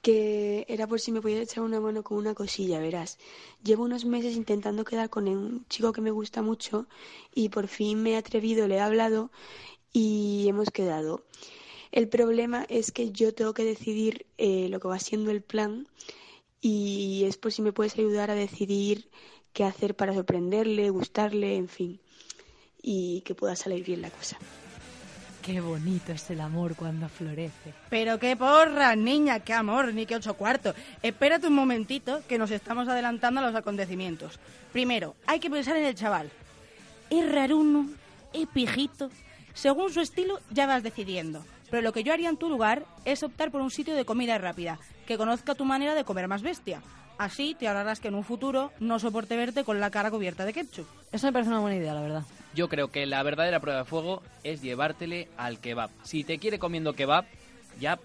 que 0.05 0.67
era 0.69 0.85
por 0.85 0.99
si 0.99 1.11
me 1.11 1.19
podías 1.19 1.41
echar 1.41 1.63
una 1.63 1.79
mano 1.79 2.03
con 2.03 2.19
una 2.19 2.35
cosilla, 2.35 2.77
verás. 2.77 3.17
Llevo 3.63 3.85
unos 3.85 4.05
meses 4.05 4.35
intentando 4.35 4.85
quedar 4.85 5.09
con 5.09 5.27
un 5.27 5.65
chico 5.67 5.93
que 5.93 6.01
me 6.01 6.11
gusta 6.11 6.43
mucho 6.43 6.85
y 7.33 7.49
por 7.49 7.67
fin 7.67 8.03
me 8.03 8.11
he 8.11 8.15
atrevido, 8.15 8.67
le 8.67 8.75
he 8.75 8.79
hablado 8.81 9.31
y 9.91 10.45
hemos 10.47 10.69
quedado. 10.69 11.23
El 11.91 12.07
problema 12.07 12.67
es 12.69 12.91
que 12.91 13.11
yo 13.11 13.33
tengo 13.33 13.55
que 13.55 13.63
decidir 13.63 14.27
eh, 14.37 14.69
lo 14.69 14.79
que 14.79 14.89
va 14.89 14.99
siendo 14.99 15.31
el 15.31 15.41
plan 15.41 15.87
y 16.61 17.23
es 17.25 17.37
por 17.37 17.51
si 17.51 17.63
me 17.63 17.73
puedes 17.73 17.97
ayudar 17.97 18.29
a 18.29 18.35
decidir 18.35 19.09
qué 19.53 19.63
hacer 19.63 19.95
para 19.95 20.13
sorprenderle, 20.13 20.91
gustarle, 20.91 21.55
en 21.55 21.67
fin, 21.67 21.99
y 22.79 23.21
que 23.21 23.33
pueda 23.33 23.55
salir 23.55 23.83
bien 23.83 24.03
la 24.03 24.11
cosa. 24.11 24.37
Qué 25.45 25.61
bonito 25.61 26.11
es 26.11 26.27
el 26.31 26.41
amor 26.41 26.75
cuando 26.75 27.07
florece. 27.07 27.71
Pero 27.91 28.17
qué 28.17 28.35
porra, 28.35 28.95
niña, 28.95 29.41
qué 29.41 29.53
amor, 29.53 29.93
ni 29.93 30.07
qué 30.07 30.15
ocho 30.15 30.33
cuartos. 30.33 30.73
Espérate 31.03 31.45
un 31.45 31.53
momentito, 31.53 32.23
que 32.27 32.39
nos 32.39 32.49
estamos 32.49 32.87
adelantando 32.87 33.41
a 33.41 33.43
los 33.43 33.53
acontecimientos. 33.53 34.39
Primero, 34.73 35.15
hay 35.27 35.39
que 35.39 35.51
pensar 35.51 35.77
en 35.77 35.85
el 35.85 35.93
chaval. 35.93 36.31
Es 37.11 37.31
raruno, 37.31 37.87
es 38.33 38.47
pijito. 38.47 39.11
Según 39.53 39.93
su 39.93 40.01
estilo, 40.01 40.39
ya 40.49 40.65
vas 40.65 40.81
decidiendo. 40.81 41.45
Pero 41.69 41.83
lo 41.83 41.93
que 41.93 42.03
yo 42.03 42.11
haría 42.11 42.29
en 42.29 42.37
tu 42.37 42.49
lugar 42.49 42.83
es 43.05 43.21
optar 43.21 43.51
por 43.51 43.61
un 43.61 43.69
sitio 43.69 43.93
de 43.93 44.03
comida 44.03 44.39
rápida, 44.39 44.79
que 45.05 45.15
conozca 45.15 45.53
tu 45.53 45.63
manera 45.63 45.93
de 45.93 46.05
comer 46.05 46.27
más 46.27 46.41
bestia. 46.41 46.81
Así 47.17 47.55
te 47.57 47.67
ahorrarás 47.67 47.99
que 47.99 48.09
en 48.09 48.15
un 48.15 48.23
futuro 48.23 48.71
no 48.79 48.99
soporte 48.99 49.37
verte 49.37 49.63
con 49.63 49.79
la 49.79 49.89
cara 49.89 50.11
cubierta 50.11 50.45
de 50.45 50.53
ketchup. 50.53 50.85
Eso 51.11 51.27
me 51.27 51.33
parece 51.33 51.49
una 51.49 51.59
buena 51.59 51.77
idea, 51.77 51.93
la 51.93 52.01
verdad. 52.01 52.23
Yo 52.53 52.67
creo 52.67 52.89
que 52.89 53.05
la 53.05 53.23
verdadera 53.23 53.59
prueba 53.59 53.79
de 53.79 53.85
fuego 53.85 54.21
es 54.43 54.61
llevártele 54.61 55.29
al 55.37 55.59
kebab. 55.59 55.89
Si 56.03 56.23
te 56.23 56.39
quiere 56.39 56.59
comiendo 56.59 56.93
kebab, 56.93 57.25
ya 57.79 57.99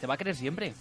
te 0.00 0.06
va 0.06 0.14
a 0.14 0.16
querer 0.16 0.34
siempre. 0.34 0.72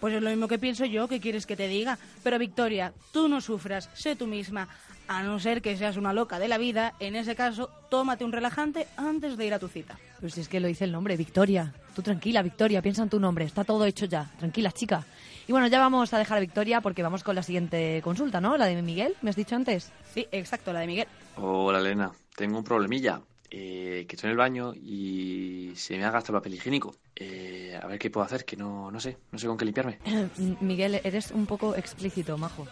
Pues 0.00 0.14
es 0.14 0.22
lo 0.22 0.30
mismo 0.30 0.48
que 0.48 0.58
pienso 0.58 0.84
yo, 0.84 1.08
que 1.08 1.20
quieres 1.20 1.46
que 1.46 1.56
te 1.56 1.66
diga. 1.66 1.98
Pero 2.22 2.38
Victoria, 2.38 2.92
tú 3.12 3.28
no 3.28 3.40
sufras, 3.40 3.88
sé 3.94 4.16
tú 4.16 4.26
misma. 4.26 4.68
A 5.06 5.22
no 5.22 5.38
ser 5.38 5.60
que 5.60 5.76
seas 5.76 5.96
una 5.96 6.12
loca 6.12 6.38
de 6.38 6.48
la 6.48 6.56
vida, 6.56 6.94
en 6.98 7.14
ese 7.14 7.34
caso, 7.34 7.70
tómate 7.90 8.24
un 8.24 8.32
relajante 8.32 8.86
antes 8.96 9.36
de 9.36 9.46
ir 9.46 9.54
a 9.54 9.58
tu 9.58 9.68
cita. 9.68 9.98
Pues 10.20 10.34
si 10.34 10.40
es 10.40 10.48
que 10.48 10.60
lo 10.60 10.68
dice 10.68 10.84
el 10.84 10.92
nombre, 10.92 11.16
Victoria. 11.16 11.74
Tú 11.94 12.02
tranquila, 12.02 12.42
Victoria, 12.42 12.80
piensa 12.80 13.02
en 13.02 13.10
tu 13.10 13.20
nombre. 13.20 13.44
Está 13.44 13.64
todo 13.64 13.84
hecho 13.84 14.06
ya. 14.06 14.30
Tranquila, 14.38 14.72
chica. 14.72 15.04
Y 15.46 15.52
bueno, 15.52 15.66
ya 15.66 15.78
vamos 15.78 16.12
a 16.14 16.18
dejar 16.18 16.38
a 16.38 16.40
Victoria 16.40 16.80
porque 16.80 17.02
vamos 17.02 17.22
con 17.22 17.34
la 17.34 17.42
siguiente 17.42 18.00
consulta, 18.02 18.40
¿no? 18.40 18.56
La 18.56 18.66
de 18.66 18.80
Miguel, 18.80 19.14
¿me 19.22 19.30
has 19.30 19.36
dicho 19.36 19.54
antes? 19.56 19.92
Sí, 20.14 20.26
exacto, 20.32 20.72
la 20.72 20.80
de 20.80 20.86
Miguel. 20.86 21.06
Hola 21.36 21.80
Elena, 21.80 22.12
tengo 22.36 22.58
un 22.58 22.64
problemilla. 22.64 23.20
eh, 23.50 24.06
que 24.08 24.16
estoy 24.16 24.28
en 24.28 24.32
el 24.32 24.36
baño 24.38 24.72
y 24.74 25.72
se 25.76 25.96
me 25.96 26.04
ha 26.04 26.10
gastado 26.10 26.36
el 26.38 26.40
papel 26.40 26.54
higiénico. 26.54 26.96
Eh, 27.14 27.78
a 27.80 27.86
ver 27.86 27.98
qué 28.00 28.10
puedo 28.10 28.24
hacer, 28.24 28.44
que 28.44 28.56
no, 28.56 28.90
no 28.90 28.98
sé, 28.98 29.16
no 29.30 29.38
sé 29.38 29.46
con 29.46 29.56
qué 29.56 29.64
limpiarme. 29.64 29.98
Miguel, 30.60 31.00
eres 31.04 31.30
un 31.30 31.46
poco 31.46 31.76
explícito, 31.76 32.36
majo. 32.38 32.66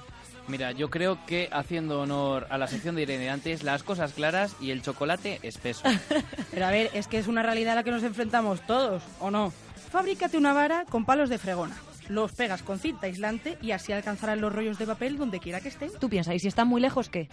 Mira, 0.49 0.73
yo 0.73 0.91
creo 0.91 1.25
que 1.25 1.49
haciendo 1.53 2.01
honor 2.01 2.49
a 2.51 2.59
la 2.59 2.66
sección 2.66 2.97
de 2.97 3.03
Irene 3.03 3.31
antes, 3.31 3.62
las 3.62 3.85
cosas 3.85 4.12
claras 4.12 4.57
y 4.61 4.70
el 4.73 4.83
chocolate 4.83 5.39
espeso. 5.43 5.85
Pero 6.51 6.66
a 6.66 6.70
ver, 6.73 6.91
es 6.95 7.07
que 7.07 7.18
es 7.18 7.29
una 7.29 7.43
realidad 7.45 7.75
a 7.75 7.77
la 7.77 7.85
que 7.85 7.93
nos 7.93 8.03
enfrentamos 8.03 8.61
todos, 8.66 9.05
¿o 9.20 9.31
no? 9.31 9.53
Fábricate 9.91 10.37
una 10.37 10.53
vara 10.53 10.85
con 10.91 11.05
palos 11.05 11.29
de 11.29 11.39
fregona. 11.39 11.77
Los 12.13 12.33
pegas 12.33 12.63
con 12.63 12.79
cinta 12.79 13.07
aislante 13.07 13.57
y 13.63 13.71
así 13.71 13.91
alcanzarán 13.91 14.39
los 14.39 14.53
rollos 14.53 14.79
de 14.79 14.87
papel 14.87 15.17
donde 15.17 15.41
quiera 15.41 15.63
que 15.63 15.69
estén. 15.69 15.91
Tú 15.99 16.11
piensas, 16.11 16.35
¿y 16.35 16.41
si 16.41 16.49
están 16.49 16.69
muy 16.69 16.79
lejos 16.79 17.09
qué? 17.09 17.27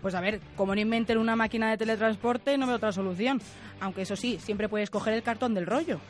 Pues 0.00 0.14
a 0.14 0.22
ver, 0.22 0.40
como 0.56 0.74
no 0.74 0.80
inventen 0.80 1.18
una 1.18 1.36
máquina 1.36 1.70
de 1.70 1.76
teletransporte, 1.76 2.56
no 2.56 2.66
veo 2.66 2.76
otra 2.76 2.92
solución. 2.92 3.42
Aunque 3.78 4.02
eso 4.02 4.16
sí, 4.16 4.38
siempre 4.42 4.70
puedes 4.70 4.88
coger 4.88 5.12
el 5.12 5.22
cartón 5.22 5.52
del 5.52 5.66
rollo. 5.66 6.00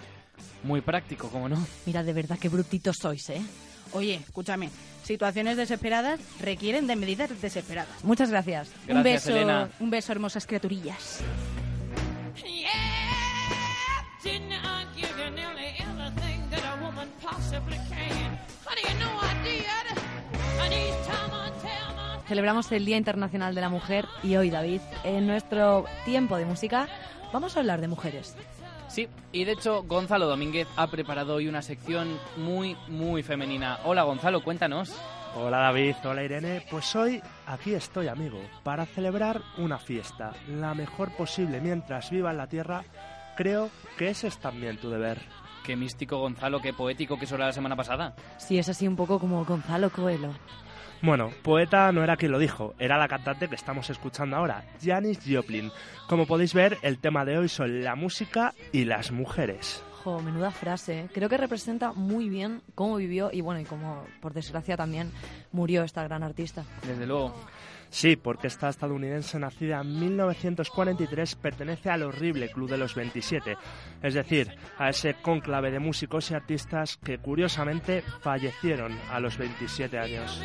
Muy 0.63 0.81
práctico, 0.81 1.31
¿cómo 1.31 1.49
no? 1.49 1.67
Mira, 1.85 2.05
de 2.05 2.13
verdad, 2.13 2.39
qué 2.41 2.49
brutitos 2.49 2.97
sois, 3.03 3.29
¿eh? 3.31 3.43
Oye, 3.93 4.15
escúchame, 4.15 4.71
situaciones 5.03 5.57
desesperadas 5.57 6.21
requieren 6.41 6.87
de 6.87 6.95
medidas 6.95 7.43
desesperadas. 7.43 8.05
Muchas 8.05 8.31
gracias. 8.31 8.71
un 8.89 9.03
beso, 9.03 9.31
Elena. 9.31 9.69
un 9.81 9.91
beso, 9.91 10.13
hermosas 10.13 10.47
criaturillas. 10.47 11.19
Didn't 14.23 14.53
possibly 17.23 17.79
can? 17.89 18.39
Honey, 18.67 18.83
you 18.83 18.99
know 18.99 19.13
I 19.21 19.35
did. 19.45 19.65
And 20.61 20.73
each 20.73 21.07
time 21.07 21.31
I 21.33 21.51
tell 21.63 21.95
my 21.97 22.29
Celebramos 22.29 22.71
el 22.73 22.85
Día 22.85 22.97
Internacional 22.97 23.55
de 23.55 23.61
la 23.61 23.69
Mujer 23.69 24.07
y 24.23 24.37
hoy, 24.37 24.51
David, 24.51 24.81
en 25.05 25.27
nuestro 25.27 25.85
tiempo 26.05 26.37
de 26.37 26.45
música, 26.45 26.89
vamos 27.33 27.57
a 27.57 27.61
hablar 27.61 27.81
de 27.81 27.89
mujeres. 27.89 28.37
Sí, 28.89 29.09
y 29.33 29.45
de 29.45 29.53
hecho 29.53 29.85
Gonzalo 29.85 30.27
Domínguez 30.27 30.69
ha 30.77 30.87
preparado 30.89 31.37
hoy 31.37 31.49
una 31.49 31.63
sección 31.63 32.19
muy, 32.37 32.77
muy 32.89 33.23
femenina. 33.23 33.79
Hola 33.85 34.03
Gonzalo, 34.03 34.43
cuéntanos. 34.45 34.95
Hola 35.35 35.59
David, 35.59 35.95
hola 36.05 36.23
Irene. 36.23 36.67
Pues 36.71 36.95
hoy 36.95 37.23
aquí 37.47 37.73
estoy, 37.73 38.09
amigo, 38.09 38.39
para 38.63 38.85
celebrar 38.85 39.41
una 39.57 39.79
fiesta, 39.79 40.35
la 40.47 40.75
mejor 40.75 41.11
posible 41.17 41.63
mientras 41.63 42.11
viva 42.11 42.33
en 42.33 42.37
la 42.37 42.49
tierra. 42.49 42.85
Creo 43.35 43.71
que 43.97 44.11
ese 44.11 44.29
es 44.29 44.37
también 44.37 44.77
tu 44.77 44.91
deber. 44.91 45.23
Qué 45.65 45.77
místico 45.77 46.19
Gonzalo, 46.19 46.61
qué 46.61 46.73
poético 46.73 47.19
que 47.19 47.25
eso 47.25 47.37
era 47.37 47.47
la 47.47 47.53
semana 47.53 47.77
pasada. 47.77 48.15
Sí, 48.39 48.59
es 48.59 48.69
así 48.69 48.89
un 48.89 48.97
poco 48.97 49.19
como 49.19 49.45
Gonzalo 49.45 49.91
Coelho. 49.91 50.33
Bueno, 51.03 51.31
poeta 51.43 51.91
no 51.91 52.05
era 52.05 52.17
quien 52.17 52.31
lo 52.31 52.39
dijo, 52.39 52.75
era 52.79 52.97
la 52.97 53.09
cantante 53.09 53.49
que 53.49 53.57
estamos 53.57 53.91
escuchando 53.91 54.37
ahora, 54.37 54.65
Janis 54.81 55.19
Joplin. 55.29 55.73
Como 56.09 56.27
podéis 56.27 56.55
ver, 56.55 56.79
el 56.83 56.99
tema 56.99 57.25
de 57.25 57.39
hoy 57.39 57.49
son 57.49 57.83
la 57.83 57.97
música 57.97 58.55
y 58.71 58.85
las 58.85 59.11
mujeres. 59.11 59.83
Jo, 60.05 60.21
menuda 60.21 60.51
frase. 60.51 61.01
¿eh? 61.01 61.09
Creo 61.13 61.29
que 61.29 61.37
representa 61.37 61.93
muy 61.93 62.29
bien 62.29 62.63
cómo 62.75 62.97
vivió 62.97 63.31
y 63.33 63.41
bueno, 63.41 63.61
y 63.61 63.65
cómo 63.65 64.05
por 64.21 64.33
desgracia 64.33 64.77
también 64.77 65.11
murió 65.53 65.85
esta 65.85 66.05
gran 66.05 66.23
artista. 66.23 66.65
Desde 66.87 67.07
luego. 67.07 67.35
Sí, 67.93 68.17
porque 68.17 68.47
esta 68.47 68.71
estadounidense 68.71 69.39
nacida 69.39 69.83
en 69.83 70.01
1943 70.01 71.37
pertenece 71.37 71.91
al 71.91 72.05
horrible 72.05 72.49
Club 72.51 72.71
de 72.71 72.79
los 72.79 72.95
27, 72.95 73.55
es 74.03 74.15
decir, 74.15 74.51
a 74.79 74.89
ese 74.89 75.17
cónclave 75.21 75.71
de 75.71 75.79
músicos 75.79 76.31
y 76.31 76.35
artistas 76.35 76.97
que 76.97 77.19
curiosamente 77.19 78.03
fallecieron 78.23 78.99
a 79.11 79.21
los 79.21 79.37
27 79.37 79.99
años. 79.99 80.43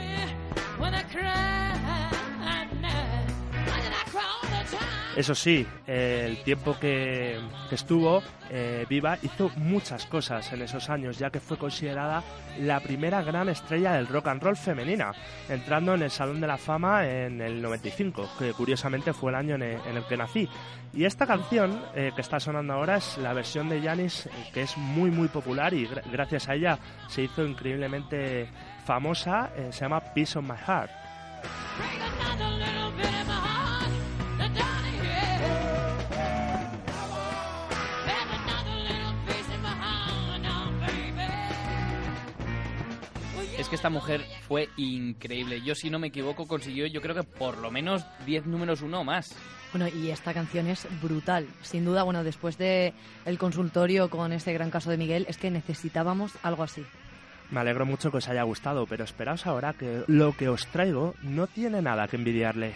Eso 5.18 5.34
sí, 5.34 5.66
eh, 5.88 6.26
el 6.30 6.44
tiempo 6.44 6.78
que, 6.80 7.40
estuvo 7.72 8.22
eh, 8.52 8.86
viva 8.88 9.18
hizo 9.24 9.50
muchas 9.56 10.06
cosas 10.06 10.54
en 10.54 10.62
esos 10.62 10.92
años, 10.92 11.18
ya 11.18 11.32
que 11.32 11.40
fue 11.40 11.58
considerada 11.58 12.22
la 12.60 12.80
primera 12.82 13.24
gran 13.24 13.50
estrella 13.50 13.94
del 13.94 14.06
rock 14.08 14.28
and 14.28 14.44
roll 14.44 14.56
femenina, 14.56 15.12
entrando 15.50 15.96
en 15.96 16.04
el 16.04 16.12
Salón 16.12 16.40
de 16.40 16.46
la 16.46 16.58
Fama 16.60 17.08
en 17.08 17.42
el 17.42 17.60
95, 17.64 18.30
que 18.38 18.54
curiosamente 18.54 19.12
fue 19.12 19.32
el 19.32 19.38
año 19.38 19.56
en 19.56 19.64
el, 19.64 20.04
que 20.08 20.18
nací. 20.18 20.48
Y 20.94 21.06
esta 21.06 21.26
canción 21.26 21.82
eh, 21.96 22.12
que 22.14 22.22
está 22.22 22.40
sonando 22.40 22.74
ahora 22.74 22.98
es 22.98 23.18
la 23.18 23.34
versión 23.34 23.70
de 23.70 23.82
Janis, 23.82 24.30
que 24.54 24.62
es 24.62 24.78
muy 24.78 25.10
muy 25.10 25.30
popular 25.30 25.74
y 25.74 25.88
gra- 25.88 26.04
gracias 26.12 26.48
a 26.48 26.54
ella 26.54 26.78
se 27.08 27.24
hizo 27.24 27.44
increíblemente 27.44 28.48
famosa, 28.86 29.50
se 29.72 29.80
llama 29.82 30.00
Peace 30.14 30.38
of 30.38 30.46
My 30.46 30.56
Heart. 30.56 30.92
Es 43.68 43.72
que 43.72 43.76
esta 43.76 43.90
mujer 43.90 44.26
fue 44.48 44.70
increíble. 44.78 45.62
Yo, 45.62 45.76
si 45.76 45.90
no 45.90 46.00
me 46.00 46.08
equivoco, 46.08 46.48
consiguió 46.48 46.88
yo 46.88 47.02
creo 47.02 47.14
que 47.14 47.24
por 47.24 47.58
lo 47.58 47.70
menos 47.70 48.06
10 48.26 48.46
números 48.46 48.82
uno 48.82 49.02
o 49.02 49.04
más. 49.04 49.36
Bueno, 49.74 49.90
y 49.94 50.10
esta 50.10 50.34
canción 50.34 50.68
es 50.68 50.88
brutal. 51.02 51.46
Sin 51.64 51.84
duda, 51.84 52.04
bueno, 52.04 52.24
después 52.24 52.58
de 52.58 52.94
el 53.26 53.38
consultorio 53.38 54.10
con 54.10 54.32
este 54.32 54.54
gran 54.54 54.70
caso 54.70 54.90
de 54.90 54.96
Miguel, 54.96 55.26
es 55.28 55.38
que 55.38 55.52
necesitábamos 55.52 56.32
algo 56.44 56.64
así. 56.64 56.86
Me 57.52 57.60
alegro 57.60 57.86
mucho 57.86 58.10
que 58.10 58.20
os 58.20 58.30
haya 58.30 58.44
gustado, 58.44 58.86
pero 58.86 59.04
esperaos 59.04 59.46
ahora 59.46 59.74
que 59.74 60.06
lo 60.08 60.32
que 60.32 60.48
os 60.48 60.66
traigo 60.68 61.16
no 61.22 61.48
tiene 61.48 61.82
nada 61.82 62.08
que 62.08 62.16
envidiarle. 62.16 62.74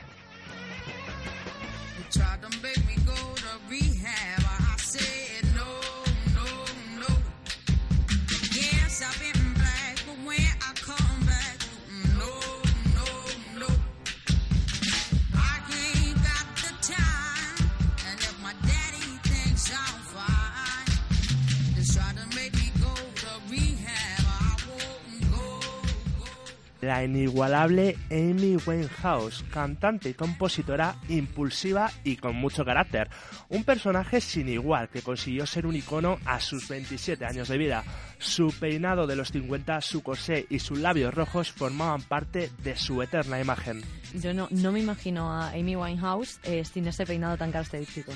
La 26.81 27.03
inigualable 27.03 27.97
Amy 28.09 28.57
Winehouse, 28.65 29.43
cantante 29.51 30.09
y 30.09 30.13
compositora 30.13 30.95
impulsiva 31.09 31.91
y 32.03 32.17
con 32.17 32.35
mucho 32.35 32.65
carácter. 32.65 33.09
Un 33.49 33.63
personaje 33.63 34.19
sin 34.21 34.49
igual 34.49 34.89
que 34.89 35.01
consiguió 35.01 35.45
ser 35.45 35.65
un 35.65 35.75
icono 35.75 36.17
a 36.25 36.39
sus 36.39 36.67
27 36.67 37.25
años 37.25 37.47
de 37.47 37.57
vida. 37.57 37.83
Su 38.17 38.53
peinado 38.59 39.07
de 39.07 39.15
los 39.15 39.31
50, 39.31 39.81
su 39.81 40.03
corsé 40.03 40.45
y 40.49 40.59
sus 40.59 40.79
labios 40.79 41.13
rojos 41.13 41.51
formaban 41.51 42.01
parte 42.01 42.51
de 42.63 42.75
su 42.75 43.01
eterna 43.01 43.39
imagen. 43.39 43.81
Yo 44.13 44.33
no, 44.33 44.47
no 44.51 44.71
me 44.71 44.79
imagino 44.79 45.31
a 45.31 45.49
Amy 45.51 45.75
Winehouse 45.75 46.39
eh, 46.43 46.65
sin 46.65 46.87
ese 46.87 47.05
peinado 47.05 47.37
tan 47.37 47.51
característico. 47.51 48.11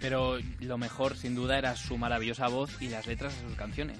Pero 0.00 0.38
lo 0.60 0.78
mejor, 0.78 1.16
sin 1.16 1.34
duda, 1.34 1.58
era 1.58 1.76
su 1.76 1.98
maravillosa 1.98 2.48
voz 2.48 2.80
y 2.80 2.88
las 2.88 3.06
letras 3.06 3.34
de 3.36 3.48
sus 3.48 3.56
canciones. 3.56 3.98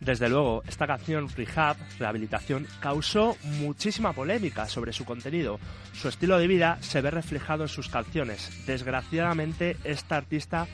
Desde 0.00 0.30
luego, 0.30 0.62
esta 0.66 0.86
canción 0.86 1.28
Rehab, 1.28 1.76
Rehabilitación, 1.98 2.66
causó 2.80 3.36
muchísima 3.42 4.14
polémica 4.14 4.66
sobre 4.66 4.94
su 4.94 5.04
contenido. 5.04 5.60
Su 5.92 6.08
estilo 6.08 6.38
de 6.38 6.46
vida 6.46 6.78
se 6.80 7.02
ve 7.02 7.10
reflejado 7.10 7.64
en 7.64 7.68
sus 7.68 7.90
canciones. 7.90 8.64
Desgraciadamente, 8.66 9.76
esta 9.84 10.16
artista 10.16 10.66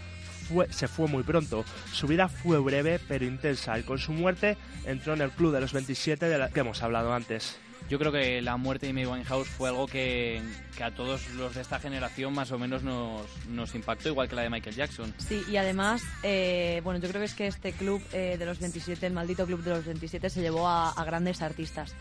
se 0.70 0.86
fue 0.86 1.08
muy 1.08 1.24
pronto. 1.24 1.64
Su 1.92 2.06
vida 2.06 2.28
fue 2.28 2.60
breve 2.60 3.00
pero 3.08 3.24
intensa 3.24 3.76
y 3.78 3.82
con 3.82 3.98
su 3.98 4.12
muerte 4.12 4.56
entró 4.84 5.14
en 5.14 5.22
el 5.22 5.30
club 5.32 5.52
de 5.52 5.60
los 5.60 5.72
27 5.72 6.26
de 6.26 6.38
la 6.38 6.50
que 6.50 6.60
hemos 6.60 6.82
hablado 6.84 7.12
antes. 7.12 7.58
Yo 7.88 7.98
creo 7.98 8.10
que 8.10 8.42
la 8.42 8.56
muerte 8.56 8.86
de 8.86 8.90
Amy 8.90 9.06
Winehouse 9.06 9.46
fue 9.48 9.68
algo 9.68 9.86
que, 9.86 10.42
que 10.76 10.82
a 10.82 10.90
todos 10.92 11.28
los 11.34 11.54
de 11.54 11.60
esta 11.60 11.78
generación 11.78 12.34
más 12.34 12.50
o 12.50 12.58
menos 12.58 12.82
nos, 12.82 13.22
nos 13.48 13.74
impactó, 13.76 14.08
igual 14.08 14.28
que 14.28 14.34
la 14.34 14.42
de 14.42 14.50
Michael 14.50 14.74
Jackson. 14.74 15.14
Sí, 15.18 15.44
y 15.48 15.56
además, 15.56 16.02
eh, 16.24 16.80
bueno, 16.82 16.98
yo 16.98 17.08
creo 17.08 17.20
que 17.20 17.26
es 17.26 17.34
que 17.34 17.46
este 17.46 17.72
club 17.72 18.02
eh, 18.12 18.36
de 18.38 18.44
los 18.44 18.58
27, 18.58 19.06
el 19.06 19.12
maldito 19.12 19.46
club 19.46 19.62
de 19.62 19.70
los 19.70 19.84
27, 19.84 20.30
se 20.30 20.40
llevó 20.40 20.66
a, 20.66 20.90
a 20.90 21.04
grandes 21.04 21.42
artistas. 21.42 21.94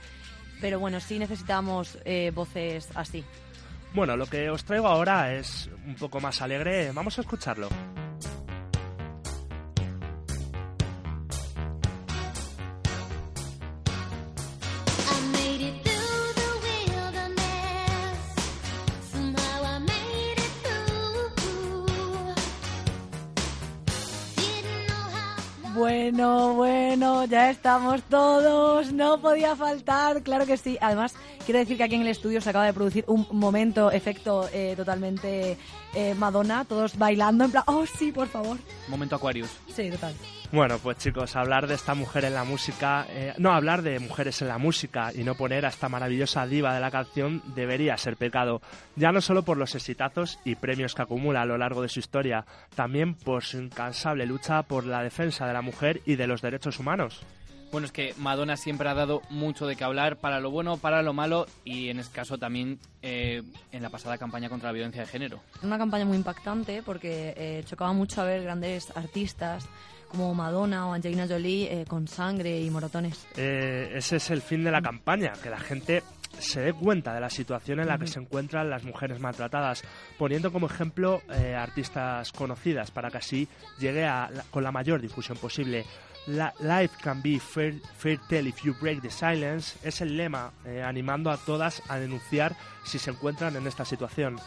Pero 0.59 0.79
bueno, 0.79 0.99
sí 0.99 1.19
necesitamos 1.19 1.99
eh, 2.05 2.31
voces 2.33 2.89
así. 2.95 3.23
Bueno, 3.93 4.17
lo 4.17 4.25
que 4.25 4.49
os 4.49 4.63
traigo 4.65 4.87
ahora 4.87 5.33
es 5.33 5.69
un 5.85 5.95
poco 5.95 6.19
más 6.19 6.41
alegre. 6.41 6.91
Vamos 6.91 7.17
a 7.17 7.21
escucharlo. 7.21 7.69
Bueno, 26.05 26.53
bueno, 26.53 27.25
ya 27.25 27.49
estamos 27.49 28.03
todos, 28.03 28.93
no 28.93 29.19
podía 29.19 29.55
faltar, 29.55 30.21
claro 30.21 30.45
que 30.45 30.55
sí. 30.55 30.77
Además, 30.79 31.15
quiero 31.45 31.57
decir 31.57 31.77
que 31.77 31.83
aquí 31.83 31.95
en 31.95 32.03
el 32.03 32.09
estudio 32.09 32.41
se 32.41 32.51
acaba 32.51 32.67
de 32.67 32.73
producir 32.73 33.03
un 33.07 33.25
momento, 33.31 33.89
efecto 33.89 34.47
eh, 34.53 34.75
totalmente 34.77 35.57
eh, 35.95 36.13
Madonna, 36.13 36.63
todos 36.63 36.95
bailando 36.95 37.45
en 37.45 37.51
plan, 37.51 37.63
oh 37.65 37.87
sí, 37.87 38.11
por 38.11 38.27
favor. 38.27 38.59
Momento 38.87 39.15
Aquarius. 39.15 39.49
Sí, 39.73 39.89
total. 39.89 40.13
Bueno, 40.51 40.77
pues 40.77 40.99
chicos, 40.99 41.35
hablar 41.35 41.67
de 41.67 41.73
esta 41.73 41.95
mujer 41.95 42.23
en 42.23 42.33
la 42.33 42.43
música, 42.43 43.05
eh, 43.09 43.33
no 43.37 43.51
hablar 43.51 43.81
de 43.81 43.99
mujeres 43.99 44.41
en 44.41 44.47
la 44.47 44.57
música 44.57 45.11
y 45.13 45.23
no 45.23 45.35
poner 45.35 45.65
a 45.65 45.69
esta 45.69 45.89
maravillosa 45.89 46.45
diva 46.45 46.73
de 46.73 46.79
la 46.79 46.91
canción 46.91 47.41
debería 47.55 47.97
ser 47.97 48.15
pecado, 48.15 48.61
ya 48.95 49.11
no 49.11 49.21
solo 49.21 49.43
por 49.43 49.57
los 49.57 49.75
exitazos 49.75 50.39
y 50.45 50.55
premios 50.55 50.93
que 50.93 51.01
acumula 51.01 51.41
a 51.41 51.45
lo 51.45 51.57
largo 51.57 51.81
de 51.81 51.89
su 51.89 51.99
historia, 51.99 52.45
también 52.75 53.15
por 53.15 53.43
su 53.43 53.57
incansable 53.57 54.25
lucha 54.25 54.63
por 54.63 54.85
la 54.85 55.01
defensa 55.01 55.47
de 55.47 55.53
la 55.53 55.61
mujer 55.61 55.94
y 56.05 56.15
de 56.15 56.27
los 56.27 56.41
derechos 56.41 56.79
humanos. 56.79 57.21
Bueno, 57.71 57.87
es 57.87 57.91
que 57.91 58.13
Madonna 58.17 58.55
siempre 58.55 58.87
ha 58.87 58.93
dado 58.93 59.21
mucho 59.29 59.67
de 59.67 59.75
qué 59.75 59.83
hablar, 59.83 60.17
para 60.17 60.39
lo 60.39 60.49
bueno, 60.49 60.77
para 60.77 61.01
lo 61.01 61.13
malo, 61.13 61.45
y 61.65 61.89
en 61.89 61.99
este 61.99 62.13
caso 62.15 62.37
también 62.37 62.79
eh, 63.01 63.41
en 63.71 63.83
la 63.83 63.89
pasada 63.89 64.17
campaña 64.17 64.49
contra 64.49 64.69
la 64.69 64.73
violencia 64.73 65.01
de 65.01 65.07
género. 65.07 65.41
Una 65.61 65.77
campaña 65.77 66.05
muy 66.05 66.15
impactante 66.15 66.83
porque 66.83 67.33
eh, 67.35 67.63
chocaba 67.65 67.91
mucho 67.91 68.21
a 68.21 68.25
ver 68.25 68.43
grandes 68.43 68.95
artistas 68.95 69.67
como 70.09 70.33
Madonna 70.33 70.87
o 70.87 70.93
Angelina 70.93 71.27
Jolie 71.27 71.81
eh, 71.81 71.85
con 71.85 72.07
sangre 72.07 72.61
y 72.61 72.69
moratones. 72.69 73.27
Eh, 73.35 73.91
ese 73.95 74.17
es 74.17 74.29
el 74.29 74.41
fin 74.41 74.63
de 74.63 74.71
la 74.71 74.81
campaña, 74.81 75.33
que 75.41 75.49
la 75.49 75.59
gente 75.59 76.03
se 76.39 76.61
dé 76.61 76.73
cuenta 76.73 77.13
de 77.13 77.21
la 77.21 77.29
situación 77.29 77.79
en 77.79 77.87
la 77.87 77.97
que 77.97 78.07
se 78.07 78.19
encuentran 78.19 78.69
las 78.69 78.83
mujeres 78.83 79.19
maltratadas, 79.19 79.83
poniendo 80.17 80.51
como 80.51 80.67
ejemplo 80.67 81.21
eh, 81.29 81.55
artistas 81.55 82.31
conocidas 82.31 82.91
para 82.91 83.09
que 83.09 83.17
así 83.17 83.47
llegue 83.79 84.05
a 84.05 84.29
con 84.51 84.63
la 84.63 84.71
mayor 84.71 85.01
difusión 85.01 85.37
posible. 85.37 85.85
La, 86.27 86.53
Life 86.59 86.97
can 87.03 87.21
be 87.21 87.39
fair, 87.39 87.75
fair 87.97 88.19
tale 88.27 88.49
if 88.49 88.63
you 88.63 88.73
break 88.81 89.01
the 89.01 89.11
silence 89.11 89.77
es 89.83 90.01
el 90.01 90.17
lema 90.17 90.51
eh, 90.65 90.81
animando 90.81 91.29
a 91.29 91.37
todas 91.37 91.83
a 91.87 91.99
denunciar 91.99 92.55
si 92.83 92.97
se 92.97 93.11
encuentran 93.11 93.55
en 93.55 93.67
esta 93.67 93.85
situación. 93.85 94.37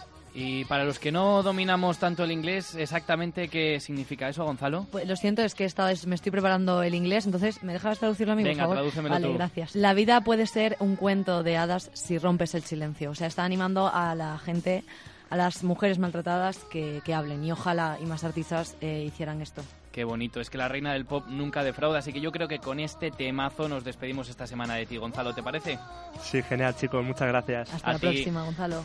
Y 0.40 0.64
para 0.66 0.84
los 0.84 1.00
que 1.00 1.10
no 1.10 1.42
dominamos 1.42 1.98
tanto 1.98 2.22
el 2.22 2.30
inglés, 2.30 2.76
exactamente 2.76 3.48
qué 3.48 3.80
significa 3.80 4.28
eso, 4.28 4.44
Gonzalo. 4.44 4.86
Pues 4.92 5.08
lo 5.08 5.16
siento, 5.16 5.42
es 5.42 5.56
que 5.56 5.64
esta 5.64 5.84
vez 5.84 6.06
me 6.06 6.14
estoy 6.14 6.30
preparando 6.30 6.80
el 6.84 6.94
inglés, 6.94 7.26
entonces 7.26 7.60
¿me 7.64 7.72
dejas 7.72 7.98
traducirlo 7.98 8.34
a 8.34 8.36
mí, 8.36 8.44
Venga, 8.44 8.66
por 8.66 8.76
favor? 8.76 9.10
Vale, 9.10 9.26
tú. 9.26 9.34
gracias. 9.34 9.74
La 9.74 9.94
vida 9.94 10.20
puede 10.20 10.46
ser 10.46 10.76
un 10.78 10.94
cuento 10.94 11.42
de 11.42 11.56
hadas 11.56 11.90
si 11.92 12.18
rompes 12.18 12.54
el 12.54 12.62
silencio. 12.62 13.10
O 13.10 13.14
sea, 13.16 13.26
está 13.26 13.42
animando 13.42 13.90
a 13.92 14.14
la 14.14 14.38
gente, 14.38 14.84
a 15.28 15.36
las 15.36 15.64
mujeres 15.64 15.98
maltratadas 15.98 16.58
que, 16.70 17.02
que 17.04 17.14
hablen. 17.14 17.42
Y 17.44 17.50
ojalá 17.50 17.98
y 18.00 18.06
más 18.06 18.22
artistas 18.22 18.76
eh, 18.80 19.02
hicieran 19.08 19.42
esto. 19.42 19.62
Qué 19.90 20.04
bonito, 20.04 20.40
es 20.40 20.50
que 20.50 20.58
la 20.58 20.68
reina 20.68 20.92
del 20.92 21.04
pop 21.04 21.24
nunca 21.26 21.64
defrauda, 21.64 21.98
así 21.98 22.12
que 22.12 22.20
yo 22.20 22.30
creo 22.30 22.46
que 22.46 22.60
con 22.60 22.78
este 22.78 23.10
temazo 23.10 23.68
nos 23.68 23.82
despedimos 23.82 24.28
esta 24.28 24.46
semana 24.46 24.74
de 24.76 24.86
ti, 24.86 24.96
Gonzalo, 24.98 25.34
¿te 25.34 25.42
parece? 25.42 25.80
Sí, 26.22 26.40
genial 26.44 26.76
chicos, 26.76 27.04
muchas 27.04 27.26
gracias. 27.26 27.74
Hasta 27.74 27.90
A 27.90 27.92
la 27.94 27.98
ti. 27.98 28.06
próxima, 28.06 28.44
Gonzalo. 28.44 28.84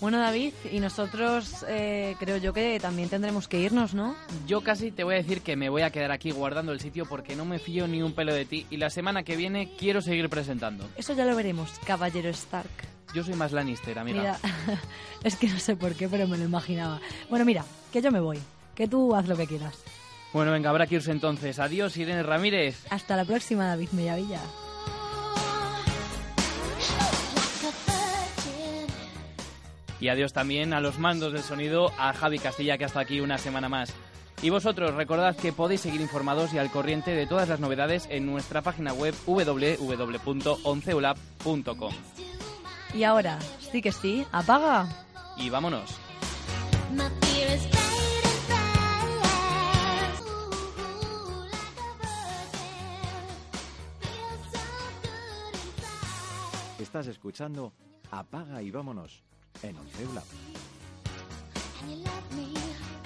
Bueno, 0.00 0.18
David, 0.18 0.52
y 0.70 0.80
nosotros 0.80 1.64
eh, 1.68 2.16
creo 2.18 2.36
yo 2.36 2.52
que 2.52 2.78
también 2.80 3.08
tendremos 3.08 3.48
que 3.48 3.60
irnos, 3.60 3.94
¿no? 3.94 4.14
Yo 4.46 4.60
casi 4.62 4.90
te 4.90 5.04
voy 5.04 5.14
a 5.14 5.18
decir 5.18 5.40
que 5.40 5.56
me 5.56 5.68
voy 5.68 5.82
a 5.82 5.90
quedar 5.90 6.10
aquí 6.10 6.30
guardando 6.30 6.72
el 6.72 6.80
sitio 6.80 7.06
porque 7.06 7.36
no 7.36 7.44
me 7.44 7.58
fío 7.58 7.86
ni 7.86 8.02
un 8.02 8.12
pelo 8.12 8.34
de 8.34 8.44
ti 8.44 8.66
y 8.70 8.76
la 8.76 8.90
semana 8.90 9.22
que 9.22 9.36
viene 9.36 9.70
quiero 9.78 10.02
seguir 10.02 10.28
presentando. 10.28 10.88
Eso 10.96 11.14
ya 11.14 11.24
lo 11.24 11.34
veremos, 11.36 11.70
caballero 11.86 12.28
Stark. 12.30 12.68
Yo 13.14 13.22
soy 13.22 13.34
más 13.34 13.52
Lannister, 13.52 13.98
amiga. 13.98 14.38
Mira, 14.42 14.80
es 15.24 15.36
que 15.36 15.46
no 15.48 15.58
sé 15.58 15.76
por 15.76 15.94
qué, 15.94 16.08
pero 16.08 16.26
me 16.26 16.36
lo 16.36 16.44
imaginaba. 16.44 17.00
Bueno, 17.30 17.44
mira, 17.44 17.64
que 17.92 18.02
yo 18.02 18.10
me 18.10 18.20
voy, 18.20 18.40
que 18.74 18.88
tú 18.88 19.14
haz 19.14 19.28
lo 19.28 19.36
que 19.36 19.46
quieras. 19.46 19.78
Bueno, 20.32 20.50
venga, 20.50 20.70
habrá 20.70 20.88
que 20.88 20.96
irse 20.96 21.12
entonces. 21.12 21.60
Adiós, 21.60 21.96
Irene 21.96 22.24
Ramírez. 22.24 22.84
Hasta 22.90 23.14
la 23.14 23.24
próxima, 23.24 23.68
David 23.68 23.90
Mellavilla. 23.92 24.40
Y 30.04 30.08
adiós 30.10 30.34
también 30.34 30.74
a 30.74 30.80
los 30.80 30.98
mandos 30.98 31.32
del 31.32 31.42
sonido, 31.42 31.90
a 31.96 32.12
Javi 32.12 32.38
Castilla, 32.38 32.76
que 32.76 32.84
hasta 32.84 33.00
aquí 33.00 33.20
una 33.20 33.38
semana 33.38 33.70
más. 33.70 33.90
Y 34.42 34.50
vosotros, 34.50 34.92
recordad 34.92 35.34
que 35.34 35.50
podéis 35.50 35.80
seguir 35.80 36.02
informados 36.02 36.52
y 36.52 36.58
al 36.58 36.70
corriente 36.70 37.12
de 37.12 37.26
todas 37.26 37.48
las 37.48 37.58
novedades 37.58 38.06
en 38.10 38.26
nuestra 38.26 38.60
página 38.60 38.92
web 38.92 39.14
www.onceulab.com. 39.24 41.94
Y 42.92 43.04
ahora, 43.04 43.38
sí 43.72 43.80
que 43.80 43.92
sí, 43.92 44.26
apaga. 44.30 44.86
Y 45.38 45.48
vámonos. 45.48 45.98
Estás 56.78 57.06
escuchando 57.06 57.72
Apaga 58.10 58.60
y 58.60 58.70
vámonos 58.70 59.23
en 59.62 59.74
let 62.02 62.36
me 62.36 63.03